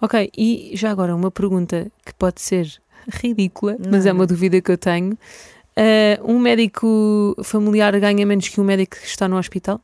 Ok, 0.00 0.30
e 0.36 0.72
já 0.74 0.90
agora 0.90 1.14
uma 1.14 1.30
pergunta 1.30 1.90
que 2.04 2.14
pode 2.14 2.40
ser 2.40 2.80
ridícula, 3.08 3.76
mas 3.88 4.06
é 4.06 4.12
uma 4.12 4.26
dúvida 4.26 4.60
que 4.60 4.70
eu 4.70 4.78
tenho. 4.78 5.16
Ah, 5.78 6.20
um 6.24 6.40
médico 6.40 7.36
familiar 7.44 7.98
ganha 8.00 8.26
menos 8.26 8.48
que 8.48 8.60
um 8.60 8.64
médico 8.64 8.96
que 8.96 9.06
está 9.06 9.28
no 9.28 9.38
hospital? 9.38 9.80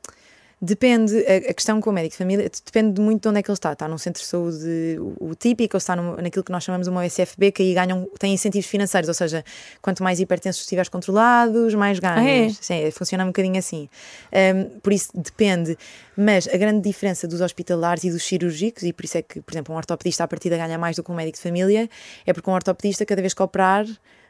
Depende, 0.60 1.18
a, 1.18 1.52
questão 1.52 1.78
com 1.78 1.90
o 1.90 1.92
médico 1.92 2.12
de 2.12 2.16
família 2.16 2.50
depende 2.64 2.98
muito 2.98 3.22
de 3.22 3.28
onde 3.28 3.38
é 3.38 3.42
que 3.42 3.50
ele 3.50 3.54
está. 3.54 3.74
Está 3.74 3.86
num 3.86 3.98
centro 3.98 4.22
de 4.22 4.26
saúde 4.26 4.96
o, 4.98 5.28
o 5.28 5.34
típico, 5.34 5.76
ou 5.76 5.78
está 5.78 5.94
no, 5.94 6.16
naquilo 6.16 6.42
que 6.42 6.50
nós 6.50 6.64
chamamos 6.64 6.86
uma 6.86 7.04
OSFB, 7.04 7.52
que 7.52 7.62
aí 7.62 7.74
ganham, 7.74 8.08
tem 8.18 8.32
incentivos 8.32 8.66
financeiros, 8.66 9.08
ou 9.08 9.14
seja, 9.14 9.44
quanto 9.82 10.02
mais 10.02 10.20
hipertensos 10.20 10.62
estiveres 10.62 10.88
controlados, 10.88 11.74
mais 11.74 11.98
ganhas. 11.98 12.58
Ah, 12.70 12.74
é? 12.74 12.84
Sim, 12.84 12.90
funciona 12.92 13.24
um 13.24 13.28
bocadinho 13.28 13.58
assim. 13.58 13.90
Um, 14.32 14.80
por 14.80 14.92
isso 14.92 15.10
depende. 15.14 15.76
Mas 16.16 16.48
a 16.48 16.56
grande 16.56 16.80
diferença 16.80 17.28
dos 17.28 17.42
hospitalares 17.42 18.04
e 18.04 18.10
dos 18.10 18.22
cirúrgicos, 18.22 18.84
e 18.84 18.92
por 18.92 19.04
isso 19.04 19.18
é 19.18 19.22
que, 19.22 19.42
por 19.42 19.52
exemplo, 19.52 19.74
um 19.74 19.76
ortopedista 19.76 20.24
à 20.24 20.28
partida 20.28 20.56
ganha 20.56 20.78
mais 20.78 20.96
do 20.96 21.04
que 21.04 21.12
um 21.12 21.14
médico 21.14 21.36
de 21.36 21.42
família, 21.42 21.90
é 22.24 22.32
porque 22.32 22.48
um 22.48 22.54
ortopedista, 22.54 23.04
cada 23.04 23.20
vez 23.20 23.34
que 23.34 23.42
operar, 23.42 23.84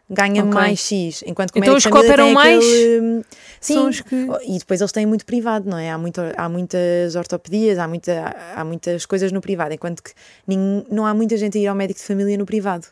ganha 0.08 0.42
Ok. 0.42 0.52
mais 0.54 0.78
X. 0.80 1.22
Enquanto 1.26 1.52
que 1.52 1.58
o 1.58 1.62
Então 1.62 1.74
os 1.76 1.82
de 1.82 1.88
que 1.88 1.92
família 1.92 2.12
operam 2.12 2.24
tem 2.26 2.34
mais 2.34 2.64
aquele- 2.64 3.24
Sim, 3.60 3.74
são 3.74 3.88
os 3.88 4.00
que- 4.00 4.26
e 4.46 4.58
depois 4.58 4.80
eles 4.80 4.92
têm 4.92 5.06
muito 5.06 5.24
privado, 5.24 5.68
não 5.68 5.78
é? 5.78 5.90
Há, 5.90 5.96
muito, 5.98 6.20
há 6.36 6.48
muitas 6.48 7.14
ortopedias, 7.14 7.78
há, 7.78 7.88
muita, 7.88 8.34
há 8.54 8.64
muitas 8.64 9.06
coisas 9.06 9.32
no 9.32 9.40
privado, 9.40 9.72
enquanto 9.74 10.02
que 10.02 10.12
nin- 10.46 10.84
não 10.90 11.06
há 11.06 11.14
muita 11.14 11.36
gente 11.36 11.56
a 11.56 11.60
ir 11.60 11.66
ao 11.66 11.74
médico 11.74 11.98
de 12.00 12.06
família 12.06 12.36
no 12.36 12.44
privado. 12.44 12.86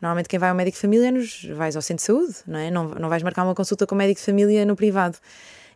Normalmente 0.00 0.28
quem 0.28 0.38
vai 0.38 0.48
ao 0.50 0.54
médico 0.54 0.76
de 0.76 0.80
família 0.80 1.08
é 1.08 1.10
nos, 1.10 1.44
vais 1.56 1.74
ao 1.74 1.82
centro 1.82 2.02
de 2.02 2.06
saúde, 2.06 2.34
não 2.46 2.58
é? 2.58 2.70
Não, 2.70 2.88
não 2.90 3.08
vais 3.08 3.22
marcar 3.22 3.42
uma 3.44 3.54
consulta 3.54 3.86
com 3.86 3.94
o 3.94 3.98
médico 3.98 4.20
de 4.20 4.24
família 4.26 4.64
no 4.64 4.76
privado. 4.76 5.16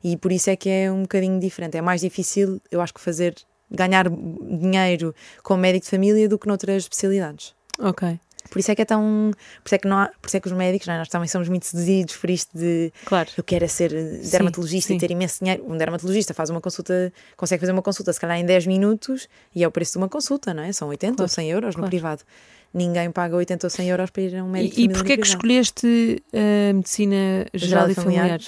E 0.05 0.16
por 0.16 0.30
isso 0.30 0.51
é 0.51 0.57
que 0.57 0.68
é 0.68 0.93
um 0.93 1.03
bocadinho 1.03 1.40
diferente. 1.40 1.76
É 1.76 1.80
mais 1.80 2.01
difícil, 2.03 2.61
eu 2.70 2.80
acho 2.80 2.93
que 2.95 3.01
fazer, 3.01 3.34
ganhar 3.70 4.09
dinheiro 4.09 5.14
com 5.43 5.55
o 5.55 5.57
médico 5.57 5.84
de 5.84 5.90
família 5.90 6.28
do 6.28 6.38
que 6.38 6.47
noutras 6.47 6.82
especialidades. 6.84 7.55
Ok, 7.80 8.18
Por 8.51 8.59
isso 8.59 8.70
é 8.70 8.74
que 8.74 8.82
é 8.82 8.84
tão. 8.84 9.30
Por 9.62 9.68
isso 9.68 9.74
é 9.74 9.78
que, 9.78 9.88
não 9.88 9.99
há, 9.99 10.11
por 10.20 10.28
isso 10.28 10.36
é 10.36 10.40
que 10.40 10.47
os 10.47 10.53
médicos, 10.53 10.88
é? 10.88 10.99
nós 10.99 11.09
também 11.09 11.28
somos 11.28 11.49
muito 11.49 11.66
seduzidos 11.66 12.16
por 12.16 12.28
isto 12.30 12.57
de 12.57 12.93
claro. 13.05 13.28
eu 13.36 13.43
quero 13.45 13.64
é 13.64 13.68
ser 13.68 13.93
eh, 13.95 14.20
Sim, 14.22 14.30
dermatologista 14.30 14.88
sim. 14.88 14.97
e 14.97 14.99
ter 14.99 15.11
imenso 15.11 15.38
dinheiro. 15.40 15.64
Um 15.66 15.76
dermatologista 15.76 16.34
faz 16.34 16.51
uma 16.51 16.61
consulta, 16.61 17.12
consegue 17.36 17.61
fazer 17.61 17.72
uma 17.72 17.82
consulta, 17.82 18.12
se 18.12 18.20
calhar 18.20 18.38
em 18.38 18.45
10 18.45 18.66
minutos, 18.66 19.28
e 19.55 19.64
é 19.64 19.68
o 19.68 19.70
preço 19.70 19.93
de 19.93 19.99
uma 19.99 20.09
consulta, 20.09 20.53
não 20.53 20.62
é? 20.62 20.72
São 20.72 20.88
80 20.88 21.14
Claro, 21.14 21.22
ou 21.22 21.28
100 21.28 21.51
euros 21.51 21.74
no 21.74 21.80
claro. 21.80 21.90
privado. 21.90 22.22
Ninguém 22.74 23.11
paga 23.11 23.36
80 23.36 23.66
ou 23.66 23.70
100 23.70 23.88
euros 23.90 24.11
para 24.11 24.22
ir 24.22 24.36
a 24.36 24.45
um 24.45 24.51
médico 24.51 24.80
E, 24.80 24.84
e 24.84 24.88
porquê 24.88 25.12
é 25.12 25.16
no 25.16 25.22
que 25.22 25.28
escolheste 25.28 26.22
a 26.32 26.72
medicina 26.72 27.47
geral, 27.55 27.90
e 27.90 27.95
familiar? 27.95 28.40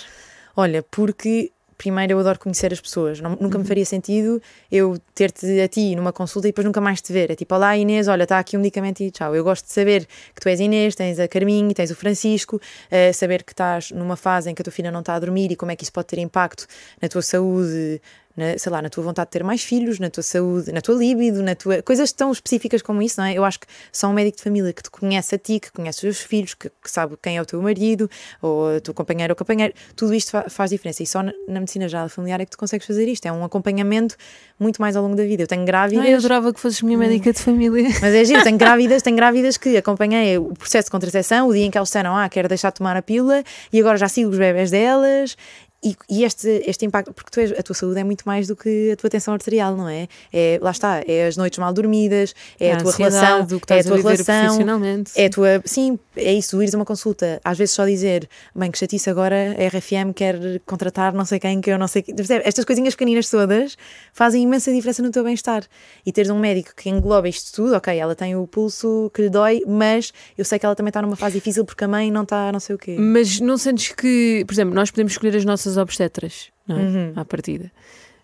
Olha, 0.57 0.82
porque 0.82 1.51
primeiro 1.77 2.12
eu 2.14 2.18
adoro 2.18 2.39
conhecer 2.39 2.72
as 2.72 2.81
pessoas. 2.81 3.20
Não- 3.20 3.31
nunca 3.41 3.57
Uhum. 3.57 3.62
me 3.62 3.68
faria 3.68 3.85
sentido 3.85 4.41
eu 4.70 4.97
ter-te 5.14 5.61
a 5.61 5.68
ti 5.68 5.95
numa 5.95 6.12
consulta 6.12 6.49
e 6.49 6.51
depois 6.51 6.64
nunca 6.64 6.81
mais 6.81 7.01
te 7.01 7.12
ver. 7.12 7.31
É 7.31 7.35
tipo, 7.35 7.55
olá 7.55 7.77
Inês, 7.77 8.09
olha, 8.09 8.22
está 8.25 8.39
aqui 8.39 8.57
um 8.57 8.61
medicamento 8.61 9.01
e 9.03 9.11
tchau. 9.11 9.35
Eu 9.35 9.45
gosto 9.45 9.66
de 9.66 9.72
saber 9.72 10.07
que 10.35 10.41
tu 10.41 10.49
és 10.49 10.61
Inês, 10.61 10.95
tens 10.95 11.18
a 11.18 11.27
Carminho, 11.29 11.72
tens 11.75 11.91
o 11.91 11.95
Francisco, 11.97 12.61
eh, 12.91 13.12
saber 13.12 13.43
que 13.43 13.53
estás 13.53 13.91
numa 13.91 14.16
fase 14.16 14.51
em 14.51 14.55
que 14.55 14.62
a 14.62 14.64
tua 14.64 14.72
filha 14.72 14.91
não 14.91 15.01
está 15.01 15.14
a 15.14 15.18
dormir 15.18 15.51
e 15.53 15.57
como 15.57 15.70
é 15.72 15.77
que 15.77 15.83
isso 15.85 15.93
pode 15.93 16.07
ter 16.09 16.18
impacto 16.18 16.66
na 17.01 17.09
tua 17.09 17.22
saúde, 17.22 18.01
na, 18.37 18.59
sei 18.59 18.70
lá, 18.72 18.82
na 18.82 18.89
tua 18.91 19.03
vontade 19.05 19.26
de 19.28 19.32
ter 19.32 19.45
mais 19.45 19.62
filhos, 19.62 19.99
na 19.99 20.11
tua 20.11 20.22
saúde, 20.22 20.72
na 20.72 20.80
tua 20.80 20.95
libido, 20.97 21.43
na 21.43 21.55
tua. 21.55 21.82
coisas 21.82 22.11
tão 22.12 22.32
específicas 22.32 22.82
como 22.82 23.01
isso, 23.03 23.20
não 23.20 23.26
é? 23.26 23.35
Eu 23.35 23.45
acho 23.45 23.61
que 23.61 23.66
só 23.93 24.09
um 24.09 24.12
médico 24.12 24.37
de 24.39 24.43
família 24.43 24.72
que 24.72 24.82
te 24.82 24.91
conhece 24.91 25.35
a 25.35 25.39
ti, 25.39 25.61
que 25.61 25.70
conhece 25.72 25.99
os 25.99 26.01
teus 26.03 26.20
filhos, 26.20 26.55
que, 26.55 26.68
que 26.68 26.91
sabe 26.91 27.16
quem 27.22 27.37
é 27.37 27.43
o 27.43 27.47
teu 27.47 27.61
marido, 27.62 28.09
ou 28.43 28.76
o 28.76 28.80
teu 28.80 28.93
companheiro 28.95 29.32
ou 29.32 29.37
companheira, 29.37 29.72
tudo 29.95 30.14
isto 30.14 30.30
fa- 30.32 30.49
faz 30.49 30.70
diferença. 30.70 31.03
E 31.03 31.07
só 31.07 31.22
na, 31.22 31.32
na 31.49 31.61
medicina 31.61 31.89
geral 31.89 32.09
familiar 32.09 32.41
é 32.41 32.45
que 32.45 32.51
tu 32.51 32.59
consegues 32.59 32.87
fazer 32.87 33.07
isto. 33.09 33.26
É 33.26 33.32
um 33.32 33.45
acompanhamento 33.45 34.16
muito 34.59 34.80
mais 34.80 34.97
ao 34.97 35.03
longo 35.03 35.16
da 35.16 35.24
vida. 35.24 35.43
Eu 35.43 35.47
tenho 35.47 35.64
grávidas. 35.64 36.05
Ah, 36.05 36.11
eu 36.11 36.18
adorava 36.18 36.53
que 36.53 36.61
fosses 36.61 36.82
minha 36.82 36.99
médica 36.99 37.32
de 37.32 37.39
família. 37.41 37.89
Mas 38.01 38.14
é 38.14 38.24
giro, 38.24 38.43
tenho 38.43 38.59
grávidas, 38.59 39.03
tenho 39.03 39.16
grávidas 39.16 39.57
que 39.57 39.76
acompanhei 39.76 40.39
o 40.39 40.53
processo 40.55 40.87
de 40.87 40.91
contracepção, 40.91 41.49
o 41.49 41.53
dia 41.55 41.64
em 41.64 41.70
que 41.70 41.78
elas 41.78 41.89
disseram, 41.89 42.16
ah, 42.16 42.28
quero 42.28 42.49
deixar 42.49 42.70
de 42.70 42.76
tomar 42.76 42.97
a 42.97 43.03
pílula, 43.03 43.43
e 43.72 43.80
agora 43.80 43.97
já 43.97 44.09
sigo 44.09 44.30
os 44.30 44.39
bebés 44.39 44.70
delas. 44.70 45.37
E, 45.85 45.95
e 46.09 46.24
este, 46.24 46.62
este 46.66 46.87
impacto, 46.87 47.12
porque 47.12 47.30
tu 47.30 47.41
és- 47.41 47.53
a 47.53 47.62
tua 47.62 47.74
saúde 47.74 48.01
é 48.01 48.05
muito 48.05 48.22
mais 48.24 48.47
do 48.49 48.57
que 48.57 48.93
a 48.93 48.97
tua 48.97 49.11
tensão 49.11 49.35
arterial, 49.35 49.76
não 49.76 49.89
é? 49.89 50.09
é 50.32 50.59
lá 50.62 50.70
está, 50.70 51.03
é 51.07 51.26
as 51.26 51.37
noites 51.37 51.59
mal 51.59 51.72
dormidas, 51.72 52.35
é 52.59 52.72
a, 52.72 52.76
tua 52.78 52.89
ansiedade, 52.91 53.16
relação, 53.16 53.57
o 53.57 53.61
que 53.61 53.72
é 53.72 53.76
a 53.76 53.80
estás 53.80 53.87
tua 53.87 53.97
viver 53.97 54.09
relação, 54.12 54.45
profissionalmente. 54.45 55.12
é 55.14 55.26
a 55.26 55.30
tua. 55.30 55.62
Sim, 55.64 55.99
é 56.16 56.32
isso, 56.32 56.61
ires 56.62 56.74
a 56.74 56.78
uma 56.78 56.85
consulta, 56.85 57.41
às 57.45 57.59
vezes 57.59 57.74
só 57.74 57.85
dizer, 57.85 58.28
bem, 58.55 58.70
que 58.70 58.78
chatice 58.78 59.11
agora, 59.11 59.55
a 59.59 59.68
RFM 59.68 60.12
quer 60.14 60.61
contratar 60.64 61.12
não 61.12 61.24
sei 61.24 61.39
quem, 61.39 61.61
que 61.61 61.70
eu 61.70 61.78
não 61.78 61.87
sei 61.89 62.03
quem. 62.03 62.14
Percebe? 62.14 62.45
Estas 62.47 62.64
coisinhas 62.64 62.95
pequeninas 62.95 63.28
todas 63.28 63.76
fazem 64.12 64.43
imensa 64.43 64.72
diferença 64.72 65.03
no 65.03 65.11
teu 65.11 65.22
bem-estar. 65.22 65.64
E 66.07 66.12
teres 66.12 66.30
um 66.30 66.39
médico 66.39 66.70
que 66.76 66.89
engloba 66.89 67.28
isto 67.28 67.53
tudo, 67.55 67.74
ok, 67.76 67.97
ela 67.97 68.14
tem 68.14 68.35
o 68.37 68.47
pulso 68.47 69.11
que 69.14 69.22
lhe 69.22 69.28
dói, 69.30 69.62
mas 69.66 70.12
eu 70.39 70.45
sei 70.45 70.59
que 70.59 70.64
ela 70.64 70.74
também 70.74 70.89
está 70.91 71.03
numa 71.03 71.16
fase 71.16 71.35
difícil 71.35 71.64
porque 71.64 71.85
a 71.85 71.89
mãe 71.89 72.11
não 72.11 72.22
está 72.22 72.51
não 72.51 72.61
sei 72.61 72.74
o 72.74 72.78
quê. 72.78 72.97
Mas 72.99 73.39
não 73.41 73.59
sentes 73.59 73.93
que, 73.93 74.45
por 74.47 74.55
exemplo, 74.55 74.74
nós 74.74 74.91
podemos 74.91 75.12
escolher 75.12 75.37
as 75.37 75.45
nossas 75.45 75.74
obstetras, 75.77 76.49
não 76.66 76.79
é? 76.79 76.83
Uhum. 76.83 77.12
À 77.16 77.25
partida. 77.25 77.70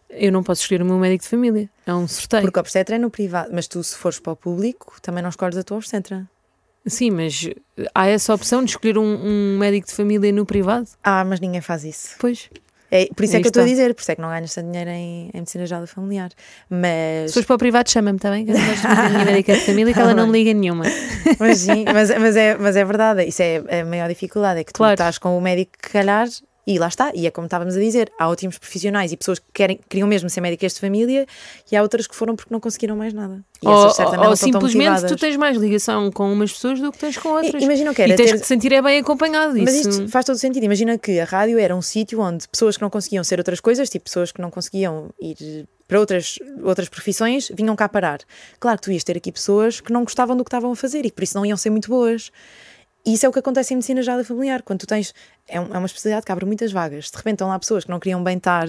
Eu 0.09 0.33
não 0.33 0.43
posso 0.43 0.63
escolher 0.63 0.83
o 0.83 0.85
meu 0.85 0.99
médico 0.99 1.23
de 1.23 1.29
família. 1.31 1.71
É 1.87 1.95
um 1.95 2.09
sorteio. 2.09 2.43
Porque 2.43 2.59
a 2.59 2.63
obstetra 2.63 2.97
é 2.97 2.99
no 2.99 3.11
privado, 3.11 3.51
mas 3.53 3.69
tu, 3.69 3.83
se 3.85 3.97
fores 3.97 4.19
para 4.19 4.33
o 4.33 4.37
público, 4.37 4.97
também 5.01 5.23
não 5.23 5.31
escolhes 5.31 5.57
a 5.57 5.63
tua 5.63 5.77
obstetra. 5.77 6.29
Sim, 6.87 7.11
mas 7.11 7.49
há 7.95 8.07
essa 8.09 8.35
opção 8.35 8.65
de 8.65 8.71
escolher 8.71 8.99
um, 8.99 9.05
um 9.05 9.59
médico 9.59 9.87
de 9.87 9.93
família 9.95 10.33
no 10.33 10.45
privado? 10.47 10.89
Ah, 11.05 11.25
mas 11.25 11.39
ninguém 11.39 11.61
faz 11.61 11.85
isso. 11.85 12.17
Pois. 12.19 12.49
É, 12.93 13.07
por 13.15 13.23
isso 13.25 13.37
é 13.37 13.41
que 13.41 13.47
eu 13.47 13.51
estou 13.51 13.63
a 13.63 13.67
dizer, 13.67 13.95
por 13.95 14.01
isso 14.01 14.11
é 14.11 14.17
que 14.17 14.21
não 14.21 14.31
ganhas 14.31 14.53
tanto 14.53 14.69
dinheiro 14.69 14.91
em, 14.91 15.31
em 15.33 15.39
medicina 15.39 15.65
geral 15.65 15.87
familiar. 15.87 16.31
Mas. 16.69 17.31
Se 17.31 17.35
fores 17.35 17.47
para 17.47 17.55
o 17.55 17.59
privado, 17.59 17.89
chama-me, 17.89 18.17
está 18.17 18.31
bem? 18.33 18.45
Que 18.45 18.51
eu 18.51 18.59
não 18.59 18.67
gosto 18.67 18.83
da 18.83 19.09
minha 19.11 19.25
médica 19.27 19.53
de 19.55 19.61
família, 19.61 19.93
que 19.93 19.99
Tá 20.01 20.05
ela 20.07 20.15
não 20.15 20.27
me 20.27 20.33
bem. 20.33 20.43
liga 20.45 20.59
nenhuma. 20.59 20.85
Mas 21.39 21.59
sim, 21.59 21.85
mas, 21.85 22.11
mas, 22.19 22.35
é, 22.35 22.57
mas 22.59 22.75
é 22.75 22.85
verdade, 22.85 23.25
isso 23.27 23.41
é 23.43 23.81
a 23.81 23.85
maior 23.85 24.09
dificuldade, 24.09 24.59
é 24.61 24.65
que 24.65 24.73
tu 24.73 24.79
Claro. 24.79 24.95
estás 24.95 25.19
com 25.19 25.39
o 25.39 25.41
médico 25.41 25.73
que 25.81 25.91
calhar 25.91 26.27
e 26.67 26.79
lá 26.79 26.89
está, 26.89 27.11
e 27.15 27.27
é 27.27 27.31
como 27.31 27.47
estávamos 27.47 27.77
a 27.77 27.81
dizer, 27.81 28.13
há 28.19 28.29
ótimos 28.29 28.59
profissionais 28.59 29.11
e 29.13 29.17
pessoas 29.17 29.39
que 29.39 29.47
querem, 29.53 29.81
queriam 29.89 30.07
mesmo 30.07 30.29
ser 30.31 30.41
médicas 30.41 30.75
de 30.75 30.81
família 30.81 31.27
e 31.71 31.77
há 31.77 31.83
outras 31.83 32.07
que 32.07 32.15
foram 32.15 32.37
porque 32.37 32.53
não 32.53 32.61
conseguiram 32.61 32.97
mais 32.97 33.13
nada. 33.13 33.43
E 33.63 33.67
Ou, 33.67 33.85
essas 33.87 33.97
certamente 33.97 34.21
ou 34.29 34.37
tão 34.37 34.37
simplesmente 34.37 35.07
tu 35.07 35.17
tens 35.17 35.37
mais 35.37 35.57
ligação 35.57 36.11
com 36.13 36.33
umas 36.33 36.53
pessoas 36.53 36.79
do 36.81 36.93
que 36.93 36.99
tens 36.99 37.17
com 37.17 37.31
outras. 37.31 37.63
I- 37.63 37.65
Imagina 37.65 37.95
que 37.95 38.03
e 38.03 38.05
era 38.05 38.17
tens 38.17 38.31
ter- 38.31 38.37
que 38.37 38.43
te 38.43 38.47
sentir 38.47 38.73
é 38.73 38.81
bem 38.83 39.01
acompanhado. 39.01 39.55
Mas 39.59 39.75
isso- 39.75 39.89
isto 39.91 40.09
faz 40.09 40.25
todo 40.25 40.37
sentido. 40.39 40.63
Imagina 40.65 40.97
que 40.99 41.19
a 41.19 41.25
rádio 41.25 41.59
era 41.59 41.75
um 41.75 41.83
sítio 41.83 42.21
onde 42.21 42.47
pessoas 42.49 42.77
que 42.77 42.83
não 42.83 42.91
conseguiam 42.91 43.25
ser 43.25 43.39
outras 43.39 43.59
coisas, 43.61 43.89
tipo 43.91 44.05
pessoas 44.05 44.31
que 44.31 44.41
não 44.41 44.51
conseguiam 44.51 45.11
ir 45.21 45.67
para 45.89 45.99
outras, 45.99 46.39
outras 46.63 46.89
profissões, 46.89 47.51
vinham 47.53 47.75
cá 47.75 47.89
parar. 47.89 48.21
Claro 48.61 48.79
que 48.79 48.85
tu 48.85 48.93
ias 48.93 49.03
ter 49.03 49.17
aqui 49.17 49.33
pessoas 49.33 49.81
que 49.81 49.93
não 49.93 50.05
gostavam 50.05 50.37
do 50.37 50.45
que 50.45 50.49
estavam 50.49 50.71
a 50.71 50.77
fazer 50.77 51.05
e 51.05 51.11
por 51.11 51.25
isso 51.25 51.37
não 51.37 51.45
iam 51.45 51.57
ser 51.57 51.71
muito 51.71 51.89
boas. 51.89 52.31
E 53.05 53.15
isso 53.15 53.25
é 53.25 53.29
o 53.29 53.33
que 53.33 53.39
acontece 53.39 53.73
em 53.73 53.77
medicina 53.79 54.03
geral 54.03 54.21
e 54.21 54.25
familiar. 54.25 54.63
Quando 54.63 54.81
tu 54.81 54.87
tens. 54.87 55.15
É, 55.51 55.61
um- 55.61 55.75
é 55.75 55.79
uma 55.79 55.87
especialidade 55.87 56.25
que 56.27 56.33
abre 56.33 56.45
muitas 56.47 56.73
vagas. 56.73 57.11
De 57.11 57.17
repente 57.17 57.35
estão 57.35 57.49
lá 57.49 57.59
pessoas 57.59 57.85
que 57.85 57.91
não 57.91 57.99
queriam 58.01 58.23
bem 58.23 58.37
estar. 58.37 58.67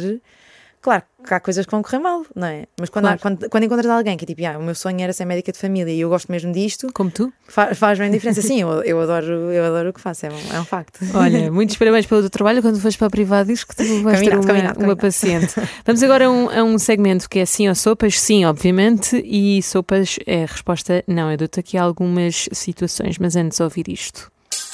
Claro 0.84 1.04
que 1.24 1.32
há 1.32 1.40
coisas 1.40 1.64
que 1.64 1.72
vão 1.72 1.84
correr 1.84 2.00
mal, 2.00 2.26
não 2.36 2.48
é? 2.48 2.66
Mas 2.80 2.90
quando, 2.90 3.06
há- 3.06 3.16
Claro. 3.16 3.38
quando, 3.38 3.50
quando 3.52 3.64
encontras 3.66 3.86
alguém 3.86 4.18
que 4.18 4.26
é 4.26 4.28
tipo, 4.28 4.44
ah, 4.48 4.58
o 4.58 4.64
meu 4.64 4.74
sonho 4.74 5.00
era 5.00 5.14
ser 5.14 5.26
médica 5.26 5.52
de 5.52 5.60
família 5.60 5.94
e 5.94 6.00
eu 6.00 6.10
gosto 6.10 6.32
mesmo 6.32 6.52
disto, 6.52 6.88
Como 6.92 7.12
tu? 7.12 7.32
fa- 7.48 7.76
faz 7.76 8.00
bem 8.00 8.10
diferença. 8.10 8.42
Sim, 8.42 8.62
eu, 8.62 8.82
eu, 8.82 9.00
adoro, 9.00 9.28
eu 9.52 9.64
adoro 9.64 9.92
o 9.92 9.94
que 9.94 10.02
faço, 10.02 10.26
é 10.26 10.30
um, 10.32 10.56
é 10.56 10.60
um 10.60 10.66
facto. 10.66 11.00
Olha, 11.14 11.52
muitos 11.52 11.76
parabéns 11.78 12.08
pelo 12.08 12.22
teu 12.22 12.32
trabalho. 12.32 12.64
Quando 12.64 12.80
fores 12.80 12.98
para 12.98 13.06
a 13.06 13.10
privada, 13.12 13.46
diz 13.46 13.64
que 13.64 13.76
tu 13.76 13.84
vais 14.02 14.20
ter 14.22 14.32
Combinado, 14.32 14.42
uma, 14.42 14.48
combinado, 14.48 14.80
uma 14.84 14.96
paciente. 14.96 15.54
Vamos 15.86 16.02
agora 16.02 16.26
a 16.26 16.32
um, 16.32 16.50
a 16.50 16.64
um 16.64 16.80
segmento 16.80 17.30
que 17.30 17.38
é 17.38 17.46
sim 17.46 17.70
ou 17.70 17.76
sopas. 17.76 18.20
Sim, 18.20 18.46
obviamente. 18.46 19.22
E 19.24 19.62
sopas 19.62 20.18
é 20.26 20.46
a 20.46 20.48
resposta 20.48 21.04
não. 21.08 21.30
Eu 21.30 21.38
dou-te 21.38 21.60
aqui 21.60 21.78
algumas 21.78 22.50
situações, 22.52 23.20
mas 23.20 23.36
antes 23.36 23.58
de 23.60 23.64
ouvir 23.64 23.88
isto. 23.88 24.32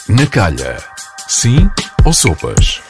Na 0.07 0.25
calha. 0.25 0.77
Sim 1.27 1.69
ou 2.07 2.13
sopas? 2.13 2.81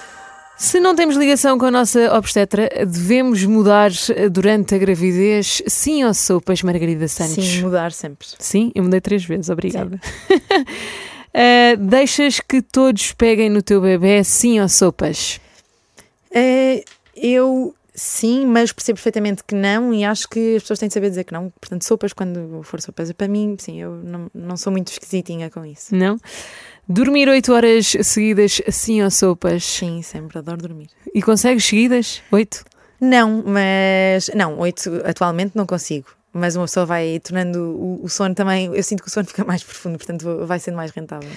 Se 0.56 0.80
não 0.80 0.96
temos 0.96 1.16
ligação 1.16 1.58
com 1.58 1.66
a 1.66 1.72
nossa 1.72 2.16
obstetra, 2.16 2.70
devemos 2.86 3.44
mudar 3.46 3.90
durante 4.32 4.76
a 4.76 4.78
gravidez? 4.78 5.64
Sim 5.66 6.04
ou 6.04 6.14
sopas, 6.14 6.62
Margarida 6.62 7.08
Santos? 7.08 7.44
Sim, 7.44 7.62
mudar 7.64 7.92
sempre. 7.92 8.28
Sim, 8.38 8.72
eu 8.76 8.84
mudei 8.84 9.02
três 9.02 9.26
vezes, 9.26 9.50
obrigada. 9.50 10.00
Eh, 11.40 11.76
deixas 11.76 12.40
que 12.40 12.64
todos 12.64 13.12
peguem 13.12 13.48
no 13.48 13.62
teu 13.62 13.80
bebê, 13.80 14.24
sim 14.24 14.60
ou 14.60 14.68
sopas? 14.68 15.40
Eh, 16.32 16.84
eu 17.16 17.76
sim, 17.94 18.44
mas 18.44 18.72
percebo 18.72 18.96
perfeitamente 18.96 19.44
que 19.44 19.54
não 19.54 19.94
e 19.94 20.04
acho 20.04 20.28
que 20.30 20.56
as 20.56 20.64
pessoas 20.64 20.80
têm 20.80 20.88
de 20.88 20.96
saber 20.96 21.10
dizer 21.10 21.26
que 21.26 21.34
não. 21.34 21.52
Portanto, 21.60 21.84
sopas, 21.84 22.12
quando 22.12 22.62
for 22.64 22.82
sopas, 22.82 23.12
para 23.12 23.28
mim, 23.28 23.56
sim, 23.60 23.80
eu 23.80 23.92
não, 24.04 24.32
não 24.34 24.58
sou 24.58 24.72
muito 24.72 24.92
esquisitinha 24.92 25.52
com 25.52 25.64
isso. 25.64 25.94
Não? 25.96 26.18
Dormir 26.90 27.28
8 27.28 27.54
horas 27.54 27.98
seguidas, 28.02 28.62
sim 28.70 29.04
ou 29.04 29.12
sopas? 29.12 29.64
Sim, 29.66 30.02
sempre 30.02 30.38
adoro 30.38 30.58
dormir. 30.58 30.90
E 31.14 31.22
consegues 31.22 31.66
seguidas? 31.66 32.22
8? 32.32 32.64
Não, 33.02 33.44
mas. 33.46 34.32
Não, 34.34 34.58
oito 34.60 34.90
atualmente 35.04 35.52
não 35.54 35.66
consigo. 35.66 36.08
Mas 36.32 36.56
uma 36.56 36.66
pessoa 36.66 36.86
vai 36.86 37.20
tornando 37.20 37.60
o, 37.60 38.06
o 38.06 38.10
sono 38.10 38.34
também. 38.34 38.74
Eu 38.74 38.84
sinto 38.84 39.04
que 39.04 39.10
o 39.10 39.12
sono 39.12 39.26
fica 39.28 39.44
mais 39.44 39.64
profundo, 39.64 39.98
portanto 39.98 40.46
vai 40.46 40.60
sendo 40.60 40.76
mais 40.76 40.92
rentável. 40.92 41.30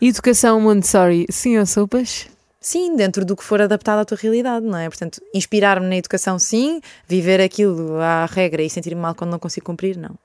Educação 0.00 0.60
Montessori, 0.60 1.26
sim 1.30 1.56
ou 1.58 1.66
sopas? 1.66 2.26
Sim, 2.60 2.96
dentro 2.96 3.24
do 3.24 3.36
que 3.36 3.44
for 3.44 3.62
adaptado 3.62 4.00
à 4.00 4.04
tua 4.04 4.18
realidade, 4.20 4.66
não 4.66 4.76
é? 4.76 4.88
Portanto, 4.88 5.22
inspirar-me 5.32 5.86
na 5.86 5.96
educação, 5.96 6.40
sim. 6.40 6.80
Viver 7.06 7.40
aquilo 7.40 8.00
à 8.00 8.26
regra 8.26 8.62
e 8.62 8.68
sentir-me 8.68 9.00
mal 9.00 9.14
quando 9.14 9.30
não 9.30 9.38
consigo 9.38 9.66
cumprir, 9.66 9.96
não. 9.96 10.16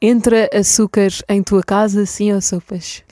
Entra 0.00 0.48
açúcar 0.52 1.10
em 1.28 1.42
tua 1.42 1.62
casa, 1.62 2.06
sim 2.06 2.32
ou 2.32 2.40
sopas? 2.40 3.04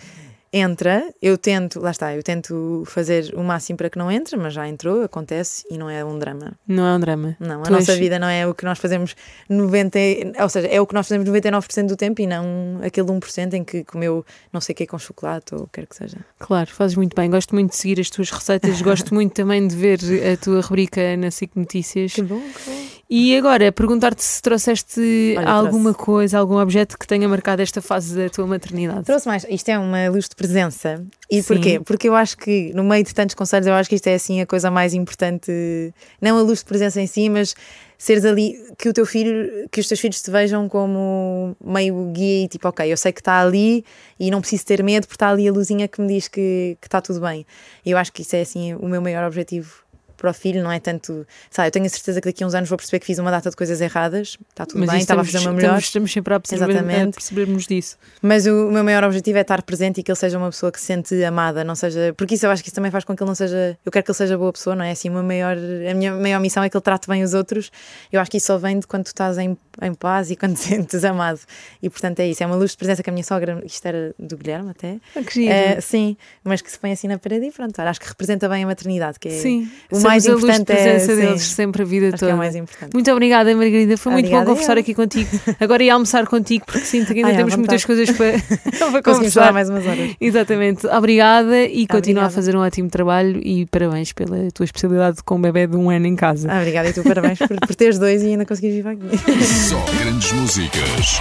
Entra, 0.53 1.05
eu 1.23 1.39
tento, 1.39 1.79
lá 1.81 1.91
está, 1.93 2.15
eu 2.15 2.23
tento 2.23 2.83
fazer 2.87 3.33
o 3.37 3.43
máximo 3.45 3.77
para 3.77 3.89
que 3.89 3.97
não 3.97 4.11
entre, 4.11 4.37
mas 4.37 4.53
já 4.53 4.67
entrou, 4.69 5.03
acontece 5.05 5.65
e 5.71 5.79
não 5.79 5.89
é 5.89 6.05
um 6.05 6.19
drama. 6.19 6.53
Não 6.67 6.85
é 6.87 6.97
um 6.97 7.01
drama. 7.01 7.37
Não, 7.39 7.61
a 7.61 7.65
Tu 7.65 7.71
nossa 7.73 7.93
és- 7.93 8.01
vida 8.01 8.19
não 8.19 8.27
é 8.29 8.47
o 8.47 8.53
que 8.55 8.65
nós 8.65 8.79
fazemos 8.79 9.15
90, 9.49 9.99
ou 10.43 10.49
seja, 10.49 10.67
é 10.69 10.81
o 10.81 10.87
que 10.87 10.95
nós 10.95 11.07
fazemos 11.07 11.29
99% 11.29 11.87
do 11.87 11.97
tempo 11.97 12.21
e 12.21 12.27
não 12.27 12.81
aquele 12.83 13.07
1% 13.09 13.55
em 13.55 13.63
que 13.65 13.85
comeu 13.85 14.25
não 14.53 14.61
sei 14.61 14.73
o 14.73 14.77
que 14.77 14.87
com 14.87 14.99
chocolate 14.99 15.55
ou 15.55 15.63
o 15.63 15.67
que 15.67 15.81
quer 15.81 15.87
que 15.87 15.95
seja. 15.97 16.19
Claro, 16.39 16.71
fazes 16.71 16.97
muito 16.97 17.15
bem. 17.15 17.31
Gosto 17.31 17.55
muito 17.55 17.71
de 17.71 17.77
seguir 17.77 18.01
as 18.01 18.11
tuas 18.11 18.31
receitas, 18.31 18.83
gosto 18.83 19.13
muito 19.15 19.33
também 19.35 19.67
de 19.69 19.77
ver 19.77 20.01
a 20.33 20.37
tua 20.37 20.61
rubrica 20.61 21.17
na 21.17 21.31
SIC 21.31 21.53
Notícias. 21.57 22.15
bom, 22.19 22.41
que 22.41 22.71
bom. 22.71 23.00
E 23.13 23.37
agora, 23.37 23.73
perguntar-te 23.73 24.23
se 24.23 24.41
trouxeste 24.41 25.35
Olha, 25.37 25.51
alguma 25.51 25.93
coisa, 25.93 26.39
algum 26.39 26.59
objeto 26.59 26.97
que 26.97 27.05
tenha 27.05 27.29
marcado 27.29 27.61
esta 27.61 27.83
fase 27.83 28.17
da 28.17 28.31
tua 28.31 28.47
maternidade. 28.47 29.03
Trouxe 29.03 29.27
mais, 29.27 29.45
isto 29.51 29.69
é 29.69 29.77
uma 29.77 30.09
luz 30.09 30.29
de 30.29 30.37
presença. 30.37 31.05
E 31.29 31.43
Sim. 31.43 31.49
porquê? 31.49 31.81
Porque 31.81 32.09
eu 32.09 32.15
acho 32.15 32.39
que, 32.39 32.73
no 32.73 32.85
meio 32.85 33.03
de 33.03 33.13
tantos 33.13 33.35
conselhos, 33.35 33.67
eu 33.67 33.75
acho 33.75 33.89
que 33.89 33.97
isto 33.97 34.07
é 34.07 34.15
assim 34.15 34.41
a 34.41 34.47
coisa 34.47 34.71
mais 34.71 34.95
importante, 34.95 35.93
não 36.23 36.39
a 36.39 36.43
luz 36.43 36.61
de 36.61 36.67
presença 36.67 37.01
em 37.01 37.09
si, 37.09 37.29
mas 37.29 37.53
seres 37.99 38.25
ali, 38.25 38.55
que 38.79 38.89
o 38.89 38.93
teu 38.93 39.05
filho, 39.05 39.69
que 39.73 39.81
os 39.81 39.89
teus 39.89 39.99
filhos 39.99 40.23
te 40.23 40.31
vejam 40.31 40.69
como 40.69 41.57
meio 41.61 42.13
guia 42.13 42.45
e 42.45 42.49
tipo, 42.49 42.69
ok, 42.69 42.93
eu 42.93 42.97
sei 42.97 43.13
que 43.13 43.21
está 43.21 43.41
ali 43.41 43.85
e 44.21 44.31
não 44.31 44.41
preciso 44.41 44.65
ter 44.65 44.85
medo 44.85 45.09
porque 45.09 45.17
está 45.17 45.31
ali 45.31 45.49
a 45.49 45.53
luzinha 45.53 45.89
que 45.89 46.01
me 46.01 46.07
diz 46.07 46.29
que, 46.29 46.79
que 46.81 46.87
está 46.87 47.01
tudo 47.01 47.21
bem. 47.21 47.45
Eu 47.85 47.99
acho 47.99 48.13
que 48.13 48.23
isso 48.23 48.37
é 48.37 48.43
assim 48.43 48.73
o 48.75 48.89
meu 48.89 49.03
maior 49.03 49.27
objetivo 49.27 49.90
para 50.21 50.31
o 50.31 50.35
filho, 50.35 50.63
não 50.63 50.71
é 50.71 50.79
tanto, 50.79 51.27
sabe, 51.51 51.69
eu 51.69 51.73
tenho 51.73 51.87
a 51.87 51.89
certeza 51.89 52.21
que 52.21 52.29
daqui 52.29 52.45
a 52.45 52.47
uns 52.47 52.55
anos 52.55 52.69
vou 52.69 52.77
perceber 52.77 53.01
que 53.01 53.07
fiz 53.07 53.19
uma 53.19 53.31
data 53.31 53.49
de 53.49 53.57
coisas 53.57 53.81
erradas, 53.81 54.37
está 54.51 54.67
tudo 54.67 54.79
Mas 54.81 54.91
bem, 54.91 55.01
estava 55.01 55.23
a 55.23 55.25
fazer 55.25 55.39
o 55.39 55.43
meu 55.45 55.53
melhor. 55.55 55.69
estamos, 55.79 55.85
estamos 55.85 56.13
sempre 56.13 56.35
a, 56.35 56.41
perceber, 56.41 56.65
a 56.65 56.69
Exatamente. 56.71 57.15
percebermos 57.15 57.67
disso. 57.67 57.97
Mas 58.21 58.47
o 58.47 58.71
meu 58.71 58.85
maior 58.85 59.03
objetivo 59.05 59.39
é 59.39 59.41
estar 59.41 59.63
presente 59.63 60.01
e 60.01 60.03
que 60.03 60.11
ele 60.11 60.19
seja 60.19 60.37
uma 60.37 60.51
pessoa 60.51 60.71
que 60.71 60.79
se 60.79 60.87
sente 60.87 61.25
amada, 61.25 61.65
não 61.65 61.75
seja. 61.75 62.13
Porque 62.17 62.35
isso 62.35 62.45
eu 62.47 62.51
acho 62.51 62.63
que 62.63 62.69
isso 62.69 62.75
também 62.75 62.91
faz 62.91 63.05
com 63.05 63.17
que 63.17 63.23
ele 63.23 63.29
não 63.29 63.35
seja. 63.35 63.79
Eu 63.85 63.91
quero 63.91 64.05
que 64.05 64.11
ele 64.11 64.17
seja 64.19 64.37
boa 64.37 64.53
pessoa, 64.53 64.77
não 64.77 64.85
é? 64.85 64.91
Assim, 64.91 65.09
uma 65.09 65.23
maior, 65.23 65.57
a 65.57 65.95
minha 65.95 66.13
maior 66.13 66.41
missão 66.41 66.63
é 66.63 66.69
que 66.69 66.77
ele 66.77 66.83
trate 66.83 67.09
bem 67.09 67.23
os 67.23 67.33
outros. 67.35 67.71
Eu 68.13 68.21
acho 68.21 68.31
que 68.31 68.37
isso 68.37 68.47
só 68.49 68.59
vem 68.59 68.79
de 68.79 68.87
quando 68.87 69.05
tu 69.05 69.09
estás 69.09 69.39
em, 69.39 69.57
em 69.83 69.95
paz 69.95 70.31
e 70.31 70.37
quando 70.37 70.55
te 70.57 70.61
sentes 70.61 71.03
amado. 71.05 71.41
E 71.83 71.89
portanto 71.89 72.21
é 72.21 72.27
isso. 72.29 72.43
É 72.43 72.47
uma 72.47 72.57
luz 72.57 72.73
de 72.73 72.77
presença 72.77 73.03
que 73.03 73.09
a 73.09 73.13
minha 73.13 73.25
sogra, 73.25 73.63
isto 73.65 73.87
era 73.87 74.15
do 74.19 74.37
Guilherme 74.37 74.71
até. 74.71 74.99
Ah, 75.17 75.23
que 75.23 75.35
giro. 75.35 75.53
Eh, 75.53 75.81
sim, 75.81 76.17
mas 76.45 76.61
que 76.61 76.71
se 76.71 76.79
põe 76.79 76.93
assim 76.93 77.09
na 77.09 77.19
parede 77.19 77.47
e 77.47 77.51
pronto. 77.53 77.81
olha, 77.81 77.91
Acho 77.91 78.01
que 78.01 78.09
representa 78.09 78.49
bem 78.49 78.65
a 78.65 78.67
maternidade, 78.67 79.19
que 79.19 79.29
é 79.29 79.33
Sim, 79.33 79.71
o 79.91 79.97
somos 79.97 80.03
mais 80.11 80.27
a 80.29 80.33
luz 80.33 80.45
de 80.45 80.51
importante. 80.51 80.67
presença 80.67 81.13
é, 81.13 81.17
deles 81.17 81.43
sim, 81.43 81.55
sempre 81.55 81.83
a 81.83 81.85
vida 81.85 82.07
acho 82.07 82.15
que 82.15 82.21
toda. 82.21 82.33
é 82.33 82.35
o 82.35 82.39
mais 82.39 82.55
importante. 82.57 82.93
Muito 82.95 83.11
obrigada, 83.13 83.55
Margarida. 83.55 83.97
Foi 83.97 84.13
muito 84.13 84.25
Obrigada 84.27 84.45
bom 84.47 84.53
conversar 84.53 84.77
eu. 84.77 84.81
aqui 84.81 84.95
contigo. 84.95 85.31
Agora 85.59 85.83
ia 85.83 85.95
almoçar 85.95 86.27
contigo, 86.27 86.65
porque 86.67 86.85
sinto 86.85 87.13
que 87.13 87.19
ainda 87.21 87.29
Ai, 87.31 87.37
temos 87.37 87.57
muitas 87.57 87.85
coisas 87.85 88.11
para, 88.11 88.33
para 88.91 89.03
conversar. 89.03 89.53
mais 89.53 89.69
umas 89.71 89.87
horas. 89.87 90.11
Exatamente. 90.21 90.87
Obrigada 90.87 91.65
e 91.65 91.87
continua 91.87 92.25
a 92.25 92.31
fazer 92.31 92.57
um 92.57 92.61
ótimo 92.61 92.89
trabalho 92.91 93.41
e 93.45 93.67
parabéns 93.67 94.13
pela 94.13 94.51
tua 94.53 94.65
especialidade 94.65 95.23
com 95.25 95.37
um 95.37 95.41
bebê 95.41 95.67
de 95.67 95.77
um 95.77 95.91
ano 95.91 96.07
em 96.07 96.17
casa. 96.17 96.49
Ah, 96.51 96.59
obrigada 96.59 96.89
e 96.89 96.93
tu, 96.93 97.03
parabéns 97.03 97.39
por, 97.39 97.49
por 97.67 97.75
teres 97.75 97.99
dois 97.99 98.23
e 98.23 98.27
ainda 98.27 98.45
conseguires 98.45 98.77
vir 98.83 98.87
aqui. 98.89 99.45
Só 99.45 99.79
grandes 100.03 100.33
músicas. 100.33 101.21